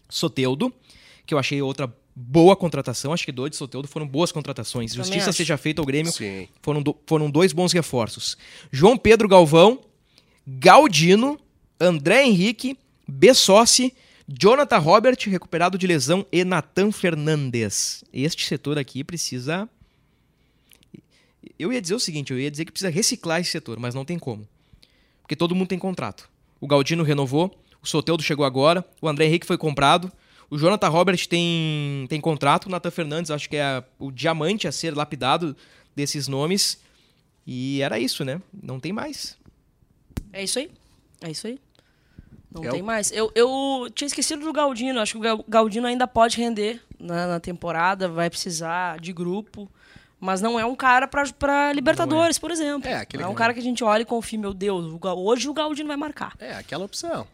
Soteudo, 0.08 0.72
que 1.24 1.32
eu 1.32 1.38
achei 1.38 1.62
outra 1.62 1.92
boa 2.14 2.54
contratação. 2.56 3.12
Acho 3.12 3.24
que 3.24 3.32
Dodi 3.32 3.54
e 3.54 3.58
Soteldo 3.58 3.88
foram 3.88 4.06
boas 4.06 4.30
contratações. 4.32 4.92
Também 4.92 5.04
Justiça 5.04 5.30
acho. 5.30 5.36
seja 5.36 5.56
feita 5.56 5.80
ao 5.80 5.86
Grêmio. 5.86 6.12
Sim. 6.12 6.48
Foram, 6.62 6.82
do- 6.82 6.96
foram 7.06 7.30
dois 7.30 7.52
bons 7.52 7.72
reforços. 7.72 8.36
João 8.70 8.96
Pedro 8.98 9.28
Galvão, 9.28 9.80
Galdino, 10.46 11.38
André 11.80 12.24
Henrique, 12.24 12.76
Bessossi, 13.08 13.94
Jonathan 14.28 14.78
Robert, 14.78 15.16
recuperado 15.26 15.76
de 15.76 15.86
lesão, 15.86 16.24
e 16.30 16.44
Natan 16.44 16.92
Fernandes. 16.92 18.04
Este 18.12 18.46
setor 18.46 18.78
aqui 18.78 19.02
precisa. 19.04 19.68
Eu 21.58 21.72
ia 21.72 21.80
dizer 21.80 21.94
o 21.94 22.00
seguinte: 22.00 22.32
eu 22.32 22.38
ia 22.38 22.50
dizer 22.50 22.64
que 22.64 22.72
precisa 22.72 22.90
reciclar 22.90 23.40
esse 23.40 23.50
setor, 23.50 23.78
mas 23.78 23.94
não 23.94 24.04
tem 24.04 24.18
como. 24.18 24.46
Porque 25.22 25.36
todo 25.36 25.54
mundo 25.54 25.68
tem 25.68 25.78
contrato. 25.78 26.28
O 26.60 26.66
Galdino 26.66 27.02
renovou, 27.02 27.56
o 27.82 27.86
Soteldo 27.86 28.22
chegou 28.22 28.44
agora, 28.44 28.84
o 29.00 29.08
André 29.08 29.26
Henrique 29.26 29.46
foi 29.46 29.58
comprado, 29.58 30.10
o 30.54 30.58
Jonathan 30.58 30.88
Robert 30.88 31.26
tem, 31.28 32.06
tem 32.08 32.20
contrato, 32.20 32.66
o 32.66 32.68
Nathan 32.70 32.90
Fernandes 32.90 33.30
acho 33.30 33.48
que 33.48 33.56
é 33.56 33.62
a- 33.62 33.84
o 33.98 34.10
diamante 34.10 34.68
a 34.68 34.72
ser 34.72 34.94
lapidado 34.96 35.56
desses 35.96 36.28
nomes. 36.28 36.78
E 37.46 37.80
era 37.82 37.98
isso, 37.98 38.24
né? 38.24 38.40
Não 38.62 38.78
tem 38.78 38.92
mais. 38.92 39.36
É 40.32 40.42
isso 40.44 40.58
aí. 40.58 40.70
É 41.22 41.30
isso 41.30 41.46
aí. 41.46 41.58
Não 42.50 42.64
É 42.64 42.68
tem 42.70 42.82
o- 42.82 42.84
mais. 42.84 43.10
Eu, 43.10 43.32
eu 43.34 43.88
tinha 43.94 44.06
esquecido 44.06 44.44
do 44.44 44.52
Galdino. 44.52 45.00
Acho 45.00 45.12
que 45.12 45.18
o 45.18 45.22
Gal- 45.22 45.44
Galdino 45.48 45.86
ainda 45.86 46.06
pode 46.06 46.36
render 46.36 46.80
na, 47.00 47.26
na 47.26 47.40
temporada. 47.40 48.08
Vai 48.08 48.28
precisar 48.30 49.00
de 49.00 49.12
grupo. 49.12 49.68
Mas 50.20 50.40
não 50.40 50.60
é 50.60 50.64
um 50.64 50.76
cara 50.76 51.08
pra, 51.08 51.24
pra 51.36 51.72
Libertadores, 51.72 52.38
por 52.38 52.50
exemplo. 52.52 52.88
É, 52.88 52.94
aquele 52.98 53.22
é 53.24 53.26
um 53.26 53.30
que- 53.30 53.36
cara 53.38 53.52
que 53.52 53.58
a 53.58 53.62
gente 53.62 53.82
olha 53.82 54.02
e 54.02 54.04
confia, 54.04 54.38
meu 54.38 54.54
Deus, 54.54 54.84
hoje 55.16 55.48
o 55.48 55.52
Galdino 55.54 55.88
vai 55.88 55.96
marcar. 55.96 56.34
É, 56.38 56.52
aquela 56.54 56.84
opção. 56.84 57.26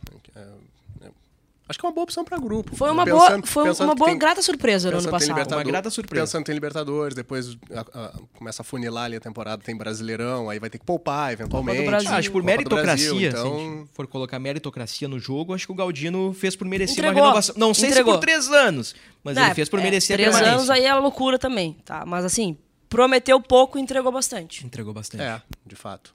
É, 1.68 1.70
é, 1.70 1.70
acho 1.70 1.78
que 1.78 1.84
é 1.84 1.88
uma 1.88 1.94
boa 1.94 2.04
opção 2.04 2.24
para 2.24 2.38
grupo. 2.38 2.74
Foi 2.74 2.90
uma 2.90 3.04
Pensando- 3.04 3.42
boa, 3.42 3.46
foi 3.46 3.84
uma 3.86 3.94
boa 3.94 4.10
tem- 4.10 4.18
grata 4.18 4.42
surpresa 4.42 4.90
no 4.90 4.98
ano 4.98 5.10
passado. 5.10 5.52
Uma 5.52 5.62
grata 5.64 5.90
surpresa. 5.90 6.24
Pensando 6.26 6.40
que 6.42 6.46
tem 6.46 6.54
Libertadores, 6.54 7.14
depois 7.14 7.56
a- 7.74 7.80
a- 7.80 8.12
começa 8.36 8.62
a 8.62 8.64
funilar 8.64 9.04
ali 9.04 9.16
a 9.16 9.20
temporada, 9.20 9.62
tem 9.62 9.76
Brasileirão, 9.76 10.48
aí 10.50 10.58
vai 10.58 10.70
ter 10.70 10.78
que 10.78 10.84
poupar 10.84 11.32
eventualmente. 11.32 11.84
Brasil. 11.84 12.10
Ah, 12.10 12.16
acho 12.16 12.28
que 12.28 12.32
por 12.32 12.42
Copa 12.42 12.52
do 12.52 12.56
meritocracia, 12.56 13.10
Brasil, 13.10 13.30
se 13.30 13.36
a 13.36 13.40
então... 13.40 13.58
gente 13.58 13.88
for 13.94 14.06
colocar 14.06 14.38
meritocracia 14.38 15.06
no 15.08 15.18
jogo, 15.18 15.54
acho 15.54 15.66
que 15.66 15.72
o 15.72 15.74
Galdino 15.74 16.32
fez 16.32 16.56
por 16.56 16.66
merecer 16.66 16.96
Entregou. 16.98 17.14
uma 17.22 17.26
renovação. 17.26 17.54
Não 17.58 17.74
sei 17.74 17.90
Entregou. 17.90 18.14
se 18.14 18.18
por 18.18 18.20
três 18.24 18.48
anos, 18.48 18.94
mas 19.22 19.36
Não, 19.36 19.44
ele 19.44 19.54
fez 19.54 19.68
por 19.68 19.78
é, 19.78 19.82
merecer 19.82 20.14
a 20.14 20.18
Três 20.18 20.36
anos 20.36 20.70
aí 20.70 20.84
é 20.84 20.94
loucura 20.94 21.38
também, 21.38 21.76
tá? 21.84 22.04
Mas 22.06 22.24
assim, 22.24 22.56
prometeu 22.88 23.40
pouco 23.40 23.78
e 23.78 23.82
entregou 23.82 24.10
bastante. 24.10 24.64
Entregou 24.66 24.92
bastante. 24.94 25.22
É, 25.22 25.40
de 25.66 25.76
fato. 25.76 26.14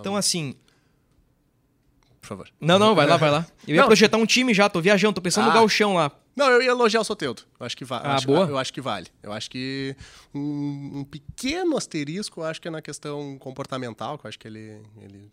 Então, 0.00 0.16
assim. 0.16 0.54
Por 2.24 2.28
favor. 2.28 2.50
Não, 2.60 2.78
não, 2.78 2.94
vai 2.94 3.06
lá, 3.06 3.16
vai 3.16 3.30
lá. 3.30 3.46
Eu 3.68 3.74
ia 3.76 3.80
Não. 3.82 3.86
projetar 3.86 4.16
um 4.16 4.26
time 4.26 4.52
já, 4.54 4.68
tô 4.68 4.80
viajando, 4.80 5.14
tô 5.14 5.20
pensando 5.22 5.44
no 5.44 5.50
Ah. 5.50 5.54
galchão 5.54 5.94
lá. 5.94 6.10
Não, 6.34 6.48
eu 6.50 6.60
ia 6.62 6.70
elogiar 6.70 7.00
o 7.00 7.04
Soteldo. 7.04 7.42
Eu 7.60 7.66
acho 7.66 7.76
que 7.76 7.84
vale. 7.84 8.06
Ah, 8.06 8.16
acho, 8.16 8.26
boa. 8.26 8.46
Eu 8.48 8.58
acho 8.58 8.72
que 8.72 8.80
vale. 8.80 9.06
Eu 9.22 9.32
acho 9.32 9.48
que 9.50 9.94
um, 10.34 11.00
um 11.00 11.04
pequeno 11.04 11.76
asterisco, 11.76 12.40
eu 12.40 12.44
acho 12.44 12.60
que 12.60 12.66
é 12.66 12.70
na 12.70 12.82
questão 12.82 13.38
comportamental, 13.38 14.18
que 14.18 14.26
eu 14.26 14.28
acho 14.28 14.38
que 14.38 14.48
ele, 14.48 14.82
ele 15.00 15.30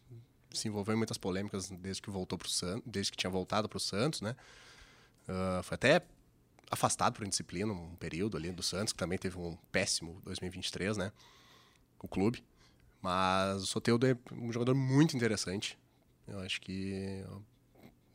se 0.53 0.67
envolveu 0.67 0.93
em 0.93 0.97
muitas 0.97 1.17
polêmicas 1.17 1.69
desde 1.71 2.01
que 2.01 2.09
voltou 2.11 2.37
pro 2.37 2.47
Santos, 2.49 2.83
desde 2.85 3.11
que 3.11 3.17
tinha 3.17 3.31
voltado 3.31 3.67
pro 3.67 3.79
Santos, 3.79 4.21
né? 4.21 4.35
Ah, 5.27 5.61
foi 5.63 5.75
até 5.75 6.01
afastado 6.69 7.13
por 7.15 7.25
indisciplina 7.25 7.71
um 7.73 7.95
período 7.95 8.37
ali 8.37 8.51
do 8.51 8.61
Santos, 8.63 8.93
que 8.93 8.99
também 8.99 9.17
teve 9.17 9.37
um 9.37 9.57
péssimo 9.71 10.21
2023, 10.23 10.97
né? 10.97 11.11
O 12.01 12.07
clube. 12.07 12.43
Mas 13.01 13.63
o 13.63 13.65
Soteldo 13.65 14.05
é 14.05 14.15
um 14.31 14.51
jogador 14.53 14.75
muito 14.75 15.15
interessante. 15.17 15.75
Eu 16.31 16.39
acho 16.39 16.61
que 16.61 17.23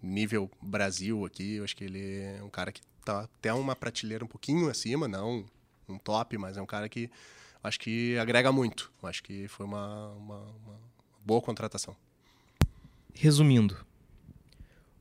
nível 0.03 0.51
Brasil 0.63 1.25
aqui, 1.25 1.57
eu 1.57 1.65
acho 1.65 1.77
que 1.77 1.85
ele 1.85 2.21
é 2.23 2.43
um 2.43 2.49
cara 2.49 2.73
que 2.73 2.81
tá 3.05 3.21
até 3.21 3.53
uma 3.53 3.77
prateleira 3.77 4.25
um 4.25 4.29
pouquinho 4.29 4.69
acima, 4.71 5.07
não 5.07 5.45
um 5.89 5.99
top, 5.99 6.37
mas 6.39 6.57
é 6.57 6.63
um 6.63 6.67
cara 6.67 6.89
que 6.89 7.11
acho 7.63 7.79
que 7.79 8.17
agrega 8.19 8.51
muito. 8.51 8.91
Eu 9.03 9.09
acho 9.09 9.23
que 9.23 9.47
foi 9.49 9.67
uma, 9.67 10.09
uma, 10.13 10.39
uma 10.39 10.81
boa 11.25 11.41
contratação. 11.41 11.97
Resumindo, 13.15 13.77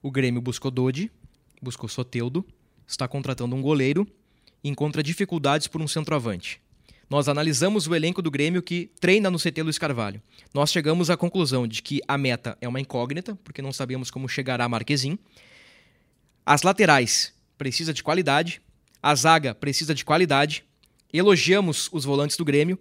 o 0.01 0.11
Grêmio 0.11 0.41
buscou 0.41 0.72
Dodi, 0.72 1.11
buscou 1.61 1.89
Soteudo, 1.89 2.45
está 2.88 3.07
contratando 3.07 3.55
um 3.55 3.61
goleiro 3.61 4.07
e 4.63 4.70
encontra 4.70 5.03
dificuldades 5.03 5.68
por 5.68 5.82
um 5.82 5.88
centroavante. 5.88 6.61
Nós 7.10 7.30
analisamos 7.30 7.88
o 7.88 7.93
elenco 7.93 8.22
do 8.22 8.32
Grêmio 8.32 8.64
que 8.64 8.89
treina 8.99 9.30
no 9.30 9.38
CT 9.38 9.62
Luiz 9.62 9.78
Carvalho. 9.78 10.22
Nós 10.53 10.72
chegamos 10.72 11.10
à 11.10 11.18
conclusão 11.18 11.68
de 11.68 11.82
que 11.82 12.01
a 12.08 12.18
meta 12.18 12.58
é 12.60 12.68
uma 12.68 12.82
incógnita, 12.82 13.38
porque 13.43 13.62
não 13.62 13.72
sabemos 13.72 14.10
como 14.10 14.28
chegará 14.28 14.68
Marquezin. 14.68 15.20
As 16.43 16.64
laterais 16.64 17.32
precisa 17.58 17.93
de 17.93 18.01
qualidade, 18.01 18.60
a 19.01 19.14
zaga 19.14 19.53
precisa 19.53 19.93
de 19.93 20.03
qualidade. 20.03 20.64
Elogiamos 21.14 21.89
os 21.91 22.06
volantes 22.06 22.38
do 22.38 22.45
Grêmio. 22.45 22.78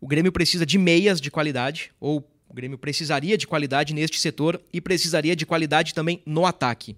O 0.00 0.08
Grêmio 0.08 0.32
precisa 0.32 0.66
de 0.66 0.76
meias 0.76 1.20
de 1.20 1.30
qualidade, 1.30 1.92
ou 2.00 2.28
o 2.48 2.54
Grêmio 2.54 2.76
precisaria 2.76 3.38
de 3.38 3.46
qualidade 3.46 3.94
neste 3.94 4.18
setor 4.18 4.60
e 4.72 4.80
precisaria 4.80 5.36
de 5.36 5.46
qualidade 5.46 5.94
também 5.94 6.20
no 6.26 6.44
ataque. 6.44 6.96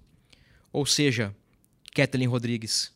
Ou 0.73 0.87
seja, 0.87 1.35
Kathleen 1.93 2.27
Rodrigues. 2.27 2.91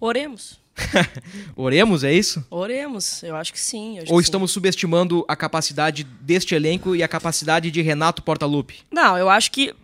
Oremos. 0.00 0.65
Oremos, 1.56 2.04
é 2.04 2.12
isso? 2.12 2.44
Oremos. 2.50 3.22
Eu 3.22 3.36
acho 3.36 3.52
que 3.52 3.60
sim. 3.60 3.98
acho 3.98 4.12
Ou 4.12 4.18
que 4.18 4.24
sim. 4.24 4.28
estamos 4.28 4.50
subestimando 4.50 5.24
a 5.28 5.34
capacidade 5.34 6.04
deste 6.04 6.54
elenco 6.54 6.94
e 6.94 7.02
a 7.02 7.08
capacidade 7.08 7.70
de 7.70 7.82
Renato 7.82 8.22
Portaluppi? 8.22 8.80
Não, 8.90 9.16
eu 9.16 9.28
acho 9.28 9.50
que 9.50 9.74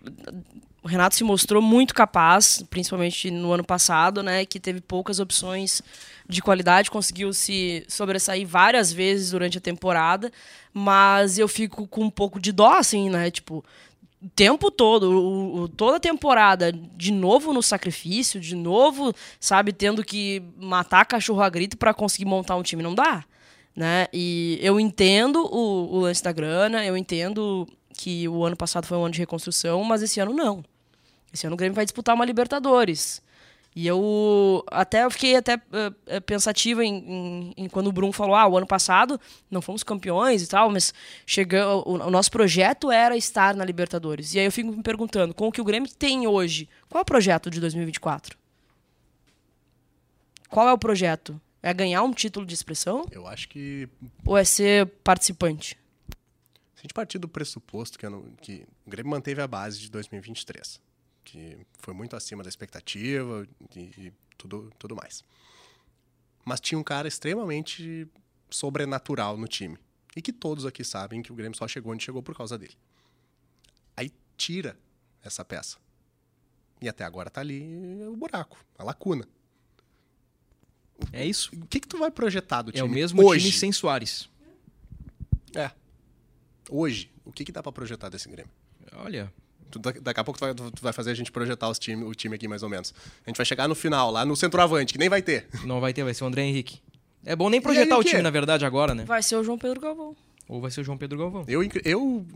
o 0.83 0.89
Renato 0.89 1.15
se 1.15 1.23
mostrou 1.23 1.63
muito 1.63 1.95
capaz, 1.95 2.63
principalmente 2.69 3.31
no 3.31 3.53
ano 3.53 3.65
passado, 3.65 4.23
né? 4.23 4.45
Que 4.45 4.59
teve 4.59 4.81
poucas 4.81 5.21
opções 5.21 5.81
de 6.29 6.43
qualidade, 6.43 6.91
conseguiu 6.91 7.33
se 7.33 7.85
sobressair 7.89 8.47
várias 8.47 8.93
vezes 8.93 9.31
durante 9.31 9.59
a 9.59 9.61
temporada, 9.61 10.33
mas 10.73 11.39
eu 11.39 11.47
fico 11.47 11.87
com 11.87 12.05
um 12.05 12.11
pouco 12.11 12.41
de 12.41 12.53
dó, 12.53 12.73
assim, 12.73 13.11
né? 13.11 13.31
Tipo, 13.31 13.65
tempo 14.37 14.71
todo, 14.71 15.11
o, 15.11 15.63
o- 15.63 15.69
toda 15.69 15.97
a 15.97 16.01
temporada, 16.01 16.73
de 16.73 17.13
novo 17.13 17.53
no 17.53 17.63
sacrifício, 17.63 18.41
de 18.41 18.55
novo, 18.55 19.13
sabe, 19.41 19.73
tendo 19.73 20.05
que 20.05 20.43
matar 20.61 21.05
cachorro 21.05 21.43
a 21.43 21.49
grito 21.49 21.77
para 21.77 21.93
conseguir 21.95 22.25
montar 22.25 22.57
um 22.57 22.63
time, 22.63 22.83
não 22.83 22.95
dá. 22.95 23.25
Né? 23.75 24.07
E 24.13 24.59
eu 24.63 24.79
entendo 24.79 25.45
o, 25.51 25.95
o 25.97 26.01
lance 26.01 26.23
da 26.23 26.31
grana, 26.33 26.85
eu 26.85 26.97
entendo 26.97 27.67
que 27.97 28.29
o 28.29 28.45
ano 28.45 28.57
passado 28.57 28.87
foi 28.87 28.97
um 28.99 29.05
ano 29.05 29.13
de 29.15 29.21
reconstrução, 29.21 29.83
mas 29.85 30.03
esse 30.03 30.21
ano 30.21 30.33
não. 30.33 30.63
Esse 31.33 31.47
ano 31.47 31.55
o 31.55 31.57
Grêmio 31.57 31.75
vai 31.75 31.85
disputar 31.85 32.15
uma 32.15 32.25
Libertadores. 32.25 33.23
E 33.75 33.87
eu 33.87 34.63
até 34.71 35.03
eu 35.05 35.11
fiquei 35.11 35.35
até 35.35 35.61
eh, 36.07 36.21
pensativa 36.21 36.85
em, 36.85 36.95
em- 36.95 37.55
em 37.57 37.69
quando 37.71 37.87
o 37.87 37.93
Bruno 37.93 38.13
falou: 38.13 38.35
ah, 38.35 38.47
o 38.47 38.57
ano 38.59 38.67
passado 38.67 39.19
não 39.51 39.63
fomos 39.63 39.83
campeões 39.83 40.43
e 40.43 40.47
tal, 40.47 40.69
mas 40.71 40.93
chegou, 41.25 41.83
o, 41.87 41.93
o 41.95 42.11
nosso 42.11 42.31
projeto 42.31 42.91
era 42.91 43.17
estar 43.17 43.55
na 43.55 43.65
Libertadores. 43.65 44.35
E 44.35 44.39
aí 44.39 44.45
eu 44.45 44.53
fico 44.53 44.71
me 44.71 44.83
perguntando: 44.83 45.33
com 45.33 45.49
o 45.49 45.53
que 45.53 45.61
o 45.61 45.65
Grêmio 45.65 45.91
tem 45.91 46.27
hoje, 46.27 46.69
qual 46.89 46.99
é 47.01 47.03
o 47.03 47.07
projeto 47.07 47.49
de 47.51 47.61
2024? 47.61 48.37
Qual 50.51 50.69
é 50.69 50.73
o 50.73 50.79
projeto? 50.79 51.41
É 51.63 51.73
ganhar 51.73 52.03
um 52.03 52.13
título 52.13 52.45
de 52.45 52.53
expressão 52.55 53.07
Eu 53.11 53.27
acho 53.27 53.49
que 53.49 53.89
ou 54.27 54.37
é 54.37 54.45
ser 54.45 54.87
participante? 55.05 55.79
se 56.75 56.81
a 56.81 56.83
gente 56.83 56.93
partir 56.95 57.19
do 57.19 57.29
pressuposto 57.29 57.97
que, 57.99 58.09
não- 58.09 58.25
que 58.41 58.67
o 58.85 58.91
Grêmio 58.91 59.11
manteve 59.13 59.41
a 59.41 59.47
base 59.47 59.79
de 59.79 59.89
2023, 59.91 60.81
que 61.25 61.59
foi 61.79 61.95
muito 61.95 62.17
acima 62.17 62.43
da 62.43 62.49
expectativa 62.49 63.47
e, 63.77 63.81
e 63.81 64.13
tudo, 64.37 64.73
tudo 64.79 64.97
mais. 64.97 65.25
Mas 66.45 66.61
tinha 66.61 66.79
um 66.79 66.83
cara 66.83 67.07
extremamente 67.07 68.09
sobrenatural 68.51 69.37
no 69.37 69.47
time. 69.47 69.79
E 70.15 70.21
que 70.21 70.33
todos 70.33 70.67
aqui 70.67 70.85
sabem 70.85 71.23
que 71.23 71.33
o 71.33 71.35
Grêmio 71.35 71.57
só 71.57 71.67
chegou 71.67 71.93
onde 71.93 72.05
chegou 72.05 72.23
por 72.23 72.37
causa 72.37 72.59
dele. 72.59 72.75
Aí 73.97 74.13
tira 74.37 74.77
essa 75.23 75.45
peça. 75.45 75.79
E 76.81 76.89
até 76.89 77.05
agora 77.05 77.31
tá 77.31 77.41
ali 77.41 77.63
o 78.07 78.17
buraco, 78.17 78.59
a 78.77 78.85
lacuna. 78.85 79.27
É 81.13 81.25
isso. 81.25 81.51
O 81.55 81.67
que, 81.67 81.81
que 81.81 81.89
tu 81.89 81.99
vai 81.99 82.11
projetar 82.11 82.63
do 82.63 82.71
É 82.71 82.75
time 82.75 82.89
o 82.89 82.91
mesmo 82.91 83.25
hoje? 83.25 83.47
time 83.47 83.59
sem 83.59 83.73
Soares. 83.73 84.29
É. 85.55 85.71
Hoje, 86.69 87.11
o 87.25 87.33
que, 87.33 87.45
que 87.45 87.53
dá 87.53 87.63
pra 87.63 87.73
projetar 87.73 88.09
desse 88.09 88.29
Grêmio? 88.29 88.53
Olha, 88.95 89.33
Tu- 89.73 89.79
da- 89.79 89.91
daqui 89.93 90.21
a 90.21 90.25
pouco 90.25 90.39
tu 90.39 90.43
vai, 90.45 90.55
tu 90.55 90.83
vai 90.83 90.93
fazer 90.93 91.11
a 91.11 91.15
gente 91.15 91.33
projetar 91.33 91.69
os 91.69 91.79
time, 91.79 92.05
o 92.05 92.15
time 92.15 92.35
aqui 92.37 92.47
mais 92.47 92.63
ou 92.63 92.69
menos. 92.69 92.95
A 93.27 93.31
gente 93.31 93.37
vai 93.39 93.47
chegar 93.47 93.67
no 93.67 93.75
final, 93.75 94.11
lá 94.11 94.25
no 94.25 94.37
centroavante, 94.37 94.93
que 94.93 94.99
nem 94.99 95.09
vai 95.09 95.21
ter. 95.23 95.49
não 95.65 95.81
vai 95.81 95.93
ter, 95.93 96.05
vai 96.05 96.15
ser 96.15 96.23
o 96.25 96.27
André 96.29 96.43
Henrique. 96.45 96.81
É 97.25 97.35
bom 97.35 97.49
nem 97.49 97.61
projetar 97.61 97.97
o 97.99 98.05
time, 98.05 98.21
na 98.23 98.31
verdade, 98.31 98.65
agora, 98.65 98.95
né? 98.95 99.05
Vai 99.05 99.23
ser 99.23 99.37
o 99.37 99.43
João 99.45 99.57
Pedro 99.59 99.81
Galvão. 99.81 100.15
Ou 100.49 100.61
vai 100.61 100.71
ser 100.71 100.81
o 100.83 100.85
João 100.85 100.99
Pedro 100.99 101.19
Galvão. 101.19 101.45
Eu, 101.49 101.63
eu 101.85 102.27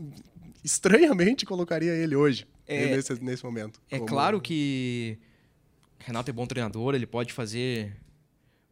estranhamente 0.63 1.45
colocaria 1.45 1.91
ele 1.93 2.15
hoje, 2.15 2.47
É- 2.67 2.95
nesse, 2.95 3.13
nesse 3.23 3.43
momento. 3.43 3.79
É 3.89 3.97
Como- 3.97 4.07
claro 4.09 4.41
que 4.41 5.17
Renato 5.99 6.29
é 6.29 6.33
bom 6.33 6.45
treinador, 6.45 6.95
ele 6.95 7.05
pode 7.05 7.33
fazer 7.33 7.95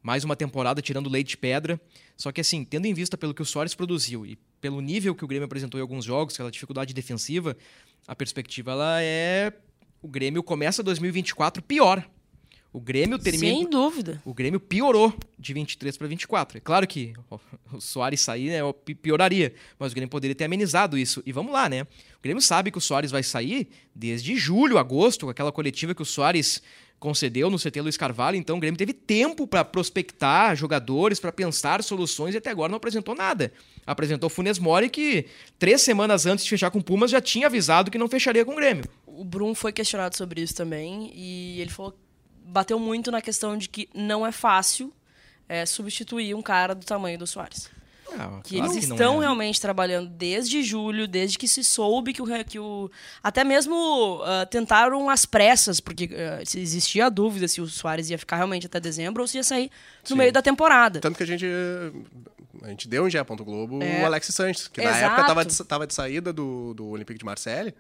mais 0.02 0.24
uma 0.24 0.36
temporada 0.36 0.82
tirando 0.82 1.10
leite 1.10 1.30
de 1.30 1.38
pedra. 1.38 1.80
Só 2.16 2.32
que 2.32 2.40
assim, 2.40 2.64
tendo 2.64 2.86
em 2.86 2.94
vista 2.94 3.18
pelo 3.18 3.34
que 3.34 3.42
o 3.42 3.46
Soares 3.46 3.74
produziu 3.76 4.26
e 4.26 4.38
pelo 4.66 4.82
nível 4.82 5.14
que 5.14 5.24
o 5.24 5.28
Grêmio 5.28 5.46
apresentou 5.46 5.80
em 5.80 5.82
alguns 5.82 6.04
jogos, 6.04 6.34
aquela 6.34 6.50
dificuldade 6.50 6.92
defensiva, 6.92 7.56
a 8.08 8.16
perspectiva 8.16 8.72
ela 8.72 9.00
é 9.00 9.54
o 10.02 10.08
Grêmio 10.08 10.42
começa 10.42 10.82
2024 10.82 11.62
pior. 11.62 12.04
O 12.74 12.82
Grêmio 12.82 13.20
termina. 13.20 13.54
Sem 13.54 13.70
dúvida. 13.70 14.20
O 14.26 14.34
Grêmio 14.34 14.60
piorou 14.60 15.14
de 15.38 15.54
23 15.54 15.96
para 15.98 16.08
24. 16.08 16.58
É 16.58 16.62
claro 16.62 16.88
que 16.88 17.14
o 17.72 17.80
Soares 17.80 18.22
sair 18.22 18.50
né, 18.50 18.60
pioraria, 19.04 19.54
mas 19.78 19.92
o 19.92 19.96
Grêmio 19.96 20.10
poderia 20.10 20.34
ter 20.34 20.46
amenizado 20.46 20.98
isso. 20.98 21.22
E 21.28 21.32
vamos 21.32 21.54
lá, 21.54 21.70
né? 21.70 21.84
O 21.84 22.24
Grêmio 22.24 22.42
sabe 22.42 22.72
que 22.72 22.80
o 22.80 22.82
Soares 22.82 23.12
vai 23.12 23.22
sair 23.22 23.70
desde 23.94 24.36
julho, 24.36 24.80
agosto, 24.80 25.28
com 25.28 25.32
aquela 25.32 25.52
coletiva 25.52 25.94
que 25.94 26.02
o 26.02 26.06
Soares 26.06 26.64
concedeu 27.00 27.50
no 27.50 27.58
CT 27.58 27.82
Luiz 27.82 27.98
Carvalho. 27.98 28.36
Então 28.36 28.58
o 28.58 28.60
Grêmio 28.60 28.78
teve 28.78 28.94
tempo 28.94 29.46
para 29.46 29.64
prospectar 29.64 30.56
jogadores, 30.56 31.20
para 31.20 31.32
pensar 31.32 31.84
soluções 31.84 32.34
e 32.34 32.38
até 32.38 32.50
agora 32.50 32.70
não 32.70 32.78
apresentou 32.78 33.16
nada. 33.16 33.52
Apresentou 33.86 34.30
Funes 34.30 34.60
Mori 34.60 34.90
que 34.90 35.26
três 35.60 35.82
semanas 35.82 36.26
antes 36.26 36.44
de 36.44 36.50
fechar 36.50 36.72
com 36.72 36.80
o 36.80 36.84
Pumas 36.84 37.12
já 37.12 37.22
tinha 37.22 37.48
avisado 37.48 37.92
que 37.92 37.98
não 37.98 38.08
fecharia 38.08 38.44
com 38.44 38.54
o 38.54 38.56
Grêmio. 38.56 38.86
O 39.06 39.24
Brum 39.24 39.54
foi 39.54 39.72
questionado 39.72 40.16
sobre 40.18 40.42
isso 40.42 40.56
também 40.56 41.12
e 41.14 41.62
ele 41.62 41.70
falou 41.70 41.98
bateu 42.48 42.80
muito 42.80 43.12
na 43.12 43.22
questão 43.22 43.58
de 43.58 43.68
que 43.68 43.90
não 43.94 44.26
é 44.26 44.32
fácil 44.32 44.94
é, 45.50 45.66
substituir 45.66 46.36
um 46.36 46.42
cara 46.42 46.76
do 46.76 46.86
tamanho 46.86 47.18
do 47.18 47.28
Soares. 47.28 47.70
Ah, 48.14 48.40
que 48.44 48.56
claro 48.58 48.72
eles 48.72 48.86
que 48.86 48.92
estão 48.92 49.18
é. 49.18 49.26
realmente 49.26 49.60
trabalhando 49.60 50.10
desde 50.10 50.64
julho, 50.64 51.08
desde 51.08 51.38
que 51.38 51.48
se 51.48 51.64
soube 51.64 52.14
que 52.14 52.22
o. 52.22 52.26
Que 52.46 52.60
o 52.60 52.90
até 53.24 53.44
mesmo 53.44 54.22
ah, 54.24 54.46
tentaram 54.46 55.10
as 55.10 55.26
pressas, 55.26 55.80
porque 55.80 56.10
se 56.46 56.60
existia 56.60 57.08
a 57.08 57.10
dúvida 57.10 57.48
se 57.48 57.62
o 57.62 57.68
Soares 57.68 58.10
ia 58.10 58.18
ficar 58.18 58.38
realmente 58.38 58.68
até 58.68 58.80
dezembro 58.80 59.22
ou 59.22 59.28
se 59.28 59.38
ia 59.38 59.44
sair 59.44 59.72
no 60.04 60.10
Sim. 60.10 60.16
meio 60.16 60.32
da 60.32 60.42
temporada. 60.42 61.00
Tanto 61.00 61.18
que 61.18 61.24
a 61.24 61.28
gente, 61.28 61.46
a 62.62 62.68
gente 62.70 62.88
deu 62.88 63.08
em 63.08 63.10
Gé. 63.10 63.24
Globo 63.24 63.82
É. 63.82 64.02
o 64.02 64.06
Alex 64.06 64.28
Sanches, 64.28 64.68
que 64.68 64.82
na 64.82 64.92
Exato. 64.92 65.06
época 65.06 65.28
tava 65.28 65.46
de, 65.46 65.64
tava 65.64 65.88
de 65.88 65.94
saída 65.94 66.32
do, 66.32 66.74
do 66.74 66.88
Olympique 66.88 67.20
de 67.20 67.26
Marseille. 67.26 67.74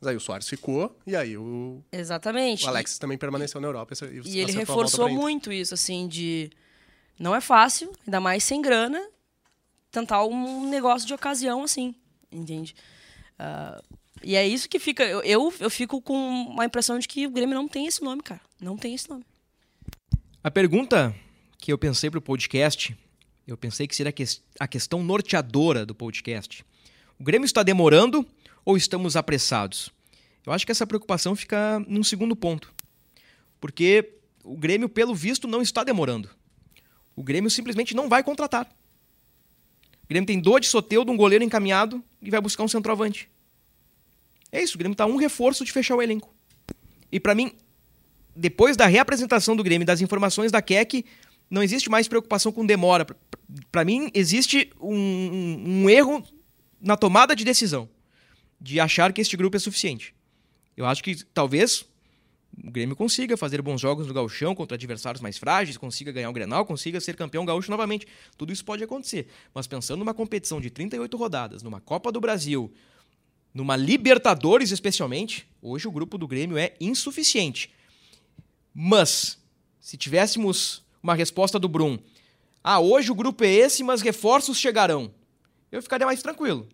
Mas 0.00 0.08
aí 0.08 0.16
o 0.16 0.20
Soares 0.20 0.48
ficou, 0.48 0.94
e 1.06 1.16
aí 1.16 1.36
o, 1.38 1.82
Exatamente. 1.90 2.64
o 2.66 2.68
Alex 2.68 2.98
também 2.98 3.16
permaneceu 3.16 3.60
na 3.60 3.66
Europa. 3.66 3.94
E, 4.24 4.36
E 4.36 4.38
ele 4.40 4.52
reforçou 4.52 5.08
muito 5.08 5.50
isso, 5.50 5.72
assim, 5.74 6.06
de. 6.06 6.50
Não 7.18 7.34
é 7.34 7.40
fácil, 7.40 7.90
ainda 8.06 8.20
mais 8.20 8.44
sem 8.44 8.60
grana, 8.60 9.02
tentar 10.00 10.24
um 10.24 10.68
negócio 10.68 11.06
de 11.06 11.14
ocasião 11.14 11.62
assim, 11.62 11.94
entende? 12.30 12.74
Ah, 13.38 13.82
e 14.22 14.34
é 14.36 14.46
isso 14.46 14.68
que 14.68 14.78
fica. 14.78 15.04
Eu, 15.04 15.22
eu, 15.22 15.54
eu 15.60 15.70
fico 15.70 16.00
com 16.02 16.14
uma 16.14 16.64
impressão 16.64 16.98
de 16.98 17.08
que 17.08 17.26
o 17.26 17.30
Grêmio 17.30 17.54
não 17.54 17.68
tem 17.68 17.86
esse 17.86 18.02
nome, 18.02 18.22
cara. 18.22 18.40
Não 18.60 18.76
tem 18.76 18.94
esse 18.94 19.08
nome. 19.08 19.24
A 20.42 20.50
pergunta 20.50 21.14
que 21.58 21.72
eu 21.72 21.78
pensei 21.78 22.10
para 22.10 22.18
o 22.18 22.22
podcast, 22.22 22.96
eu 23.46 23.56
pensei 23.56 23.86
que 23.86 23.96
seria 23.96 24.12
a 24.12 24.64
a 24.64 24.68
questão 24.68 25.02
norteadora 25.02 25.84
do 25.84 25.94
podcast. 25.94 26.64
O 27.18 27.24
Grêmio 27.24 27.46
está 27.46 27.62
demorando 27.62 28.26
ou 28.64 28.76
estamos 28.76 29.16
apressados? 29.16 29.90
Eu 30.44 30.52
acho 30.52 30.64
que 30.64 30.72
essa 30.72 30.86
preocupação 30.86 31.34
fica 31.34 31.82
num 31.88 32.04
segundo 32.04 32.36
ponto. 32.36 32.72
Porque 33.60 34.18
o 34.44 34.56
Grêmio, 34.56 34.88
pelo 34.88 35.14
visto, 35.14 35.48
não 35.48 35.62
está 35.62 35.82
demorando. 35.82 36.30
O 37.14 37.22
Grêmio 37.22 37.50
simplesmente 37.50 37.94
não 37.94 38.08
vai 38.08 38.22
contratar. 38.22 38.68
O 40.06 40.08
Grêmio 40.08 40.26
tem 40.26 40.38
dor 40.40 40.60
de 40.60 40.68
Soteudo, 40.68 41.10
um 41.10 41.16
goleiro 41.16 41.42
encaminhado 41.44 42.02
e 42.22 42.30
vai 42.30 42.40
buscar 42.40 42.62
um 42.62 42.68
centroavante. 42.68 43.28
É 44.52 44.62
isso, 44.62 44.76
o 44.76 44.78
Grêmio 44.78 44.96
a 44.96 45.06
um 45.06 45.16
reforço 45.16 45.64
de 45.64 45.72
fechar 45.72 45.96
o 45.96 46.02
elenco. 46.02 46.32
E 47.10 47.18
para 47.18 47.34
mim, 47.34 47.52
depois 48.34 48.76
da 48.76 48.86
reapresentação 48.86 49.56
do 49.56 49.64
Grêmio 49.64 49.86
das 49.86 50.00
informações 50.00 50.52
da 50.52 50.62
Keck, 50.62 51.04
não 51.50 51.62
existe 51.62 51.90
mais 51.90 52.06
preocupação 52.06 52.52
com 52.52 52.64
demora. 52.64 53.04
Para 53.72 53.84
mim, 53.84 54.10
existe 54.14 54.70
um, 54.80 54.94
um- 54.96 55.82
um 55.84 55.90
erro 55.90 56.24
na 56.80 56.96
tomada 56.96 57.34
de 57.34 57.44
decisão 57.44 57.88
de 58.60 58.78
achar 58.80 59.12
que 59.12 59.20
este 59.20 59.36
grupo 59.36 59.56
é 59.56 59.60
suficiente. 59.60 60.14
Eu 60.76 60.86
acho 60.86 61.02
que 61.02 61.16
talvez 61.26 61.84
o 62.62 62.70
Grêmio 62.70 62.96
consiga 62.96 63.36
fazer 63.36 63.60
bons 63.60 63.80
jogos 63.80 64.06
no 64.06 64.14
gauchão 64.14 64.54
contra 64.54 64.76
adversários 64.76 65.20
mais 65.20 65.36
frágeis, 65.36 65.76
consiga 65.76 66.10
ganhar 66.10 66.30
o 66.30 66.32
Grenal, 66.32 66.64
consiga 66.64 67.00
ser 67.00 67.14
campeão 67.14 67.44
gaúcho 67.44 67.70
novamente. 67.70 68.06
Tudo 68.36 68.52
isso 68.52 68.64
pode 68.64 68.82
acontecer. 68.82 69.28
Mas 69.54 69.66
pensando 69.66 69.98
numa 69.98 70.14
competição 70.14 70.60
de 70.60 70.70
38 70.70 71.16
rodadas, 71.16 71.62
numa 71.62 71.80
Copa 71.80 72.10
do 72.10 72.20
Brasil, 72.20 72.72
numa 73.52 73.76
Libertadores 73.76 74.70
especialmente, 74.70 75.46
hoje 75.60 75.86
o 75.86 75.90
grupo 75.90 76.16
do 76.16 76.26
Grêmio 76.26 76.56
é 76.56 76.74
insuficiente. 76.80 77.70
Mas, 78.74 79.38
se 79.80 79.96
tivéssemos 79.96 80.82
uma 81.02 81.14
resposta 81.14 81.58
do 81.58 81.68
Brum, 81.68 81.98
ah, 82.62 82.80
hoje 82.80 83.10
o 83.10 83.14
grupo 83.14 83.44
é 83.44 83.52
esse, 83.52 83.84
mas 83.84 84.00
reforços 84.00 84.58
chegarão, 84.58 85.14
eu 85.70 85.82
ficaria 85.82 86.06
mais 86.06 86.22
tranquilo. 86.22 86.68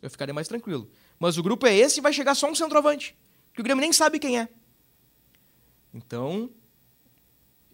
Eu 0.00 0.10
ficaria 0.10 0.34
mais 0.34 0.48
tranquilo. 0.48 0.90
Mas 1.18 1.36
o 1.36 1.42
grupo 1.42 1.66
é 1.66 1.76
esse 1.76 1.98
e 1.98 2.02
vai 2.02 2.12
chegar 2.12 2.34
só 2.34 2.50
um 2.50 2.54
centroavante, 2.54 3.16
que 3.52 3.60
o 3.60 3.64
Grêmio 3.64 3.80
nem 3.80 3.92
sabe 3.92 4.18
quem 4.18 4.38
é. 4.38 4.48
Então, 5.92 6.50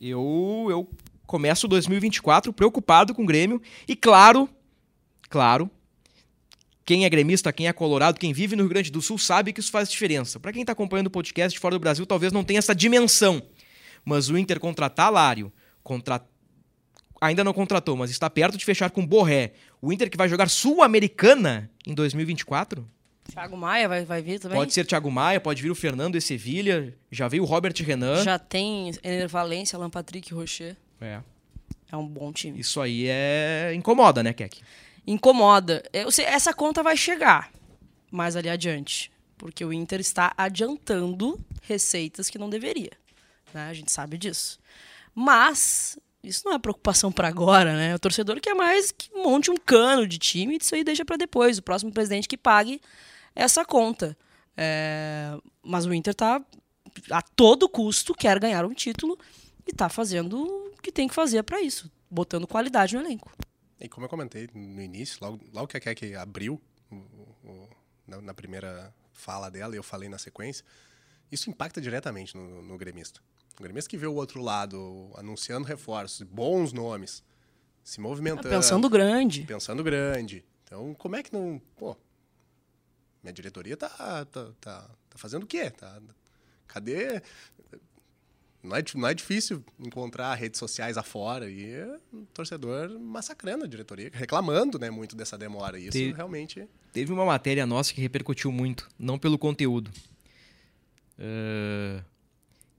eu, 0.00 0.66
eu 0.70 0.90
começo 1.26 1.66
2024 1.66 2.52
preocupado 2.52 3.14
com 3.14 3.22
o 3.22 3.26
Grêmio 3.26 3.60
e 3.88 3.96
claro, 3.96 4.48
claro, 5.28 5.70
quem 6.84 7.04
é 7.04 7.08
gremista, 7.08 7.52
quem 7.52 7.66
é 7.66 7.72
colorado, 7.72 8.20
quem 8.20 8.32
vive 8.32 8.54
no 8.54 8.62
Rio 8.62 8.70
Grande 8.70 8.90
do 8.90 9.00
Sul 9.00 9.16
sabe 9.16 9.52
que 9.52 9.60
isso 9.60 9.70
faz 9.70 9.90
diferença. 9.90 10.38
Para 10.38 10.52
quem 10.52 10.62
está 10.62 10.72
acompanhando 10.72 11.06
o 11.06 11.10
podcast 11.10 11.58
fora 11.58 11.76
do 11.76 11.80
Brasil, 11.80 12.04
talvez 12.04 12.32
não 12.32 12.44
tenha 12.44 12.58
essa 12.58 12.74
dimensão. 12.74 13.42
Mas 14.04 14.28
o 14.28 14.36
Inter 14.36 14.60
contratar 14.60 15.10
Lário, 15.10 15.50
contra... 15.82 16.22
ainda 17.20 17.42
não 17.42 17.54
contratou, 17.54 17.96
mas 17.96 18.10
está 18.10 18.28
perto 18.28 18.58
de 18.58 18.64
fechar 18.64 18.90
com 18.90 19.06
Borré. 19.06 19.54
O 19.80 19.92
Inter 19.92 20.10
que 20.10 20.16
vai 20.16 20.28
jogar 20.28 20.50
Sul-Americana 20.50 21.70
em 21.86 21.94
2024? 21.94 22.86
Thiago 23.32 23.56
Maia 23.56 23.88
vai, 23.88 24.04
vai 24.04 24.22
vir 24.22 24.38
também? 24.38 24.56
Pode 24.58 24.72
ser 24.72 24.84
Thiago 24.84 25.10
Maia, 25.10 25.40
pode 25.40 25.62
vir 25.62 25.70
o 25.70 25.74
Fernando 25.74 26.16
e 26.16 26.20
Sevilha, 26.20 26.94
já 27.10 27.26
veio 27.26 27.42
o 27.42 27.46
Robert 27.46 27.74
Renan. 27.78 28.22
Já 28.22 28.38
tem 28.38 28.92
Ener 29.02 29.28
Valência, 29.28 29.76
Alan 29.76 29.90
Patrick 29.90 30.32
Rocher. 30.32 30.76
É. 31.00 31.20
É 31.90 31.96
um 31.96 32.06
bom 32.06 32.32
time. 32.32 32.58
Isso 32.60 32.80
aí 32.80 33.06
é 33.08 33.72
incomoda, 33.74 34.22
né, 34.22 34.32
Keck? 34.32 34.60
Incomoda. 35.06 35.82
Eu 35.92 36.10
sei, 36.10 36.24
essa 36.24 36.52
conta 36.52 36.82
vai 36.82 36.96
chegar 36.96 37.50
mais 38.10 38.36
ali 38.36 38.48
adiante. 38.48 39.10
Porque 39.36 39.64
o 39.64 39.72
Inter 39.72 40.00
está 40.00 40.32
adiantando 40.36 41.38
receitas 41.62 42.30
que 42.30 42.38
não 42.38 42.48
deveria. 42.48 42.92
né? 43.52 43.68
A 43.68 43.74
gente 43.74 43.90
sabe 43.92 44.16
disso. 44.16 44.58
Mas 45.14 45.98
isso 46.22 46.42
não 46.44 46.54
é 46.54 46.58
preocupação 46.58 47.12
para 47.12 47.28
agora, 47.28 47.76
né? 47.76 47.94
O 47.94 47.98
torcedor 47.98 48.40
quer 48.40 48.54
mais 48.54 48.90
que 48.90 49.12
monte 49.14 49.50
um 49.50 49.56
cano 49.56 50.06
de 50.06 50.18
time 50.18 50.54
e 50.54 50.58
isso 50.58 50.74
aí 50.74 50.82
deixa 50.82 51.04
para 51.04 51.16
depois. 51.16 51.58
O 51.58 51.62
próximo 51.62 51.92
presidente 51.92 52.26
que 52.28 52.36
pague 52.36 52.80
essa 53.34 53.64
conta. 53.64 54.16
É, 54.56 55.36
Mas 55.62 55.84
o 55.86 55.92
Inter 55.94 56.14
tá 56.14 56.44
a 57.10 57.22
todo 57.22 57.68
custo 57.68 58.14
quer 58.14 58.38
ganhar 58.38 58.64
um 58.64 58.72
título 58.74 59.18
e 59.66 59.72
tá 59.72 59.88
fazendo 59.88 60.38
o 60.40 60.70
que 60.82 60.92
tem 60.92 61.08
que 61.08 61.14
fazer 61.14 61.42
para 61.42 61.60
isso, 61.60 61.90
botando 62.10 62.46
qualidade 62.46 62.94
no 62.94 63.00
elenco. 63.02 63.32
E 63.80 63.88
como 63.88 64.04
eu 64.06 64.08
comentei 64.10 64.48
no 64.54 64.80
início, 64.80 65.18
logo, 65.20 65.40
logo 65.52 65.66
que 65.66 65.76
a 65.76 65.80
Keck 65.80 66.14
abriu 66.14 66.60
o- 66.90 66.94
o- 66.94 67.68
na, 68.06 68.20
na 68.20 68.34
primeira 68.34 68.94
fala 69.12 69.50
dela, 69.50 69.74
e 69.74 69.78
eu 69.78 69.82
falei 69.82 70.08
na 70.08 70.18
sequência, 70.18 70.64
isso 71.32 71.50
impacta 71.50 71.80
diretamente 71.80 72.36
no, 72.36 72.62
no 72.62 72.78
gremista. 72.78 73.20
O 73.58 73.62
gremista 73.62 73.88
que 73.90 73.96
vê 73.96 74.06
o 74.06 74.14
outro 74.14 74.40
lado 74.42 75.10
anunciando 75.16 75.66
reforços, 75.66 76.22
bons 76.22 76.72
nomes, 76.72 77.22
se 77.82 78.00
movimentando. 78.00 78.48
Pensando 78.48 78.88
grande. 78.88 79.42
Pensando 79.42 79.82
grande. 79.82 80.44
Então, 80.64 80.94
como 80.94 81.16
é 81.16 81.22
que 81.22 81.32
não. 81.32 81.60
Pô, 81.76 81.96
minha 83.24 83.32
diretoria 83.32 83.76
tá, 83.76 83.88
tá, 83.88 84.46
tá, 84.60 84.80
tá 85.10 85.16
fazendo 85.18 85.42
o 85.42 85.46
quê? 85.46 85.70
Tá, 85.70 85.98
cadê. 86.68 87.20
Não 88.62 88.76
é, 88.76 88.82
não 88.94 89.08
é 89.08 89.12
difícil 89.12 89.62
encontrar 89.78 90.34
redes 90.34 90.58
sociais 90.58 90.96
afora 90.96 91.50
e 91.50 91.74
o 92.12 92.24
torcedor 92.32 92.98
massacrando 92.98 93.64
a 93.64 93.68
diretoria, 93.68 94.10
reclamando 94.12 94.78
né, 94.78 94.90
muito 94.90 95.14
dessa 95.14 95.36
demora. 95.36 95.78
Isso 95.78 95.90
Te- 95.92 96.12
realmente. 96.12 96.66
Teve 96.92 97.12
uma 97.12 97.26
matéria 97.26 97.66
nossa 97.66 97.92
que 97.92 98.00
repercutiu 98.00 98.50
muito, 98.50 98.88
não 98.98 99.18
pelo 99.18 99.36
conteúdo. 99.36 99.90
Ah, 101.18 102.02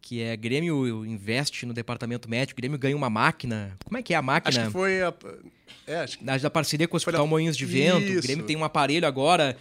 que 0.01 0.21
é 0.21 0.35
Grêmio 0.37 1.05
investe 1.05 1.65
no 1.65 1.73
departamento 1.73 2.29
médico, 2.29 2.57
Grêmio 2.57 2.77
ganha 2.77 2.95
uma 2.95 3.09
máquina. 3.09 3.75
Como 3.83 3.97
é 3.97 4.03
que 4.03 4.13
é 4.13 4.17
a 4.17 4.21
máquina? 4.21 4.61
Acho 4.61 4.67
que 4.67 4.71
foi. 4.73 5.01
A, 5.03 5.13
é, 5.87 5.95
acho 5.97 6.17
que 6.19 6.23
Na 6.23 6.37
da 6.37 6.49
parceria 6.49 6.87
com 6.87 6.95
o 6.95 6.97
Hospital 6.97 7.25
da- 7.25 7.29
Moinhos 7.29 7.57
de 7.57 7.65
Vento. 7.65 7.97
O 7.97 7.99
Isso. 8.01 8.13
Uhum. 8.15 8.21
Grêmio 8.21 8.45
tem 8.45 8.55
um 8.55 8.63
aparelho 8.63 9.07
agora 9.07 9.57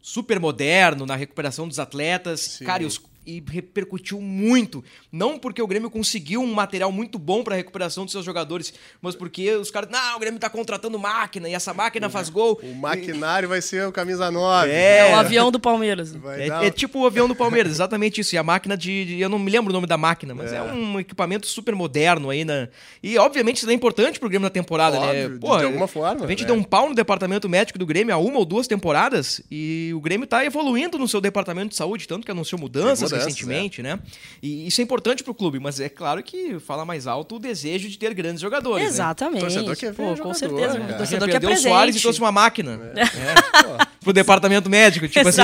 super 0.00 0.40
moderno 0.40 1.04
na 1.06 1.14
recuperação 1.16 1.68
dos 1.68 1.78
atletas. 1.78 2.40
Sim. 2.40 2.64
Cara, 2.64 2.82
e, 2.82 2.86
os- 2.86 3.00
e 3.26 3.42
repercutiu 3.48 4.20
muito. 4.20 4.82
Não 5.12 5.38
porque 5.38 5.60
o 5.62 5.66
Grêmio 5.66 5.90
conseguiu 5.90 6.40
um 6.42 6.52
material 6.52 6.90
muito 6.90 7.18
bom 7.18 7.42
para 7.44 7.54
recuperação 7.56 8.04
dos 8.04 8.12
seus 8.12 8.24
jogadores, 8.24 8.72
mas 9.00 9.14
porque 9.14 9.50
os 9.54 9.70
caras. 9.70 9.90
Não, 9.90 10.16
o 10.16 10.18
Grêmio 10.20 10.40
tá 10.40 10.48
contratando 10.50 10.98
máquina 10.98 11.48
e 11.48 11.54
essa 11.54 11.72
máquina 11.74 12.08
faz 12.08 12.28
gol. 12.28 12.58
o 12.62 12.74
maquinário 12.74 13.48
vai 13.48 13.60
ser 13.60 13.86
o 13.86 13.92
camisa 13.92 14.30
9. 14.30 14.70
É. 14.70 14.98
É 15.10 15.14
o 15.14 15.18
avião 15.18 15.50
do 15.50 15.60
Palmeiras. 15.60 16.12
Vai 16.14 16.48
dar- 16.48 16.62
É, 16.64 16.66
é 16.66 16.70
tipo 16.70 17.00
o 17.00 17.06
avião 17.06 17.28
do 17.28 17.34
Palmeiras, 17.34 17.72
exatamente 17.72 18.20
isso. 18.20 18.34
E 18.34 18.38
a 18.38 18.42
máquina 18.42 18.76
de, 18.76 19.04
de- 19.04 19.20
Eu 19.20 19.28
não 19.28 19.38
me 19.38 19.50
lembro 19.50 19.70
o 19.70 19.72
nome 19.72 19.86
da 19.86 19.96
máquina, 19.96 20.34
mas 20.34 20.52
é, 20.52 20.56
É. 20.56 20.62
um 20.62 20.98
equipamento 21.00 21.46
super 21.46 21.74
moderno 21.74 22.30
aí, 22.30 22.44
né? 22.44 22.68
E 23.02 23.16
obviamente 23.18 23.58
isso 23.58 23.70
é 23.70 23.72
importante 23.74 24.18
pro 24.18 24.28
Grêmio 24.28 24.44
na 24.44 24.50
temporada, 24.50 24.96
Óbvio, 24.98 25.12
né? 25.12 25.28
de- 25.34 25.38
Pô, 25.40 25.56
de 25.58 25.64
alguma 25.64 25.86
forma, 25.86 26.24
A 26.24 26.28
gente 26.28 26.40
né? 26.42 26.46
deu 26.46 26.56
um 26.56 26.62
pau 26.62 26.88
no 26.88 26.94
departamento 26.94 27.48
médico 27.48 27.78
do 27.78 27.86
Grêmio 27.86 28.14
há 28.14 28.18
uma 28.18 28.38
ou 28.38 28.44
duas 28.44 28.66
temporadas 28.66 29.40
e 29.50 29.92
o 29.94 30.00
Grêmio 30.00 30.26
tá 30.26 30.44
evoluindo 30.44 30.98
no 30.98 31.06
seu 31.08 31.20
departamento 31.20 31.68
de 31.70 31.76
saúde, 31.76 32.06
tanto 32.08 32.24
que 32.24 32.30
anunciou 32.30 32.60
mudanças, 32.60 33.09
cobranças, 33.10 33.34
recentemente, 33.34 33.82
né? 33.82 33.98
E 34.42 34.66
isso 34.66 34.80
é 34.80 34.84
importante 34.84 35.22
pro 35.22 35.34
clube, 35.34 35.58
mas 35.58 35.80
é 35.80 35.88
claro 35.88 36.22
que 36.22 36.58
fala 36.60 36.84
mais 36.84 37.06
alto 37.06 37.36
o 37.36 37.38
desejo 37.38 37.88
de 37.88 37.98
ter 37.98 38.12
grandes 38.14 38.40
jogadores. 38.40 38.82
né? 38.84 38.88
Exatamente. 38.90 39.40
Torcedor 39.40 39.76
quer 39.76 39.90
ver 39.92 39.96
Pô, 39.96 40.02
com 40.10 40.16
jogador, 40.16 40.34
certeza. 40.34 40.74
né, 40.74 40.78
O 40.80 40.86
cara? 40.86 40.96
torcedor 40.98 41.28
Já 41.28 41.32
quer 41.32 41.40
perdeu 41.40 41.50
o 41.50 41.56
Soares 41.60 41.70
e 41.70 41.98
presente. 41.98 42.02
trouxe 42.02 42.20
uma 42.20 42.32
máquina. 42.32 42.80
É. 42.96 43.90
Pro 44.00 44.14
departamento 44.14 44.70
médico, 44.70 45.06
tipo 45.08 45.28
assim. 45.28 45.42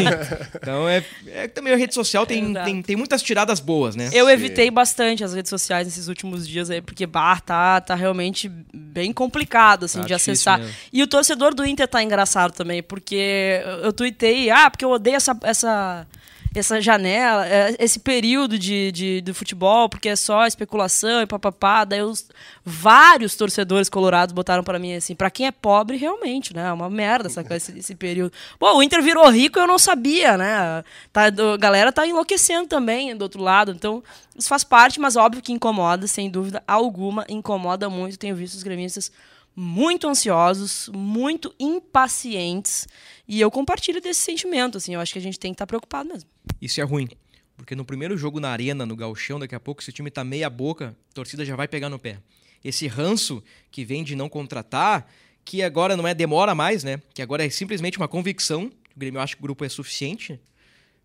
Então 0.56 0.88
é, 0.88 1.04
é 1.26 1.42
que 1.46 1.54
também 1.54 1.74
a 1.74 1.76
rede 1.76 1.92
social 1.94 2.24
tem, 2.24 2.50
Exato. 2.50 2.64
tem, 2.64 2.82
tem 2.82 2.96
muitas 2.96 3.22
tiradas 3.22 3.60
boas, 3.60 3.94
né? 3.94 4.08
Eu 4.14 4.30
evitei 4.30 4.70
bastante 4.70 5.22
as 5.22 5.34
redes 5.34 5.50
sociais 5.50 5.86
nesses 5.86 6.08
últimos 6.08 6.48
dias 6.48 6.70
aí, 6.70 6.80
porque 6.80 7.06
bah, 7.06 7.38
tá, 7.40 7.80
tá 7.82 7.94
realmente 7.94 8.50
bem 8.72 9.12
complicado 9.12 9.84
assim, 9.84 10.00
Tá 10.00 10.06
de 10.06 10.14
acessar. 10.14 10.58
mesmo. 10.58 10.74
E 10.90 11.02
o 11.02 11.06
torcedor 11.06 11.54
do 11.54 11.66
Inter 11.66 11.86
tá 11.86 12.02
engraçado 12.02 12.52
também, 12.52 12.82
porque 12.82 13.60
eu- 13.62 13.84
eu 13.84 13.92
tuitei, 13.92 14.48
ah, 14.48 14.70
porque 14.70 14.84
eu 14.86 14.90
odeio 14.90 15.16
essa, 15.16 15.38
essa, 15.42 16.06
essa 16.58 16.80
janela, 16.80 17.46
é, 17.46 17.76
esse 17.78 18.00
período 18.00 18.58
de, 18.58 18.90
de, 18.92 19.20
do 19.20 19.34
futebol, 19.34 19.88
porque 19.88 20.08
é 20.08 20.16
só 20.16 20.46
especulação 20.46 21.22
e 21.22 21.26
papapá. 21.26 21.84
Daí 21.84 22.02
os, 22.02 22.28
vários 22.64 23.34
torcedores 23.34 23.88
colorados 23.88 24.32
botaram 24.32 24.64
pra 24.64 24.78
mim 24.78 24.94
assim, 24.94 25.14
pra 25.14 25.30
quem 25.30 25.46
é 25.46 25.50
pobre, 25.50 25.96
realmente, 25.96 26.54
né? 26.54 26.68
É 26.68 26.72
uma 26.72 26.90
merda 26.90 27.28
essa, 27.28 27.44
esse, 27.54 27.78
esse 27.78 27.94
período. 27.94 28.32
Pô, 28.58 28.76
o 28.76 28.82
Inter 28.82 29.02
virou 29.02 29.28
rico 29.28 29.58
eu 29.58 29.66
não 29.66 29.78
sabia, 29.78 30.36
né? 30.36 30.84
Tá, 31.12 31.26
a 31.26 31.56
galera 31.56 31.92
tá 31.92 32.06
enlouquecendo 32.06 32.68
também 32.68 33.16
do 33.16 33.22
outro 33.22 33.42
lado. 33.42 33.72
Então, 33.72 34.02
isso 34.38 34.48
faz 34.48 34.64
parte, 34.64 35.00
mas 35.00 35.16
óbvio 35.16 35.42
que 35.42 35.52
incomoda, 35.52 36.06
sem 36.06 36.30
dúvida 36.30 36.62
alguma, 36.66 37.24
incomoda 37.28 37.88
muito. 37.88 38.18
Tenho 38.18 38.36
visto 38.36 38.54
os 38.54 38.62
gremistas 38.62 39.10
muito 39.56 40.06
ansiosos, 40.06 40.90
muito 40.94 41.54
impacientes, 41.58 42.86
e 43.26 43.40
eu 43.40 43.50
compartilho 43.50 44.02
desse 44.02 44.20
sentimento, 44.20 44.76
assim, 44.76 44.94
eu 44.94 45.00
acho 45.00 45.14
que 45.14 45.18
a 45.18 45.22
gente 45.22 45.40
tem 45.40 45.52
que 45.52 45.54
estar 45.54 45.66
preocupado 45.66 46.10
mesmo. 46.10 46.28
Isso 46.60 46.80
é 46.80 46.84
ruim. 46.84 47.08
Porque 47.56 47.74
no 47.74 47.84
primeiro 47.84 48.16
jogo 48.16 48.38
na 48.38 48.50
arena, 48.50 48.84
no 48.84 48.94
galchão, 48.94 49.38
daqui 49.38 49.54
a 49.54 49.60
pouco, 49.60 49.82
se 49.82 49.90
o 49.90 49.92
time 49.92 50.10
tá 50.10 50.22
meia 50.22 50.50
boca, 50.50 50.96
a 51.10 51.14
torcida 51.14 51.44
já 51.44 51.56
vai 51.56 51.66
pegar 51.66 51.88
no 51.88 51.98
pé. 51.98 52.18
Esse 52.62 52.86
ranço 52.86 53.42
que 53.70 53.84
vem 53.84 54.04
de 54.04 54.14
não 54.14 54.28
contratar, 54.28 55.10
que 55.44 55.62
agora 55.62 55.96
não 55.96 56.06
é 56.06 56.14
demora 56.14 56.54
mais, 56.54 56.84
né? 56.84 57.00
Que 57.14 57.22
agora 57.22 57.44
é 57.44 57.50
simplesmente 57.50 57.96
uma 57.96 58.08
convicção. 58.08 58.70
O 58.94 58.98
Grêmio 58.98 59.20
acha 59.20 59.34
que 59.34 59.40
o 59.40 59.42
grupo 59.42 59.64
é 59.64 59.68
suficiente. 59.68 60.38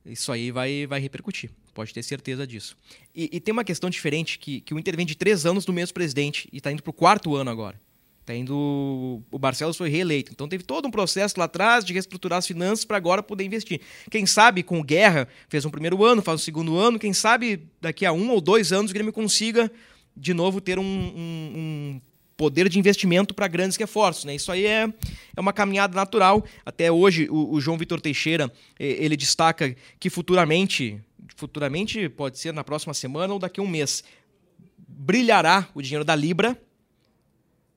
Isso 0.05 0.31
aí 0.31 0.51
vai, 0.51 0.87
vai 0.87 0.99
repercutir. 0.99 1.51
Pode 1.73 1.93
ter 1.93 2.03
certeza 2.03 2.45
disso. 2.45 2.75
E, 3.15 3.29
e 3.31 3.39
tem 3.39 3.53
uma 3.53 3.63
questão 3.63 3.89
diferente, 3.89 4.39
que, 4.39 4.61
que 4.61 4.73
o 4.73 4.79
Inter 4.79 4.97
vem 4.97 5.05
de 5.05 5.15
três 5.15 5.45
anos 5.45 5.63
do 5.63 5.71
mesmo 5.71 5.93
presidente 5.93 6.49
e 6.51 6.59
tá 6.59 6.71
indo 6.71 6.83
pro 6.83 6.91
quarto 6.91 7.35
ano 7.35 7.49
agora. 7.49 7.79
Tá 8.25 8.35
indo. 8.35 9.21
O 9.31 9.39
Barcelos 9.39 9.75
foi 9.77 9.89
reeleito. 9.89 10.31
Então 10.31 10.47
teve 10.47 10.63
todo 10.63 10.87
um 10.87 10.91
processo 10.91 11.35
lá 11.39 11.45
atrás 11.45 11.83
de 11.83 11.91
reestruturar 11.93 12.37
as 12.37 12.45
finanças 12.47 12.85
para 12.85 12.95
agora 12.97 13.23
poder 13.23 13.43
investir. 13.43 13.81
Quem 14.11 14.25
sabe 14.25 14.61
com 14.61 14.83
Guerra 14.83 15.27
fez 15.49 15.65
um 15.65 15.71
primeiro 15.71 16.03
ano, 16.05 16.21
faz 16.21 16.39
o 16.41 16.43
segundo 16.43 16.77
ano. 16.77 16.99
Quem 16.99 17.13
sabe 17.13 17.67
daqui 17.81 18.05
a 18.05 18.11
um 18.13 18.29
ou 18.29 18.39
dois 18.39 18.71
anos 18.71 18.91
o 18.91 18.93
Grêmio 18.93 19.11
consiga 19.11 19.71
de 20.15 20.33
novo 20.33 20.61
ter 20.61 20.77
um, 20.77 20.83
um- 20.83 21.51
um 21.55 22.01
poder 22.37 22.69
de 22.69 22.77
investimento 22.79 23.33
para 23.33 23.47
grandes 23.47 23.75
reforços. 23.77 24.23
Né? 24.25 24.35
Isso 24.35 24.51
aí 24.51 24.65
é, 24.65 24.87
é 25.35 25.39
uma 25.41 25.53
caminhada 25.53 25.95
natural. 25.95 26.43
Até 26.65 26.91
hoje 26.91 27.27
o, 27.29 27.53
o 27.55 27.59
João 27.61 27.77
Vitor 27.77 27.99
Teixeira 27.99 28.51
ele 28.79 29.17
destaca 29.17 29.75
que 29.99 30.09
futuramente, 30.11 30.99
futuramente 31.35 32.07
pode 32.09 32.37
ser 32.39 32.53
na 32.53 32.63
próxima 32.63 32.93
semana 32.93 33.33
ou 33.33 33.39
daqui 33.39 33.59
a 33.59 33.63
um 33.63 33.67
mês, 33.67 34.03
brilhará 34.87 35.67
o 35.73 35.81
dinheiro 35.81 36.05
da 36.05 36.15
Libra. 36.15 36.55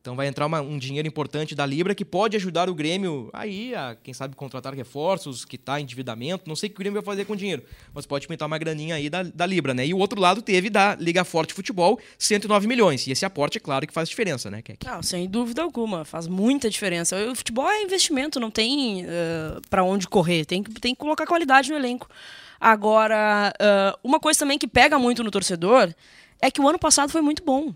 Então 0.05 0.15
vai 0.15 0.27
entrar 0.27 0.45
uma- 0.45 0.61
um 0.61 0.77
dinheiro 0.77 1.09
importante 1.09 1.55
da 1.55 1.65
Libra 1.65 1.95
que 1.95 2.05
pode 2.05 2.37
ajudar 2.37 2.69
o 2.69 2.75
Grêmio 2.75 3.31
aí 3.33 3.75
a, 3.75 3.97
quem 4.05 4.13
sabe, 4.13 4.37
contratar 4.37 4.75
reforços, 4.75 5.47
quitar 5.47 5.81
endividamento. 5.81 6.45
Não 6.47 6.55
sei 6.55 6.67
o 6.69 6.73
que 6.73 6.77
o 6.77 6.79
Grêmio 6.81 7.01
vai 7.01 7.15
fazer 7.15 7.25
com 7.25 7.33
o 7.33 7.37
dinheiro, 7.37 7.63
mas 7.95 8.05
pode 8.05 8.29
pintar 8.29 8.47
uma 8.47 8.59
graninha 8.59 8.97
aí 8.97 9.09
da, 9.09 9.23
da 9.23 9.47
Libra, 9.47 9.73
né? 9.73 9.87
E 9.87 9.95
o 9.95 9.97
outro 9.99 10.21
lado 10.21 10.43
teve 10.43 10.69
da 10.69 10.95
Liga 10.97 11.25
Forte 11.25 11.55
Futebol, 11.55 11.99
109 12.19 12.67
milhões. 12.67 13.07
E 13.07 13.13
esse 13.13 13.25
aporte, 13.25 13.57
é 13.57 13.61
claro, 13.63 13.87
que 13.87 13.95
faz 13.95 14.07
diferença, 14.11 14.51
né, 14.51 14.61
Keck? 14.61 14.85
Não, 14.87 15.03
sem 15.03 15.27
dúvida 15.27 15.63
alguma, 15.63 16.05
faz 16.05 16.27
muita 16.29 16.69
diferença. 16.69 17.17
O 17.31 17.35
futebol 17.35 17.67
é 17.71 17.83
investimento, 17.83 18.39
não 18.39 18.51
tem 18.51 19.07
para 19.71 19.83
onde 19.85 20.07
correr, 20.07 20.45
tem, 20.45 20.63
que- 20.63 20.71
tem 20.83 20.95
que 20.95 21.01
colocar 21.01 21.25
qualidade 21.27 21.71
no 21.71 21.77
elenco. 21.77 22.11
Agora, 22.61 23.55
ah, 23.59 23.99
uma 24.05 24.21
coisa 24.21 24.39
também 24.41 24.59
que 24.59 24.67
pega 24.67 24.99
muito 24.99 25.25
no 25.25 25.31
torcedor 25.31 25.95
é 26.43 26.51
que 26.51 26.61
o 26.61 26.69
ano 26.69 26.79
passado 26.79 27.09
foi 27.11 27.23
muito 27.23 27.43
bom. 27.43 27.73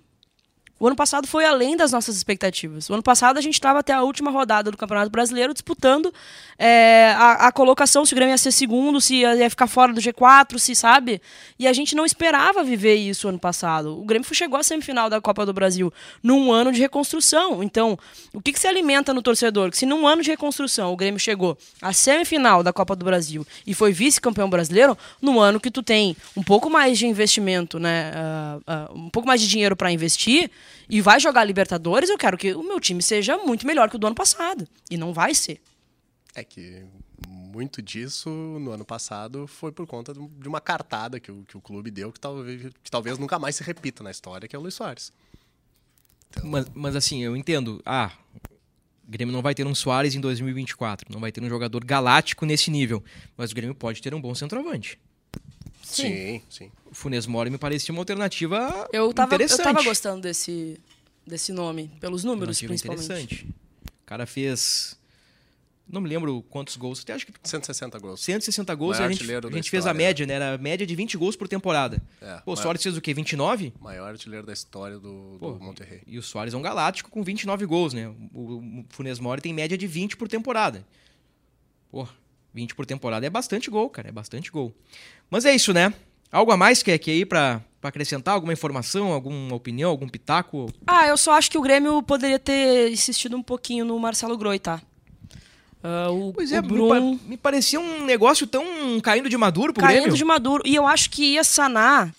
O 0.81 0.87
ano 0.87 0.95
passado 0.95 1.27
foi 1.27 1.45
além 1.45 1.77
das 1.77 1.91
nossas 1.91 2.17
expectativas. 2.17 2.89
O 2.89 2.95
ano 2.95 3.03
passado 3.03 3.37
a 3.37 3.41
gente 3.41 3.55
estava 3.55 3.81
até 3.81 3.93
a 3.93 4.03
última 4.03 4.31
rodada 4.31 4.71
do 4.71 4.77
Campeonato 4.77 5.11
Brasileiro 5.11 5.53
disputando 5.53 6.15
é, 6.57 7.15
a, 7.17 7.49
a 7.49 7.53
colocação, 7.53 8.07
se 8.07 8.13
o 8.13 8.17
Grêmio 8.17 8.33
ia 8.33 8.39
ser 8.39 8.53
segundo, 8.53 9.01
se 9.01 9.17
ia, 9.17 9.35
ia 9.35 9.51
ficar 9.51 9.67
fora 9.67 9.93
do 9.93 10.01
G4, 10.01 10.57
se 10.59 10.75
sabe. 10.77 11.21
E 11.59 11.67
a 11.67 11.73
gente 11.73 11.97
não 11.97 12.05
esperava 12.05 12.63
viver 12.63 12.95
isso 12.95 13.29
ano 13.29 13.39
passado. 13.39 13.99
O 13.99 14.05
Grêmio 14.05 14.27
chegou 14.33 14.59
à 14.59 14.63
semifinal 14.63 15.11
da 15.11 15.21
Copa 15.21 15.45
do 15.45 15.53
Brasil 15.53 15.93
num 16.23 16.53
ano 16.53 16.71
de 16.71 16.81
reconstrução. 16.81 17.63
Então, 17.63 17.99
o 18.33 18.41
que, 18.41 18.53
que 18.53 18.61
se 18.61 18.69
alimenta 18.69 19.13
no 19.13 19.21
torcedor? 19.21 19.71
Que 19.71 19.77
se 19.77 19.87
num 19.87 20.07
ano 20.07 20.23
de 20.23 20.31
reconstrução 20.31 20.93
o 20.93 20.97
Grêmio 20.97 21.19
chegou 21.19 21.59
à 21.83 21.93
semifinal 21.93 22.63
da 22.63 22.73
Copa 22.73 22.95
do 22.95 23.05
Brasil 23.05 23.45
e 23.67 23.75
foi 23.75 23.93
vice-campeão 23.93 24.49
brasileiro, 24.49 24.97
no 25.21 25.41
ano 25.41 25.59
que 25.59 25.71
tu 25.71 25.83
tem 25.83 26.17
um 26.37 26.43
pouco 26.43 26.71
mais 26.71 26.99
de 26.99 27.07
investimento, 27.07 27.81
né? 27.81 28.13
ah, 28.15 28.59
ah, 28.67 28.91
um 28.95 29.11
pouco 29.11 29.27
mais 29.27 29.41
de 29.41 29.49
dinheiro 29.49 29.75
para 29.75 29.91
investir 29.91 30.51
e 30.89 31.01
vai 31.01 31.21
jogar 31.21 31.45
Libertadores, 31.45 32.11
eu 32.11 32.19
quero 32.19 32.37
que 32.37 32.55
o 32.55 32.63
meu 32.63 32.81
time 32.81 33.03
seja 33.03 33.37
muito 33.39 33.67
melhor 33.67 33.89
que 33.89 33.97
o 33.97 33.99
do 33.99 34.07
ano 34.07 34.17
passado. 34.17 34.67
E 34.91 34.97
não 34.97 35.13
vai 35.13 35.35
ser. 35.35 35.61
É 36.35 36.45
que 36.45 36.85
muito 37.27 37.83
disso 37.83 38.31
no 38.31 38.71
ano 38.71 38.85
passado 38.85 39.47
foi 39.47 39.73
por 39.73 39.87
conta 39.87 40.13
de 40.15 40.49
uma 40.49 40.61
cartada 40.61 41.19
que 41.19 41.33
o, 41.33 41.45
que 41.45 41.57
o 41.57 41.61
clube 41.61 41.91
deu 41.91 42.13
que 42.13 42.21
talvez, 42.21 42.73
que 42.83 42.91
talvez 42.91 43.19
nunca 43.19 43.39
mais 43.39 43.57
se 43.57 43.63
repita 43.63 44.03
na 44.03 44.11
história, 44.11 44.47
que 44.47 44.55
é 44.55 44.59
o 44.59 44.63
Luiz 44.63 44.75
Soares. 44.75 45.13
Mas, 46.45 46.67
mas 46.75 46.95
assim, 46.95 47.23
eu 47.23 47.37
entendo. 47.37 47.81
Ah, 47.85 48.13
o 49.07 49.11
Grêmio 49.11 49.33
não 49.33 49.41
vai 49.41 49.55
ter 49.55 49.67
um 49.67 49.75
Soares 49.75 50.15
em 50.15 50.21
2024, 50.21 51.11
não 51.11 51.21
vai 51.21 51.33
ter 51.33 51.43
um 51.43 51.49
jogador 51.49 51.83
galáctico 51.85 52.45
nesse 52.45 52.71
nível, 52.71 53.03
mas 53.37 53.51
o 53.51 53.55
Grêmio 53.55 53.75
pode 53.75 54.03
ter 54.03 54.15
um 54.15 54.21
bom 54.21 54.35
centroavante. 54.35 54.99
Sim, 55.95 56.43
sim. 56.49 56.71
O 56.91 56.95
Funes 56.95 57.27
Mori 57.27 57.51
me 57.51 57.59
parecia 57.59 57.93
uma 57.93 58.01
alternativa 58.01 58.89
Eu 58.93 59.13
tava, 59.13 59.33
eu 59.33 59.37
interessante. 59.37 59.65
tava 59.65 59.83
gostando 59.83 60.23
desse, 60.23 60.79
desse 61.27 61.53
nome, 61.53 61.91
pelos 62.01 62.25
números, 62.25 62.61
principalmente. 62.61 63.05
interessante. 63.05 63.47
O 63.85 64.07
cara 64.07 64.27
fez. 64.27 64.97
Não 65.91 66.03
me 66.03 66.09
lembro 66.09 66.43
quantos 66.51 66.77
gols. 66.77 67.01
Até 67.03 67.15
acho 67.15 67.27
que 67.27 67.33
160 67.43 67.99
gols. 67.99 68.21
160 68.21 68.75
gols. 68.75 68.99
Maior 68.99 69.07
A 69.07 69.11
gente, 69.11 69.21
artilheiro 69.21 69.49
a 69.49 69.51
gente 69.53 69.71
fez 69.71 69.87
a 69.87 69.95
média, 69.95 70.27
né? 70.27 70.35
Era 70.35 70.55
a 70.55 70.59
média 70.59 70.87
de 70.87 70.95
20 70.95 71.17
gols 71.17 71.35
por 71.35 71.49
temporada. 71.49 72.03
É, 72.21 72.37
Pô, 72.45 72.53
o 72.53 72.57
Soares 72.57 72.83
fez 72.83 72.95
o 72.95 73.01
quê? 73.01 73.15
29? 73.15 73.73
Maior 73.81 74.11
artilheiro 74.11 74.47
da 74.47 74.53
história 74.53 74.99
do, 74.99 75.39
Pô, 75.41 75.53
do 75.53 75.65
Monterrey. 75.65 76.03
E 76.07 76.19
o 76.19 76.23
Soares 76.23 76.53
é 76.53 76.57
um 76.59 76.63
galáctico 76.63 77.11
com 77.11 77.23
29 77.23 77.65
gols, 77.65 77.95
né? 77.95 78.09
O, 78.35 78.59
o 78.81 78.85
Funes 78.91 79.19
Mori 79.19 79.41
tem 79.41 79.55
média 79.55 79.79
de 79.79 79.87
20 79.87 80.19
por 80.19 80.29
temporada. 80.29 80.87
Pô, 81.91 82.07
20 82.55 82.75
por 82.75 82.87
temporada 82.87 83.27
é 83.27 83.31
bastante 83.31 83.71
gol, 83.71 83.89
cara. 83.91 84.09
É 84.09 84.13
bastante 84.13 84.51
gol. 84.51 84.75
Mas 85.31 85.45
é 85.45 85.55
isso, 85.55 85.73
né? 85.73 85.93
Algo 86.31 86.53
a 86.53 86.57
mais 86.57 86.83
que 86.83 86.97
que 86.99 87.11
aí 87.11 87.25
pra, 87.25 87.63
pra 87.81 87.89
acrescentar? 87.89 88.35
Alguma 88.35 88.53
informação, 88.53 89.13
alguma 89.13 89.55
opinião, 89.55 89.91
algum 89.91 90.09
pitaco? 90.09 90.71
Ah, 90.87 91.07
eu 91.07 91.17
só 91.17 91.33
acho 91.33 91.51
que 91.51 91.57
o 91.59 91.63
Grêmio 91.63 92.03
poderia 92.03 92.39
ter 92.39 92.91
insistido 92.91 93.37
um 93.37 93.43
pouquinho 93.43 93.85
no 93.85 93.99
Marcelo 93.99 94.37
Groi, 94.37 94.59
tá? 94.59 94.81
Ah, 95.83 96.11
o, 96.11 96.33
Pois 96.33 96.51
é, 96.53 96.59
o 96.61 96.89
pa- 96.89 97.01
me 97.27 97.37
parecia 97.37 97.79
um 97.81 98.05
negócio 98.05 98.47
tão 98.47 98.65
caindo 99.01 99.29
de 99.29 99.37
maduro 99.37 99.73
pro 99.73 99.83
caindo 99.83 100.01
Grêmio. 100.03 100.17
de 100.19 100.25
maduro. 100.25 100.63
E 100.67 100.75
eu 100.75 100.87
acho 100.87 101.09
que 101.09 101.35
ia 101.35 101.45
sanar 101.45 102.13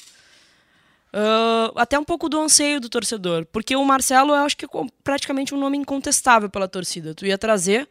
ah, 1.11 1.71
até 1.75 1.97
um 1.99 2.03
pouco 2.03 2.29
do 2.29 2.39
anseio 2.39 2.79
do 2.79 2.89
torcedor. 2.89 3.45
Porque 3.51 3.75
o 3.75 3.83
Marcelo, 3.83 4.29
eu 4.31 4.45
acho 4.45 4.55
que 4.57 4.65
é 4.65 4.69
praticamente 5.03 5.53
um 5.53 5.59
nome 5.59 5.77
incontestável 5.77 6.49
pela 6.49 6.67
torcida. 6.67 7.13
Tu 7.13 7.25
ia 7.25 7.37
trazer 7.37 7.87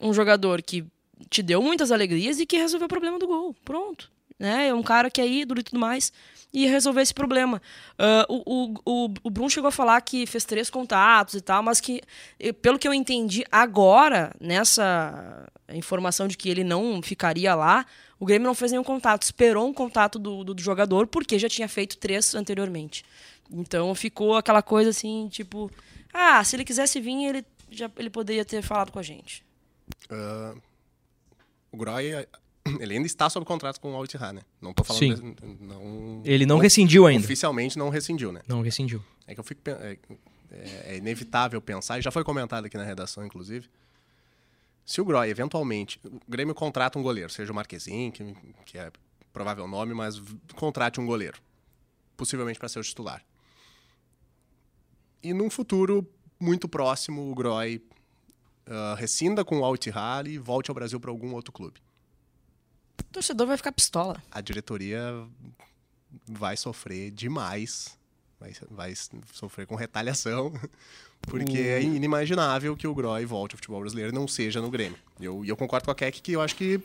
um 0.00 0.12
jogador 0.12 0.62
que 0.62 0.84
te 1.28 1.42
deu 1.42 1.62
muitas 1.62 1.90
alegrias 1.90 2.38
e 2.38 2.46
que 2.46 2.56
resolveu 2.56 2.86
o 2.86 2.88
problema 2.88 3.18
do 3.18 3.26
gol. 3.26 3.54
Pronto. 3.64 4.10
Né? 4.38 4.68
É 4.68 4.74
um 4.74 4.82
cara 4.82 5.10
que 5.10 5.20
é 5.20 5.26
ídolo 5.26 5.60
e 5.60 5.62
tudo 5.62 5.80
mais. 5.80 6.12
E 6.52 6.66
resolver 6.66 7.02
esse 7.02 7.12
problema. 7.12 7.60
Ah, 7.98 8.24
o, 8.28 8.42
o, 8.46 8.74
o, 8.84 9.14
o 9.24 9.30
Brum 9.30 9.48
chegou 9.50 9.68
a 9.68 9.72
falar 9.72 10.00
que 10.00 10.26
fez 10.26 10.44
três 10.44 10.70
contatos 10.70 11.34
e 11.34 11.40
tal, 11.40 11.62
mas 11.62 11.80
que, 11.80 12.00
eh, 12.40 12.52
pelo 12.52 12.78
que 12.78 12.88
eu 12.88 12.94
entendi 12.94 13.44
agora, 13.52 14.34
nessa 14.40 15.46
informação 15.74 16.26
de 16.26 16.38
que 16.38 16.48
ele 16.48 16.64
não 16.64 17.02
ficaria 17.02 17.54
lá, 17.54 17.84
o 18.18 18.24
Grêmio 18.24 18.46
não 18.46 18.54
fez 18.54 18.70
nenhum 18.70 18.84
contato. 18.84 19.22
Esperou 19.22 19.68
um 19.68 19.74
contato 19.74 20.18
do, 20.18 20.42
do, 20.42 20.54
do 20.54 20.62
jogador, 20.62 21.06
porque 21.06 21.38
já 21.38 21.48
tinha 21.48 21.68
feito 21.68 21.98
três 21.98 22.34
anteriormente. 22.34 23.04
Então 23.50 23.94
ficou 23.94 24.36
aquela 24.36 24.62
coisa 24.62 24.90
assim, 24.90 25.28
tipo, 25.28 25.70
ah, 26.12 26.42
se 26.44 26.56
ele 26.56 26.64
quisesse 26.64 27.00
vir, 27.00 27.26
ele, 27.26 27.44
já, 27.70 27.90
ele 27.98 28.10
poderia 28.10 28.44
ter 28.44 28.62
falado 28.62 28.90
com 28.90 28.98
a 28.98 29.02
gente. 29.02 29.44
Ah, 30.10 30.54
o 31.72 31.76
Groy, 31.76 32.04
ele 32.80 32.94
ainda 32.94 33.06
está 33.06 33.28
sob 33.30 33.44
contrato 33.46 33.80
com 33.80 33.92
o 33.92 33.96
Al-Ittihad, 33.96 34.34
né? 34.34 34.42
Não 34.60 34.72
tô 34.72 34.84
falando... 34.84 35.00
Sim. 35.00 35.32
desse- 35.32 35.56
não, 35.60 36.22
Ele 36.24 36.46
não 36.46 36.58
rescindiu 36.58 37.06
ainda. 37.06 37.24
Oficialmente 37.24 37.78
não 37.78 37.88
rescindiu, 37.88 38.32
né? 38.32 38.42
Não 38.48 38.60
rescindiu. 38.62 39.02
É 39.26 39.34
que 39.34 39.40
eu 39.40 39.44
fico... 39.44 39.60
É, 39.66 39.92
é- 39.92 39.98
é 40.50 40.96
inevitável 40.96 41.60
pensar, 41.60 41.98
e 41.98 42.02
já 42.02 42.10
foi 42.10 42.24
comentado 42.24 42.64
aqui 42.64 42.76
na 42.78 42.84
redação, 42.84 43.24
inclusive, 43.24 43.68
se 44.84 44.98
o 44.98 45.04
Groy, 45.04 45.28
eventualmente, 45.28 46.00
o 46.02 46.18
Grêmio 46.26 46.54
contrata 46.54 46.98
um 46.98 47.02
goleiro, 47.02 47.28
seja 47.30 47.52
o 47.52 47.54
Marquezinho, 47.54 48.10
que, 48.10 48.34
que 48.64 48.78
é 48.78 48.90
provável 49.30 49.68
nome, 49.68 49.92
mas 49.92 50.18
contrate 50.56 50.98
um 50.98 51.04
goleiro. 51.04 51.38
Possivelmente 52.16 52.58
para 52.58 52.68
ser 52.70 52.78
o 52.78 52.82
titular. 52.82 53.22
E 55.22 55.34
num 55.34 55.50
futuro 55.50 56.08
muito 56.40 56.66
próximo, 56.68 57.30
o 57.30 57.34
Groy 57.34 57.82
uh, 58.68 58.94
rescinda 58.94 59.44
com 59.44 59.60
o 59.60 59.64
Al-Ittihad 59.64 60.28
e 60.28 60.38
volte 60.38 60.70
ao 60.70 60.74
Brasil 60.74 61.00
para 61.00 61.10
algum 61.10 61.32
outro 61.34 61.52
clube. 61.52 61.80
O 63.00 63.12
torcedor 63.12 63.46
vai 63.46 63.56
ficar 63.56 63.72
pistola. 63.72 64.22
A 64.30 64.40
diretoria 64.40 65.26
vai 66.26 66.56
sofrer 66.56 67.10
demais, 67.10 67.98
vai, 68.38 68.52
vai 68.70 68.94
sofrer 69.32 69.66
com 69.66 69.74
retaliação, 69.74 70.52
porque 71.22 71.58
é 71.58 71.82
inimaginável 71.82 72.76
que 72.76 72.86
o 72.86 72.94
Groy 72.94 73.24
volte 73.24 73.54
ao 73.54 73.56
futebol 73.56 73.80
brasileiro 73.80 74.12
e 74.12 74.14
não 74.14 74.28
seja 74.28 74.60
no 74.60 74.70
Grêmio. 74.70 74.98
E 75.18 75.24
eu, 75.24 75.44
eu 75.44 75.56
concordo 75.56 75.86
com 75.86 75.90
a 75.90 75.94
Keck 75.94 76.20
que 76.20 76.32
eu 76.32 76.40
acho 76.40 76.54
que 76.54 76.80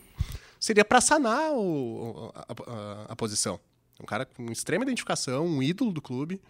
seria 0.59 0.85
para 0.85 1.01
sanar 1.01 1.51
o, 1.51 2.31
a, 2.33 2.41
a, 2.41 3.05
a, 3.09 3.15
posição. 3.15 3.59
Um 4.01 4.05
cara 4.05 4.25
com 4.25 4.51
extrema 4.51 4.83
identificação, 4.83 5.45
um 5.45 5.61
ídolo 5.61 5.91
do 5.91 6.01
clube. 6.01 6.41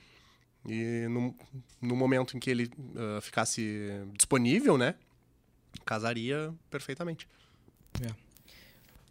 E 0.65 1.07
no, 1.09 1.35
no 1.81 1.95
momento 1.95 2.37
em 2.37 2.39
que 2.39 2.49
ele 2.49 2.71
uh, 2.95 3.19
ficasse 3.21 3.91
disponível, 4.13 4.77
né? 4.77 4.95
Casaria 5.85 6.53
perfeitamente. 6.69 7.27
É. 8.01 8.13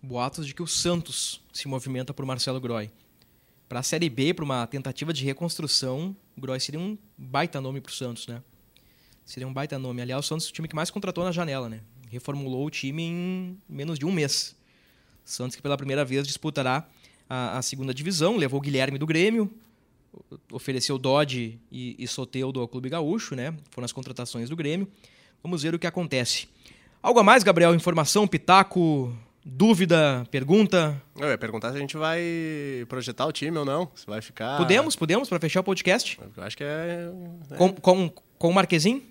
Boatos 0.03 0.47
de 0.47 0.55
que 0.55 0.63
o 0.63 0.67
Santos 0.67 1.41
se 1.53 1.69
movimenta 1.69 2.13
por 2.13 2.25
Marcelo 2.25 2.61
Groy. 2.61 2.91
Para 3.69 3.81
a 3.81 3.83
Série 3.83 4.11
B, 4.11 4.35
para 4.35 4.45
uma 4.45 4.67
tentativa 4.67 5.13
de 5.13 5.25
reconstrução, 5.25 6.17
o 6.37 6.41
Groy 6.41 6.61
seria 6.61 6.81
um 6.81 6.99
baita 7.17 7.61
nome 7.61 7.81
para 7.81 7.91
o 7.91 7.95
Santos, 7.95 8.27
né? 8.27 8.43
Seria 9.25 9.47
um 9.47 9.53
baita 9.53 9.79
nome. 9.79 10.03
Aliás, 10.03 10.25
o 10.25 10.29
Santos 10.29 10.47
é 10.47 10.51
o 10.51 10.53
time 10.53 10.69
que 10.69 10.75
mais 10.75 10.91
contratou 10.91 11.25
na 11.25 11.33
janela, 11.33 11.69
né? 11.69 11.81
Reformulou 12.11 12.67
o 12.67 12.71
time 12.71 13.03
em 13.03 13.59
menos 13.69 13.99
de 13.99 14.05
um 14.05 14.13
mês. 14.13 14.57
Santos 15.25 15.57
que 15.57 15.63
pela 15.63 15.77
primeira 15.77 16.05
vez 16.05 16.27
disputará 16.27 16.87
a, 17.29 17.59
a 17.59 17.63
segunda 17.63 17.95
divisão, 17.95 18.37
levou 18.37 18.59
o 18.59 18.63
Guilherme 18.63 18.99
do 18.99 19.07
Grêmio, 19.07 19.51
ofereceu 20.51 20.99
Dodge 20.99 21.59
e, 21.71 21.97
e 21.99 22.07
Soteudo 22.07 22.61
ao 22.61 22.69
Clube 22.69 22.89
Gaúcho, 22.89 23.35
né? 23.35 23.57
Foram 23.71 23.85
as 23.85 23.93
contratações 23.93 24.51
do 24.51 24.57
Grêmio. 24.57 24.87
Vamos 25.43 25.63
ver 25.63 25.75
o 25.75 25.79
que 25.79 25.87
acontece. 25.87 26.49
Algo 27.03 27.19
a 27.19 27.23
mais, 27.25 27.43
Gabriel? 27.43 27.75
Informação, 27.75 28.29
pitaco, 28.29 29.13
dúvida, 29.45 30.25
pergunta? 30.31 31.03
Eu 31.19 31.29
ia 31.29 31.39
perguntar 31.39 31.71
se 31.71 31.77
a 31.77 31.81
gente 31.81 31.97
vai 31.97 32.23
projetar 32.89 33.27
o 33.27 33.33
time 33.33 33.59
ou 33.59 33.65
não. 33.65 33.91
Se 33.95 34.07
vai 34.07 34.23
ficar. 34.23 34.57
Podemos, 34.57 34.95
podemos, 34.95 35.29
para 35.29 35.41
fechar 35.41 35.61
o 35.61 35.65
podcast. 35.65 36.19
Eu 36.37 36.43
acho 36.45 36.57
que 36.57 36.63
é. 36.63 37.11
é... 37.51 37.57
Com, 37.57 37.73
com, 37.73 38.13
com 38.39 38.49
o 38.49 38.55
Marquezinho? 38.55 39.03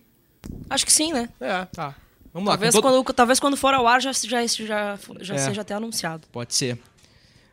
Acho 0.69 0.85
que 0.85 0.93
sim, 0.93 1.11
né? 1.11 1.29
É. 1.39 1.65
Tá. 1.65 1.95
Vamos 2.33 2.47
lá. 2.47 2.53
Talvez, 2.53 2.73
todo... 2.73 2.83
quando, 2.83 3.13
talvez 3.13 3.39
quando 3.39 3.57
for 3.57 3.73
ao 3.73 3.85
ar 3.85 4.01
já, 4.01 4.13
já, 4.13 4.45
já, 4.45 4.97
já 5.19 5.35
é. 5.35 5.37
seja 5.37 5.61
até 5.61 5.73
anunciado. 5.73 6.27
Pode 6.31 6.55
ser. 6.55 6.79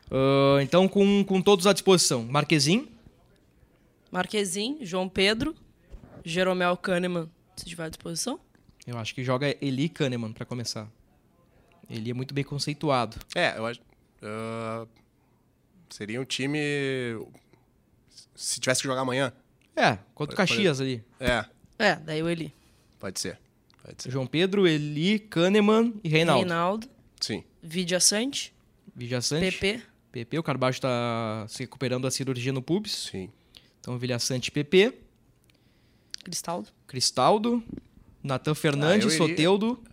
Uh, 0.09 0.59
então, 0.61 0.87
com, 0.87 1.23
com 1.23 1.41
todos 1.41 1.67
à 1.67 1.73
disposição. 1.73 2.23
Marquezinho? 2.23 2.87
Marquezinho, 4.11 4.77
João 4.81 5.07
Pedro, 5.07 5.53
Jeromel 6.25 6.75
Kahneman, 6.77 7.29
se 7.55 7.65
tiver 7.65 7.83
à 7.83 7.89
disposição. 7.89 8.39
Eu 8.89 8.97
acho 8.97 9.13
que 9.13 9.23
joga 9.23 9.55
Eli 9.61 9.87
Kahneman 9.87 10.33
para 10.33 10.45
começar. 10.45 10.89
Ele 11.87 12.09
é 12.09 12.13
muito 12.13 12.33
bem 12.33 12.43
conceituado. 12.43 13.17
É, 13.35 13.55
eu 13.55 13.67
acho. 13.67 13.79
Uh, 13.79 14.89
seria 15.91 16.19
um 16.19 16.25
time. 16.25 16.57
Se 18.35 18.59
tivesse 18.59 18.81
que 18.81 18.87
jogar 18.87 19.01
amanhã. 19.01 19.31
É, 19.75 19.99
contra 20.15 20.33
o 20.33 20.37
Caxias 20.37 20.81
ali. 20.81 21.03
É. 21.19 21.45
É, 21.77 21.95
daí 21.97 22.23
o 22.23 22.27
Eli. 22.27 22.51
Pode 22.99 23.19
ser. 23.19 23.39
Pode 23.83 24.01
ser. 24.01 24.09
João 24.09 24.25
Pedro, 24.25 24.67
Eli, 24.67 25.19
Kahneman 25.19 25.93
e 26.03 26.09
Reinaldo. 26.09 26.41
Reinaldo. 26.41 26.89
Sim. 27.21 27.43
Vidia 27.61 27.99
Sante. 27.99 28.51
Vidia 28.95 29.21
Sante. 29.21 29.51
PP. 29.51 29.83
PP, 30.11 30.39
o 30.39 30.43
Carbaixo 30.43 30.79
está 30.79 31.45
se 31.47 31.59
recuperando 31.59 32.03
da 32.03 32.11
cirurgia 32.11 32.51
no 32.51 32.63
pubis. 32.63 33.09
Sim. 33.11 33.31
Então, 33.79 33.99
Vilha 33.99 34.17
Sante 34.17 34.49
PP. 34.49 34.97
Cristaldo. 36.23 36.69
Cristaldo. 36.87 37.63
Natan 38.23 38.55
Fernandes, 38.55 39.13
ah, 39.13 39.15
iria... 39.15 39.27
Soteudo. 39.27 39.83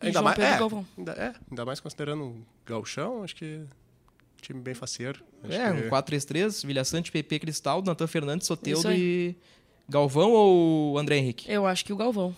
Ainda 0.00 0.22
mais, 0.22 0.38
é, 0.38 0.58
ainda, 0.96 1.12
é, 1.12 1.32
ainda 1.50 1.64
mais 1.64 1.80
considerando 1.80 2.24
o 2.24 2.46
Galchão, 2.64 3.22
acho 3.24 3.34
que 3.34 3.60
time 4.40 4.60
bem 4.60 4.74
faceiro. 4.74 5.22
Acho 5.42 5.52
é, 5.54 5.72
um 5.72 5.88
4-3-3, 5.88 6.66
Vilha 6.66 6.84
Sante, 6.84 7.10
PP, 7.10 7.40
Cristaldo, 7.40 7.88
Natan 7.88 8.06
Fernandes, 8.06 8.46
Soteudo 8.46 8.92
e 8.92 9.36
Galvão 9.88 10.32
ou 10.32 10.98
André 10.98 11.16
Henrique? 11.16 11.50
Eu 11.50 11.66
acho 11.66 11.84
que 11.84 11.92
o 11.92 11.96
Galvão. 11.96 12.34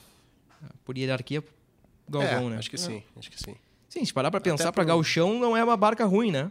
Por 0.84 0.97
hierarquia, 0.97 1.42
Galvão, 2.09 2.47
é, 2.47 2.51
né? 2.51 2.59
Acho 2.59 2.70
que 2.70 2.78
sim, 2.78 3.03
acho 3.16 3.30
que 3.30 3.38
sim. 3.38 3.57
Sim, 3.88 4.05
se 4.05 4.12
parar 4.12 4.30
pra 4.30 4.40
pensar, 4.40 4.72
para 4.72 4.84
pro... 4.84 4.86
Galchão 4.86 5.38
não 5.38 5.57
é 5.57 5.62
uma 5.62 5.76
barca 5.76 6.05
ruim, 6.05 6.30
né? 6.30 6.51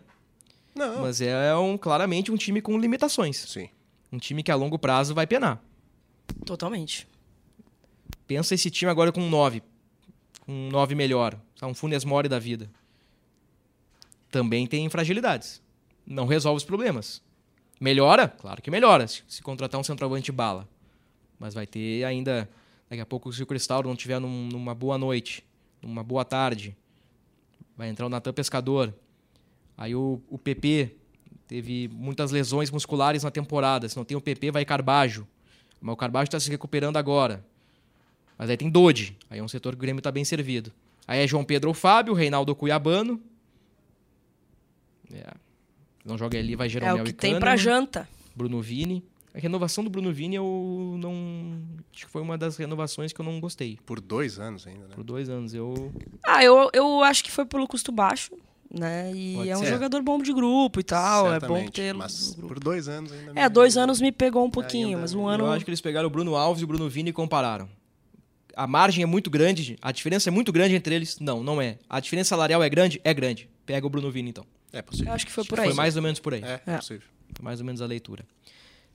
Não. 0.75 1.01
Mas 1.01 1.21
é 1.21 1.55
um, 1.55 1.77
claramente 1.77 2.31
um 2.31 2.37
time 2.37 2.61
com 2.61 2.77
limitações. 2.79 3.37
Sim. 3.37 3.69
Um 4.11 4.17
time 4.17 4.41
que 4.41 4.51
a 4.51 4.55
longo 4.55 4.79
prazo 4.79 5.13
vai 5.13 5.27
penar. 5.27 5.61
Totalmente. 6.45 7.07
Pensa 8.33 8.55
esse 8.55 8.71
time 8.71 8.89
agora 8.89 9.11
com 9.11 9.21
um 9.21 9.29
9. 9.29 9.61
Com 10.41 10.51
um 10.51 10.69
9 10.69 10.95
melhor. 10.95 11.39
Um 11.61 11.75
Funes 11.75 12.03
Mori 12.03 12.27
da 12.27 12.39
vida. 12.39 12.67
Também 14.31 14.65
tem 14.65 14.89
fragilidades. 14.89 15.61
Não 16.03 16.25
resolve 16.25 16.57
os 16.57 16.63
problemas. 16.63 17.21
Melhora? 17.79 18.27
Claro 18.27 18.59
que 18.59 18.71
melhora. 18.71 19.07
Se, 19.07 19.21
se 19.27 19.43
contratar 19.43 19.79
um 19.79 19.83
centroavante 19.83 20.31
bala. 20.31 20.67
Mas 21.37 21.53
vai 21.53 21.67
ter 21.67 22.03
ainda. 22.05 22.49
Daqui 22.89 23.01
a 23.03 23.05
pouco, 23.05 23.31
se 23.31 23.43
o 23.43 23.45
Cristal 23.45 23.83
não 23.83 23.95
tiver 23.95 24.19
num, 24.19 24.47
numa 24.47 24.73
boa 24.73 24.97
noite, 24.97 25.45
numa 25.79 26.03
boa 26.03 26.25
tarde, 26.25 26.75
vai 27.77 27.87
entrar 27.87 28.07
o 28.07 28.09
Natan 28.09 28.33
Pescador. 28.33 28.91
Aí 29.77 29.93
o, 29.93 30.19
o 30.27 30.39
PP 30.39 30.95
teve 31.47 31.87
muitas 31.93 32.31
lesões 32.31 32.71
musculares 32.71 33.21
na 33.21 33.29
temporada. 33.29 33.87
Se 33.87 33.95
não 33.95 34.03
tem 34.03 34.17
o 34.17 34.21
PP, 34.21 34.49
vai 34.49 34.65
Carbajo. 34.65 35.27
Mas 35.79 35.93
o 35.93 35.97
Carbajo 35.97 36.23
está 36.23 36.39
se 36.39 36.49
recuperando 36.49 36.97
agora. 36.97 37.45
Mas 38.37 38.49
aí 38.49 38.57
tem 38.57 38.69
Dodi. 38.69 39.17
Aí 39.29 39.39
é 39.39 39.43
um 39.43 39.47
setor 39.47 39.73
que 39.73 39.77
o 39.77 39.81
Grêmio 39.81 39.99
está 39.99 40.11
bem 40.11 40.25
servido. 40.25 40.71
Aí 41.07 41.21
é 41.21 41.27
João 41.27 41.43
Pedro 41.43 41.69
ou 41.69 41.73
Fábio, 41.73 42.13
Reinaldo 42.13 42.55
Cuiabano. 42.55 43.21
É. 45.13 45.33
Não 46.03 46.17
joga 46.17 46.37
ali, 46.37 46.55
vai 46.55 46.67
Jeromel 46.67 46.97
É 46.97 47.01
o 47.01 47.05
que 47.05 47.13
tem 47.13 47.39
para 47.39 47.55
janta. 47.55 48.07
Bruno 48.35 48.61
Vini. 48.61 49.03
A 49.33 49.39
renovação 49.39 49.83
do 49.83 49.89
Bruno 49.89 50.13
Vini 50.13 50.35
eu 50.35 50.95
não. 50.99 51.59
Acho 51.91 52.05
que 52.05 52.11
foi 52.11 52.21
uma 52.21 52.37
das 52.37 52.55
renovações 52.55 53.11
que 53.11 53.19
eu 53.19 53.25
não 53.25 53.39
gostei. 53.39 53.79
Por 53.83 53.99
dois 53.99 54.37
anos 54.37 54.67
ainda, 54.67 54.87
né? 54.87 54.93
Por 54.93 55.03
dois 55.03 55.27
anos. 55.27 55.55
Eu. 55.55 55.91
Ah, 56.23 56.43
eu, 56.43 56.69
eu 56.71 57.01
acho 57.01 57.23
que 57.23 57.31
foi 57.31 57.43
pelo 57.43 57.67
custo 57.67 57.91
baixo, 57.91 58.31
né? 58.69 59.11
E 59.11 59.35
Pode 59.35 59.49
é 59.49 59.57
um 59.57 59.61
ser. 59.61 59.69
jogador 59.69 60.03
bom 60.03 60.19
de 60.19 60.31
grupo 60.31 60.79
e 60.79 60.83
tal. 60.83 61.31
Certamente, 61.31 61.61
é 61.61 61.63
bom 61.65 61.71
ter. 61.71 61.93
Mas 61.95 62.35
por 62.35 62.59
dois 62.59 62.87
anos 62.87 63.11
ainda. 63.11 63.31
É, 63.35 63.49
dois 63.49 63.75
anos 63.75 63.99
me 63.99 64.11
pegou 64.11 64.45
um 64.45 64.51
pouquinho, 64.51 64.99
mas 64.99 65.15
um 65.15 65.25
ano. 65.25 65.45
Eu 65.45 65.51
acho 65.51 65.65
que 65.65 65.71
eles 65.71 65.81
pegaram 65.81 66.07
o 66.07 66.11
Bruno 66.11 66.35
Alves 66.35 66.61
e 66.61 66.65
o 66.65 66.67
Bruno 66.67 66.87
Vini 66.87 67.09
e 67.09 67.13
compararam. 67.13 67.67
A 68.55 68.67
margem 68.67 69.03
é 69.03 69.05
muito 69.05 69.29
grande, 69.29 69.77
a 69.81 69.91
diferença 69.91 70.29
é 70.29 70.31
muito 70.31 70.51
grande 70.51 70.75
entre 70.75 70.93
eles. 70.93 71.19
Não, 71.19 71.43
não 71.43 71.61
é. 71.61 71.77
A 71.89 71.99
diferença 71.99 72.29
salarial 72.29 72.61
é 72.63 72.69
grande? 72.69 73.01
É 73.03 73.13
grande. 73.13 73.49
Pega 73.65 73.85
o 73.85 73.89
Bruno 73.89 74.11
Vini, 74.11 74.29
então. 74.29 74.45
É 74.71 74.81
possível. 74.81 75.09
Eu 75.09 75.13
acho 75.13 75.25
que 75.25 75.31
foi 75.31 75.43
por 75.45 75.59
aí. 75.59 75.67
Foi 75.67 75.75
mais 75.75 75.95
ou 75.95 76.01
menos 76.01 76.19
por 76.19 76.33
aí. 76.33 76.43
É, 76.43 76.61
é. 76.65 76.77
possível. 76.77 77.07
Foi 77.33 77.43
mais 77.43 77.59
ou 77.59 77.65
menos 77.65 77.81
a 77.81 77.85
leitura. 77.85 78.25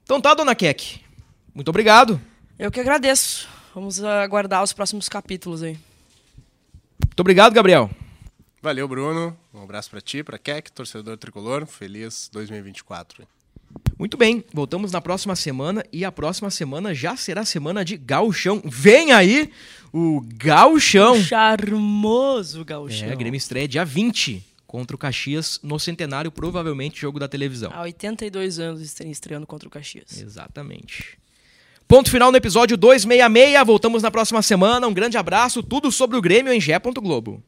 Então 0.02 0.20
tá, 0.20 0.34
dona 0.34 0.54
Keck. 0.54 1.00
Muito 1.54 1.68
obrigado. 1.68 2.20
Eu 2.58 2.70
que 2.70 2.80
agradeço. 2.80 3.48
Vamos 3.74 4.02
aguardar 4.02 4.62
os 4.62 4.72
próximos 4.72 5.08
capítulos 5.08 5.62
aí. 5.62 5.78
Muito 7.04 7.20
obrigado, 7.20 7.52
Gabriel. 7.52 7.90
Valeu, 8.60 8.88
Bruno. 8.88 9.38
Um 9.54 9.62
abraço 9.62 9.90
para 9.90 10.00
ti, 10.00 10.24
para 10.24 10.38
Keck, 10.38 10.72
torcedor 10.72 11.16
tricolor. 11.16 11.66
Feliz 11.66 12.28
2024. 12.32 13.26
Muito 13.98 14.16
bem, 14.16 14.44
voltamos 14.52 14.92
na 14.92 15.00
próxima 15.00 15.34
semana 15.34 15.84
e 15.92 16.04
a 16.04 16.12
próxima 16.12 16.50
semana 16.50 16.94
já 16.94 17.16
será 17.16 17.44
semana 17.44 17.84
de 17.84 17.96
gauchão. 17.96 18.62
Vem 18.64 19.12
aí 19.12 19.50
o 19.92 20.24
gauchão. 20.36 21.14
O 21.14 21.22
charmoso 21.22 22.64
gauchão. 22.64 23.08
É, 23.08 23.16
Grêmio 23.16 23.36
estreia 23.36 23.66
dia 23.66 23.84
20 23.84 24.44
contra 24.68 24.94
o 24.94 24.98
Caxias 24.98 25.58
no 25.62 25.80
centenário, 25.80 26.30
provavelmente 26.30 27.00
jogo 27.00 27.18
da 27.18 27.26
televisão. 27.26 27.72
Há 27.74 27.82
82 27.82 28.60
anos 28.60 29.00
estreando 29.00 29.46
contra 29.46 29.66
o 29.66 29.70
Caxias. 29.70 30.20
Exatamente. 30.20 31.18
Ponto 31.88 32.10
final 32.10 32.30
no 32.30 32.36
episódio 32.36 32.76
266. 32.76 33.66
Voltamos 33.66 34.02
na 34.02 34.10
próxima 34.10 34.42
semana. 34.42 34.86
Um 34.86 34.92
grande 34.92 35.16
abraço. 35.16 35.62
Tudo 35.62 35.90
sobre 35.90 36.18
o 36.18 36.20
Grêmio 36.20 36.52
em. 36.52 36.60
Globo. 37.00 37.42